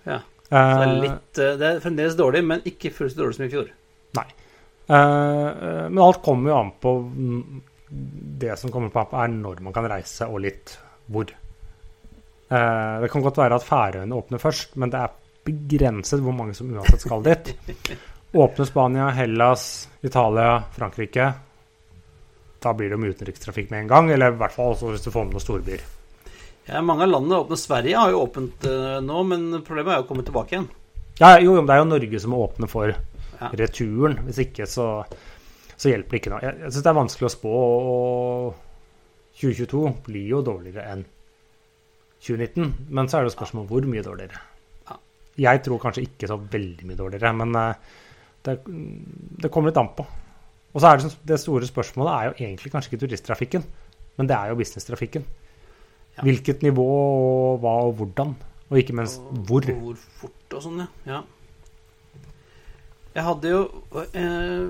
Ja. 0.09 0.22
Så 0.49 0.57
det, 0.57 0.86
er 0.86 1.03
litt, 1.03 1.41
eh, 1.45 1.57
det 1.61 1.68
er 1.68 1.82
fremdeles 1.84 2.16
dårlig, 2.18 2.43
men 2.49 2.64
ikke 2.66 2.95
fullt 2.95 3.12
så 3.12 3.20
dårlig 3.20 3.36
som 3.36 3.45
i 3.45 3.53
fjor. 3.53 3.68
Nei. 4.16 4.28
Uh, 4.88 5.88
men 5.88 6.00
alt 6.00 6.22
kommer 6.24 6.50
jo 6.50 6.56
an 6.56 6.70
på 6.80 6.92
Det 8.40 8.54
som 8.56 8.72
kommer 8.72 8.88
på, 8.88 9.02
er 9.12 9.32
når 9.32 9.61
man 9.64 9.74
kan 9.76 9.88
reise, 9.88 10.28
og 10.28 10.40
litt 10.44 10.74
hvor. 11.12 11.28
Uh, 12.48 13.00
det 13.02 13.11
kan 13.12 13.24
godt 13.24 13.40
være 13.40 13.59
at 13.59 13.66
Færøyene 13.66 14.16
åpner 14.16 14.40
først, 14.40 14.76
men 14.80 14.92
det 14.92 15.02
er 15.02 15.16
begrenset 15.48 16.22
hvor 16.24 16.36
mange 16.36 16.56
som 16.56 16.70
uansett 16.72 17.04
skal 17.04 17.24
dit. 17.24 17.52
Åpner 18.36 18.68
Spania, 18.68 19.11
Hellas, 19.16 19.88
Italia, 20.04 20.59
Frankrike 20.76 21.30
Da 22.61 22.74
blir 22.76 22.90
det 22.90 22.98
jo 22.98 23.00
med 23.00 23.14
utenrikstrafikk 23.16 23.70
med 23.72 23.86
en 23.86 23.92
gang, 23.92 24.11
eller 24.12 24.34
i 24.34 24.40
hvert 24.40 24.52
fall 24.52 24.74
også 24.74 24.92
hvis 24.92 25.06
du 25.06 25.12
får 25.14 25.28
med 25.28 25.36
noen 25.36 25.44
storbyer. 25.44 25.84
Ja, 26.68 26.82
mange 26.84 27.06
av 27.06 27.14
landene 27.14 27.38
åpner. 27.40 27.56
Sverige 27.56 27.96
har 27.96 28.12
jo 28.12 28.24
åpent 28.26 28.66
nå, 29.00 29.22
men 29.30 29.46
problemet 29.64 29.94
er 29.94 30.02
jo 30.02 30.04
å 30.04 30.09
komme 30.11 30.26
tilbake 30.26 30.56
igjen. 30.56 30.66
Ja, 31.22 31.38
jo, 31.40 31.54
det 31.56 31.72
er 31.72 31.80
jo 31.80 31.86
Norge 31.88 32.20
som 32.20 32.34
må 32.34 32.42
åpne 32.44 32.68
for 32.68 32.92
Ja. 33.39 33.51
returen. 33.61 34.18
Hvis 34.26 34.41
ikke, 34.43 34.66
så, 34.66 34.89
så 35.74 35.93
hjelper 35.93 36.16
det 36.16 36.22
ikke 36.22 36.32
noe. 36.34 36.43
Jeg, 36.43 36.59
jeg 36.64 36.74
syns 36.74 36.86
det 36.86 36.93
er 36.93 36.99
vanskelig 36.99 37.28
å 37.28 37.34
spå, 37.34 37.55
og 37.93 38.64
2022 39.39 39.95
blir 40.09 40.28
jo 40.34 40.43
dårligere 40.47 40.86
enn 40.93 41.05
2019. 42.24 42.72
Men 42.91 43.09
så 43.09 43.18
er 43.18 43.24
det 43.24 43.32
jo 43.32 43.39
spørsmål 43.39 43.68
hvor 43.70 43.89
mye 43.89 44.05
dårligere. 44.07 44.45
Jeg 45.39 45.62
tror 45.62 45.78
kanskje 45.78 46.03
ikke 46.03 46.26
så 46.30 46.34
veldig 46.51 46.86
mye 46.89 46.99
dårligere, 46.99 47.30
men 47.39 47.55
eh, 47.55 47.99
det, 48.43 48.57
det 49.45 49.51
kommer 49.55 49.70
litt 49.70 49.78
an 49.78 49.93
på. 49.95 50.07
Og 50.74 50.82
så 50.82 50.91
er 50.91 50.99
det, 51.01 51.12
det 51.30 51.39
store 51.41 51.68
spørsmålet 51.68 52.11
er 52.14 52.24
jo 52.26 52.49
egentlig 52.49 52.72
kanskje 52.72 52.93
ikke 52.93 53.05
turisttrafikken, 53.05 53.66
men 54.18 54.28
det 54.28 54.34
er 54.34 54.51
jo 54.51 54.59
businesstrafikken. 54.59 55.24
Ja. 56.18 56.24
Hvilket 56.26 56.64
nivå, 56.66 56.86
og 56.91 57.62
hva 57.62 57.76
og 57.86 57.95
hvordan, 58.01 58.34
og 58.68 58.80
ikke 58.82 58.97
minst 58.99 59.22
hvor. 59.47 59.62
Og 59.70 59.84
hvor 59.84 60.01
fort 60.18 60.59
og 60.59 60.64
sånn, 60.66 60.82
ja. 60.82 60.89
ja. 61.07 61.22
Jeg 63.16 63.24
hadde 63.24 63.50
jo 63.50 63.61
eh, 64.12 64.68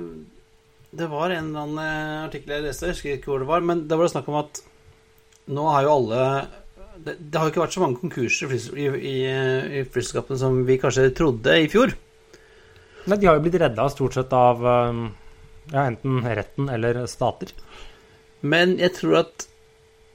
Det 1.01 1.09
var 1.11 1.35
en 1.35 1.51
eller 1.51 1.67
annen 1.67 1.83
eh, 1.83 2.25
artikkel 2.29 2.55
jeg 2.57 2.67
leste, 2.69 2.87
jeg 2.87 2.97
husker 2.97 3.17
ikke 3.17 3.33
hvor 3.33 3.45
det 3.45 3.51
var, 3.51 3.65
men 3.67 3.87
det 3.89 3.99
var 3.99 4.09
det 4.09 4.15
snakk 4.15 4.31
om 4.33 4.41
at 4.41 4.63
nå 5.49 5.65
har 5.73 5.87
jo 5.87 5.95
alle 5.95 6.25
Det, 7.05 7.15
det 7.19 7.39
har 7.39 7.47
jo 7.47 7.55
ikke 7.55 7.65
vært 7.65 7.77
så 7.77 7.85
mange 7.85 8.01
konkurser 8.03 8.53
i, 8.55 8.61
i, 8.85 9.17
i 9.81 9.85
flyselskapene 9.87 10.41
som 10.41 10.63
vi 10.69 10.79
kanskje 10.83 11.11
trodde 11.17 11.55
i 11.63 11.69
fjor. 11.71 11.93
Nei, 13.09 13.17
de 13.17 13.29
har 13.29 13.39
jo 13.39 13.45
blitt 13.45 13.61
redda 13.63 13.87
stort 13.93 14.17
sett 14.19 14.35
av 14.37 14.65
um, 14.67 15.05
ja, 15.71 15.85
enten 15.87 16.19
retten 16.27 16.69
eller 16.73 17.05
stater. 17.09 17.53
Men 18.41 18.77
jeg 18.79 18.95
tror 18.99 19.23
at 19.25 19.47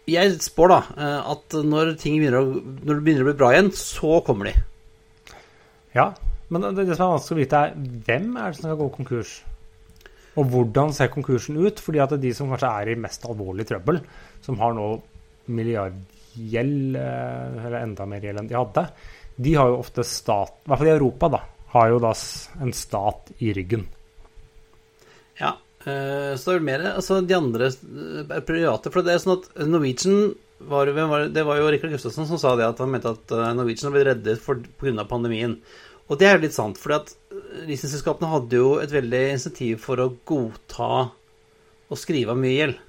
Jeg 0.07 0.35
spår 0.43 0.71
da 0.71 0.77
eh, 0.99 1.31
at 1.31 1.55
når 1.63 1.93
ting 2.01 2.17
begynner 2.19 2.41
å, 2.41 2.59
når 2.59 2.97
det 2.97 3.03
begynner 3.05 3.23
å 3.23 3.27
bli 3.29 3.39
bra 3.39 3.51
igjen, 3.53 3.69
så 3.71 4.17
kommer 4.27 4.49
de. 4.49 4.53
Ja, 5.95 6.09
men 6.53 6.69
det, 6.69 6.85
det 6.85 6.95
som 6.95 7.09
er 7.09 7.17
vanskelig 7.17 7.35
å 7.35 7.41
vite, 7.41 7.63
er 7.65 8.05
hvem 8.07 8.29
er 8.37 8.51
det 8.51 8.59
som 8.59 8.69
skal 8.69 8.79
gå 8.79 8.91
konkurs? 8.99 9.33
Og 10.39 10.49
hvordan 10.49 10.93
ser 10.95 11.11
konkursen 11.13 11.57
ut? 11.61 11.81
Fordi 11.81 12.01
at 12.01 12.13
det 12.13 12.19
er 12.19 12.27
de 12.27 12.35
som 12.37 12.51
kanskje 12.51 12.71
er 12.81 12.93
i 12.93 12.99
mest 12.99 13.25
alvorlig 13.29 13.67
trøbbel, 13.69 13.99
som 14.45 14.57
har 14.61 14.73
nå 14.77 14.87
milliardgjeld, 15.53 16.95
eh, 16.97 17.65
eller 17.65 17.79
enda 17.81 18.07
mer 18.09 18.23
gjeld 18.25 18.41
enn 18.41 18.49
de 18.49 18.57
hadde, 18.57 18.85
de 19.43 19.57
har 19.57 19.69
jo 19.69 19.81
ofte 19.81 20.05
stat, 20.07 20.61
i 20.63 20.71
hvert 20.71 20.81
fall 20.81 20.89
i 20.89 20.95
Europa, 20.95 21.29
da, 21.35 21.41
har 21.73 21.91
jo 21.91 21.99
da 22.01 22.13
en 22.63 22.73
stat 22.77 23.33
i 23.41 23.53
ryggen. 23.57 23.85
Ja. 25.39 25.55
eh, 25.85 26.33
Så 26.37 26.53
det 26.53 26.57
er 26.59 26.67
mer 26.69 26.87
altså 26.93 27.21
de 27.21 27.37
andre 27.37 27.69
eh, 27.69 28.41
private. 28.45 28.93
For 28.93 29.05
det 29.05 29.13
er 29.13 29.23
sånn 29.23 29.39
at 29.39 29.49
Norwegian 29.67 30.33
var, 30.63 30.87
det? 30.87 31.33
det 31.35 31.43
var 31.45 31.59
jo 31.59 31.71
Rikard 31.73 31.91
Gustavsen 31.91 32.29
som 32.29 32.39
sa 32.39 32.55
det, 32.55 32.69
at 32.69 32.79
han 32.79 32.93
mente 32.93 33.11
at 33.11 33.33
Norwegian 33.57 33.91
har 33.91 33.97
blitt 33.97 34.07
reddet 34.07 34.45
pga. 34.79 35.03
pandemien. 35.09 35.57
Og 36.11 36.19
det 36.19 36.27
er 36.27 36.37
jo 36.37 36.43
litt 36.45 36.55
sant, 36.55 36.79
for 36.79 36.95
eh, 36.95 37.13
leasingselskapene 37.67 38.31
hadde 38.31 38.59
jo 38.59 38.73
et 38.83 38.91
veldig 38.93 39.21
insentiv 39.35 39.79
for 39.85 40.01
å 40.03 40.09
godta 40.27 40.89
og 41.93 41.99
skrive 41.99 42.33
av 42.33 42.41
mye 42.41 42.57
gjeld. 42.57 42.81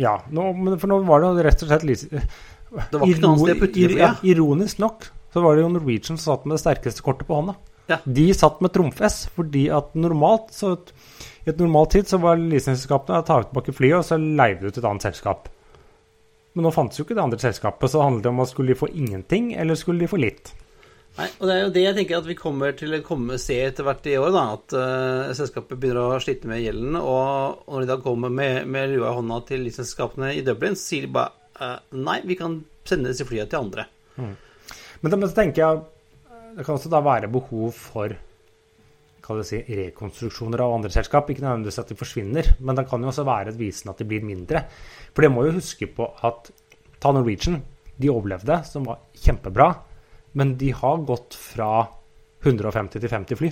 Ja, 0.00 0.16
nå, 0.34 0.48
men 0.58 0.78
for 0.80 0.90
nå 0.90 1.02
var 1.06 1.22
det 1.22 1.28
jo 1.28 1.44
rett 1.46 1.60
og 1.62 1.70
slett 1.70 1.84
Det 1.86 2.98
var 2.98 3.06
ikke 3.06 3.22
noe 3.22 3.34
annet 3.34 3.44
sted 3.44 3.54
å 3.54 3.60
putte 3.60 3.90
det 3.92 4.00
ja. 4.00 4.08
Ironisk 4.26 4.80
nok 4.82 5.06
så 5.34 5.42
var 5.42 5.54
det 5.54 5.62
jo 5.62 5.70
Norwegian 5.74 6.18
som 6.18 6.22
satt 6.22 6.48
med 6.48 6.56
det 6.56 6.62
sterkeste 6.62 7.02
kortet 7.02 7.28
på 7.28 7.36
hånda. 7.38 7.54
Ja. 7.90 7.98
De 8.06 8.26
satt 8.34 8.60
med 8.64 8.72
trumf-S, 8.74 9.24
fordi 9.34 9.66
at 9.74 9.92
normalt 9.98 10.54
så 10.54 10.76
i 11.44 11.50
et 11.52 11.58
normalt 11.60 11.92
tid 11.92 12.08
så 12.08 12.18
var 12.22 12.40
leasingselskapene 12.40 13.20
å 13.20 13.26
ta 13.26 13.40
tilbake 13.42 13.74
flyet, 13.76 13.98
og 13.98 14.06
så 14.08 14.16
leide 14.16 14.62
de 14.62 14.70
ut 14.70 14.78
et 14.80 14.86
annet 14.88 15.04
selskap. 15.04 15.50
Men 16.54 16.68
nå 16.68 16.70
fantes 16.72 17.00
jo 17.00 17.04
ikke 17.04 17.16
det 17.18 17.24
andre 17.26 17.40
selskapet, 17.42 17.90
så 17.90 17.98
det 17.98 18.06
handlet 18.06 18.28
om 18.30 18.44
at 18.44 18.50
skulle 18.52 18.72
de 18.72 18.78
få 18.78 18.88
ingenting, 18.94 19.52
eller 19.58 19.76
skulle 19.76 20.04
de 20.04 20.08
få 20.08 20.22
litt? 20.22 20.54
Nei, 21.14 21.28
og 21.38 21.46
det 21.46 21.54
er 21.54 21.60
jo 21.62 21.72
det 21.76 21.82
jeg 21.84 21.94
tenker 21.94 22.18
at 22.18 22.26
vi 22.26 22.34
kommer 22.34 22.72
til 22.74 22.96
å 22.96 23.02
komme, 23.06 23.36
se 23.38 23.60
etter 23.62 23.86
hvert 23.86 24.06
i 24.10 24.16
år, 24.18 24.32
da, 24.34 24.44
at 24.56 24.74
uh, 24.74 25.34
selskapet 25.38 25.78
begynner 25.78 26.16
å 26.16 26.22
slite 26.22 26.50
med 26.50 26.64
gjelden, 26.64 26.96
og, 26.98 27.60
når 27.70 27.84
de 27.84 27.90
da 27.92 27.98
kommer 28.02 28.32
med, 28.34 28.64
med 28.66 28.90
lua 28.90 29.12
i 29.12 29.18
hånda 29.20 29.38
til 29.46 29.62
lisensselskapene 29.62 30.32
i 30.34 30.42
Dublin, 30.46 30.74
så 30.74 30.88
sier 30.90 31.06
de 31.06 31.12
bare 31.14 31.30
uh, 31.60 31.78
nei, 31.94 32.18
vi 32.26 32.38
kan 32.40 32.58
sende 32.82 33.12
disse 33.14 33.26
flyene 33.28 33.46
til 33.46 33.62
andre. 33.62 33.86
Da- 34.18 35.18
men 35.20 35.28
så 35.28 35.36
tenker 35.36 35.62
jeg 35.62 35.82
det 36.54 36.64
kan 36.66 36.78
også 36.78 36.90
da 36.90 37.00
være 37.02 37.30
behov 37.30 37.74
for 37.74 38.14
si, 39.42 39.58
rekonstruksjoner 39.58 40.62
av 40.62 40.74
andre 40.76 40.90
selskap. 40.94 41.30
Ikke 41.30 41.42
nødvendigvis 41.42 41.80
at 41.82 41.90
de 41.90 41.96
forsvinner, 41.98 42.50
men 42.60 42.78
det 42.78 42.86
kan 42.90 43.02
jo 43.02 43.10
også 43.10 43.24
være 43.26 43.50
et 43.50 43.58
visende 43.58 43.94
at 43.94 44.02
de 44.02 44.06
blir 44.08 44.22
mindre. 44.26 44.62
For 45.14 45.26
det 45.26 45.32
må 45.34 45.46
jo 45.48 45.56
huske 45.56 45.88
på 45.90 46.06
at 46.26 46.50
ta 47.02 47.12
Norwegian. 47.14 47.58
De 47.98 48.10
overlevde, 48.10 48.60
som 48.68 48.86
var 48.86 49.02
kjempebra, 49.18 49.72
men 50.34 50.56
de 50.58 50.72
har 50.74 51.06
gått 51.06 51.36
fra 51.38 51.86
150 52.44 53.00
til 53.00 53.10
50 53.10 53.40
fly. 53.40 53.50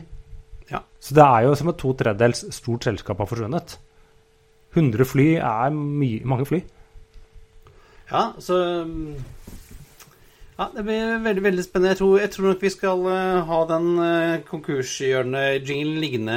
Ja. 0.70 0.82
Så 1.00 1.16
det 1.16 1.24
er 1.24 1.46
jo 1.46 1.56
som 1.58 1.70
et 1.72 1.80
to 1.80 1.92
tredjedels 1.98 2.44
stort 2.54 2.86
selskap 2.88 3.22
har 3.22 3.30
forsvunnet. 3.30 3.76
100 4.72 5.08
fly 5.08 5.28
er 5.36 5.72
mange 5.72 6.48
fly. 6.48 6.62
Ja, 8.10 8.32
så 8.38 8.58
Ja, 10.58 10.68
det 10.74 10.82
blir 10.84 11.22
veldig 11.24 11.42
veldig 11.42 11.62
spennende. 11.64 11.94
Jeg 11.94 11.98
tror, 11.98 12.18
jeg 12.20 12.30
tror 12.30 12.46
nok 12.46 12.60
vi 12.62 12.70
skal 12.70 13.06
eh, 13.08 13.38
ha 13.48 13.60
den 13.70 13.86
uh, 13.98 14.42
konkurshjørnet-jinglen 14.46 15.96
liggende 15.98 16.36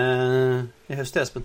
i 0.87 0.95
høst, 0.97 1.19
Espen. 1.19 1.43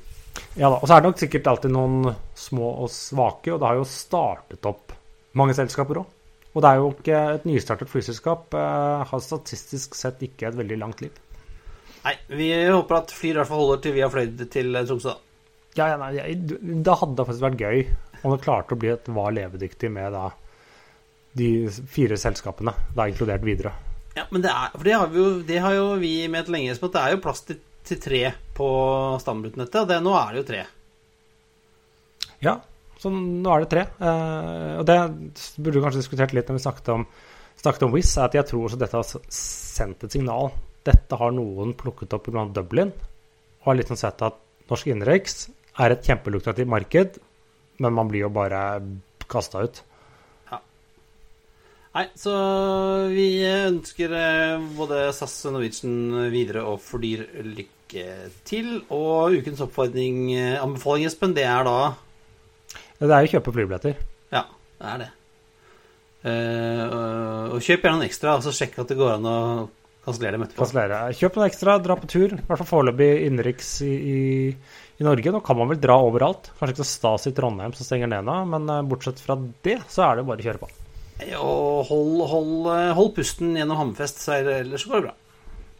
Ja 0.54 0.70
da, 0.70 0.78
og 0.78 0.86
så 0.86 0.94
er 0.94 1.02
det 1.02 1.10
nok 1.10 1.18
sikkert 1.20 1.50
alltid 1.50 1.74
noen 1.74 2.14
små 2.38 2.70
og 2.84 2.92
svake, 2.94 3.50
og 3.52 3.58
det 3.58 3.68
har 3.68 3.80
jo 3.80 3.88
startet 3.90 4.70
opp 4.70 4.94
mange 5.36 5.56
selskaper 5.58 6.00
òg. 6.00 6.08
Og 6.50 6.62
det 6.64 6.70
er 6.70 6.80
jo 6.80 6.92
ikke 6.92 7.18
et 7.36 7.46
nystartet 7.46 7.90
flyselskap 7.90 8.54
eh, 8.58 9.02
har 9.06 9.22
statistisk 9.22 9.94
sett 9.98 10.22
ikke 10.26 10.48
et 10.48 10.58
veldig 10.58 10.78
langt 10.80 11.02
liv. 11.04 11.14
Nei, 12.00 12.14
vi 12.32 12.48
håper 12.64 13.02
at 13.02 13.12
Flyr 13.14 13.36
i 13.36 13.38
hvert 13.38 13.50
fall 13.50 13.60
holder 13.62 13.82
til 13.84 13.94
vi 13.94 14.02
har 14.02 14.12
fløyet 14.12 14.46
til 14.50 14.74
eh, 14.74 14.86
Tromsø, 14.88 15.14
da. 15.14 15.26
Ja, 15.78 15.92
ja, 15.92 15.98
nei, 16.00 16.34
Det 16.34 16.96
hadde 16.98 17.26
faktisk 17.28 17.44
vært 17.44 17.60
gøy 17.62 17.84
om 18.24 18.34
det 18.34 18.42
klarte 18.42 18.74
å 18.74 18.80
bli 18.80 18.90
et 18.90 19.06
var 19.14 19.30
levedyktig 19.36 19.92
med 19.94 20.10
da 20.12 20.26
de 21.38 21.70
fire 21.70 22.18
selskapene, 22.18 22.74
da 22.96 23.06
inkludert 23.06 23.44
Widerøe. 23.46 23.72
Ja, 24.16 24.24
men 24.34 24.42
det 24.42 24.50
er 24.50 24.72
For 24.74 24.82
det 24.82 24.96
har, 24.96 25.12
vi 25.12 25.20
jo, 25.20 25.28
det 25.46 25.60
har 25.62 25.76
jo 25.76 25.84
vi 26.00 26.14
ment 26.32 26.50
lenge, 26.50 26.72
Espen, 26.74 26.90
at 26.90 26.96
det 26.96 27.04
er 27.04 27.14
jo 27.14 27.22
plass 27.22 27.44
til, 27.46 27.60
til 27.86 28.00
tre 28.02 28.24
på 28.56 28.70
stamrutenettet, 29.22 29.78
og 29.84 29.92
det, 29.92 30.00
nå 30.02 30.16
er 30.18 30.32
det 30.34 30.42
jo 30.42 30.48
tre. 30.48 30.64
Ja, 32.42 32.56
så 33.00 33.10
nå 33.12 33.52
er 33.54 33.64
det 33.64 33.70
tre. 33.72 33.86
Eh, 33.96 34.72
og 34.80 34.84
det 34.88 34.98
burde 35.56 35.78
vi 35.78 35.84
kanskje 35.84 36.02
diskutert 36.02 36.34
litt 36.36 36.50
når 36.50 36.58
vi 36.58 36.64
snakket 36.66 36.90
om, 36.92 37.06
snakket 37.62 37.86
om 37.86 37.94
Wizz, 37.96 38.16
er 38.18 38.28
at 38.28 38.36
jeg 38.36 38.48
tror 38.50 38.66
også 38.66 38.80
dette 38.80 39.00
har 39.00 39.30
sendt 39.32 40.04
et 40.04 40.16
signal. 40.16 40.50
Dette 40.84 41.20
har 41.20 41.32
noen 41.36 41.72
plukket 41.80 42.12
opp 42.16 42.28
blant 42.28 42.52
Dublin, 42.56 42.92
og 43.60 43.70
har 43.70 43.80
liksom 43.80 43.98
sett 44.00 44.20
at 44.26 44.36
norsk 44.70 44.90
innenriks 44.92 45.46
er 45.80 45.94
et 45.94 46.04
kjempelukrativt 46.04 46.68
marked, 46.68 47.16
men 47.80 47.96
man 47.96 48.10
blir 48.10 48.26
jo 48.26 48.34
bare 48.34 48.60
kasta 49.30 49.64
ut. 49.64 49.84
Nei, 51.90 52.04
så 52.14 52.32
vi 53.10 53.40
ønsker 53.42 54.12
eh, 54.14 54.68
både 54.76 55.08
SAS, 55.16 55.40
og 55.48 55.56
Norwegian, 55.56 55.96
videre 56.30 56.62
og 56.70 56.78
Flyr 56.84 57.24
lykke 57.42 58.04
til. 58.46 58.76
Og 58.94 59.40
ukens 59.40 59.64
oppfordring, 59.64 60.20
eh, 60.36 60.60
anbefaling, 60.60 61.08
Espen, 61.08 61.34
det 61.34 61.48
er 61.50 61.66
da 61.66 61.80
Det 63.00 63.08
er 63.08 63.24
jo 63.24 63.30
å 63.30 63.34
kjøpe 63.34 63.54
flybilletter. 63.56 64.00
Ja, 64.34 64.44
det 64.80 64.92
er 64.92 65.02
det. 65.02 65.10
Uh, 66.20 67.54
og 67.54 67.62
kjøp 67.64 67.86
gjerne 67.86 68.02
en 68.02 68.08
ekstra, 68.10 68.34
og 68.36 68.44
så 68.44 68.52
sjekk 68.52 68.82
at 68.82 68.90
det 68.92 68.98
går 68.98 69.14
an 69.14 69.28
å 69.28 69.38
kansellere 70.04 70.36
dem 70.36 70.44
etterpå. 70.44 70.64
Kansellere. 70.64 70.98
Kjøp 71.16 71.38
noen 71.38 71.48
ekstra, 71.48 71.76
dra 71.80 71.96
på 71.96 72.10
tur. 72.10 72.34
I 72.36 72.42
hvert 72.44 72.60
fall 72.60 72.68
foreløpig 72.68 73.08
innenriks 73.26 73.70
i, 73.86 73.92
i, 73.94 74.18
i 75.00 75.06
Norge. 75.06 75.32
Nå 75.32 75.40
kan 75.44 75.58
man 75.60 75.70
vel 75.72 75.80
dra 75.80 75.96
overalt. 76.04 76.52
Kanskje 76.58 76.76
ikke 76.76 76.84
så 76.84 76.90
stas 76.90 77.28
i 77.30 77.34
Trondheim 77.36 77.74
som 77.76 77.88
stenger 77.88 78.10
ned 78.12 78.28
nå, 78.28 78.36
men 78.52 78.68
eh, 78.72 78.84
bortsett 78.90 79.22
fra 79.22 79.36
det, 79.38 79.78
så 79.92 80.06
er 80.08 80.20
det 80.20 80.26
bare 80.28 80.44
å 80.44 80.48
kjøre 80.48 80.62
på. 80.62 80.70
Og 81.40 81.88
hold, 81.90 82.20
hold, 82.32 82.54
eh, 82.74 82.92
hold 82.96 83.12
pusten 83.16 83.56
gjennom 83.56 83.80
Hammerfest, 83.80 84.22
så 84.24 84.38
er 84.38 84.46
det, 84.48 84.58
ellers 84.64 84.84
så 84.84 84.92
går 84.92 85.02
det 85.02 85.08
bra. 85.10 85.16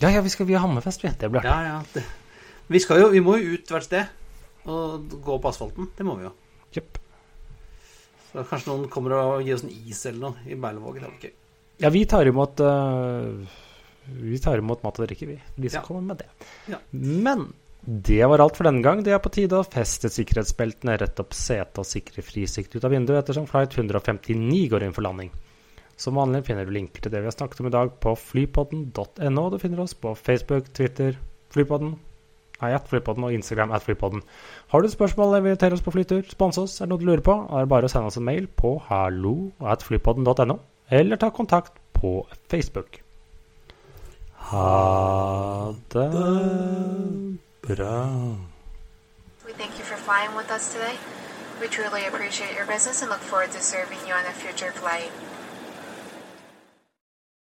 Ja, 0.00 0.14
ja, 0.16 0.24
vi 0.24 0.32
skal 0.32 0.48
via 0.48 0.60
ha 0.60 0.68
Hammerfest, 0.68 1.04
vi. 1.04 1.12
Det 1.20 1.32
blir 1.32 1.44
artig. 1.44 1.52
Ja, 1.52 1.76
ja. 1.76 1.82
Det. 1.96 2.04
Vi, 2.70 2.80
skal 2.80 3.04
jo, 3.04 3.12
vi 3.12 3.24
må 3.24 3.36
jo 3.40 3.56
ut 3.56 3.72
hvert 3.72 3.88
sted 3.88 4.68
og 4.70 5.20
gå 5.24 5.40
på 5.40 5.52
asfalten. 5.52 5.92
Det 5.96 6.04
må 6.06 6.16
vi 6.20 6.28
jo. 6.28 6.34
Kjøp. 6.76 6.99
Så 8.30 8.44
kanskje 8.46 8.70
noen 8.70 8.88
kommer 8.92 9.16
og 9.18 9.42
gir 9.42 9.56
oss 9.56 9.64
en 9.66 9.72
is 9.74 10.04
eller 10.06 10.20
noe 10.28 10.46
i 10.46 10.54
Berlevåg. 10.54 11.00
Er. 11.02 11.32
Ja, 11.82 11.90
vi 11.90 12.04
tar 12.06 12.28
imot 12.30 12.60
uh, 12.62 13.40
Vi 14.06 14.38
tar 14.42 14.58
imot 14.62 14.82
mat 14.84 15.00
og 15.00 15.06
drikke, 15.08 15.26
vi. 15.26 15.38
De 15.56 15.68
som 15.70 15.80
Ja. 15.80 15.86
kommer 15.86 16.02
med 16.12 16.18
det. 16.22 16.28
Ja. 16.70 16.78
Men 16.92 17.52
det 17.82 18.20
var 18.28 18.38
alt 18.44 18.56
for 18.58 18.64
denne 18.68 18.82
gang. 18.84 19.02
Det 19.02 19.12
er 19.14 19.18
på 19.24 19.32
tide 19.32 19.56
å 19.56 19.64
feste 19.66 20.10
sikkerhetsbeltene, 20.12 20.98
rette 21.00 21.22
opp 21.24 21.32
setet 21.34 21.78
og 21.80 21.86
sikre 21.88 22.22
frisikt 22.22 22.74
ut 22.76 22.84
av 22.84 22.92
vinduet 22.92 23.22
ettersom 23.24 23.46
flight 23.48 23.72
159 23.74 24.68
går 24.70 24.84
inn 24.84 24.92
for 24.92 25.02
landing. 25.06 25.30
Som 25.96 26.14
vanlig 26.20 26.44
finner 26.46 26.64
du 26.68 26.72
linker 26.72 27.02
til 27.02 27.12
det 27.12 27.20
vi 27.24 27.28
har 27.28 27.34
snakket 27.36 27.60
om 27.60 27.66
i 27.68 27.74
dag 27.74 27.90
på 28.00 28.12
flypodden.no. 28.16 29.50
Du 29.50 29.58
finner 29.58 29.80
oss 29.80 29.94
på 29.94 30.14
Facebook, 30.16 30.70
Twitter, 30.76 31.16
Flypodden, 31.50 31.96
nei, 32.62 32.72
at 32.76 32.88
Flypodden 32.88 33.26
og 33.26 33.34
Instagram 33.34 33.74
at 33.76 33.84
Flypodden. 33.86 34.22
Har 34.72 34.80
du 34.80 34.88
spørsmål 34.88 35.26
eller 35.26 35.40
vil 35.40 35.54
invitere 35.54 35.76
oss 35.78 35.84
på 35.84 35.94
flytur, 35.94 36.22
sponse 36.28 36.60
oss, 36.60 36.80
er 36.80 36.86
det 36.86 36.94
noe 36.94 37.02
du 37.02 37.06
lurer 37.08 37.24
på, 37.24 37.36
er 37.50 37.64
det 37.64 37.72
bare 37.72 37.88
å 37.88 37.92
sende 37.92 38.10
oss 38.10 38.18
en 38.20 38.26
mail 38.26 38.48
på 38.48 38.76
hallo 38.88 39.52
eller 40.90 41.16
ta 41.16 41.30
kontakt 41.30 41.72
på 41.94 42.26
Facebook. 42.50 43.02
Ha 44.50 45.74
det 45.92 46.10
bra. 47.62 47.98
We 49.46 49.52
thank 49.52 49.78
you 49.78 49.84
for 49.84 49.96
flying 49.96 50.34
with 50.36 50.50
us 50.50 50.72
today. 50.72 50.96
We 51.60 51.68
truly 51.68 52.06
appreciate 52.06 52.56
your 52.56 52.66
business 52.66 53.02
and 53.02 53.10
look 53.10 53.20
forward 53.20 53.52
to 53.52 53.60
serving 53.60 53.98
you 54.08 54.14
on 54.14 54.24
a 54.26 54.32
future 54.32 54.72
flight. 54.72 55.29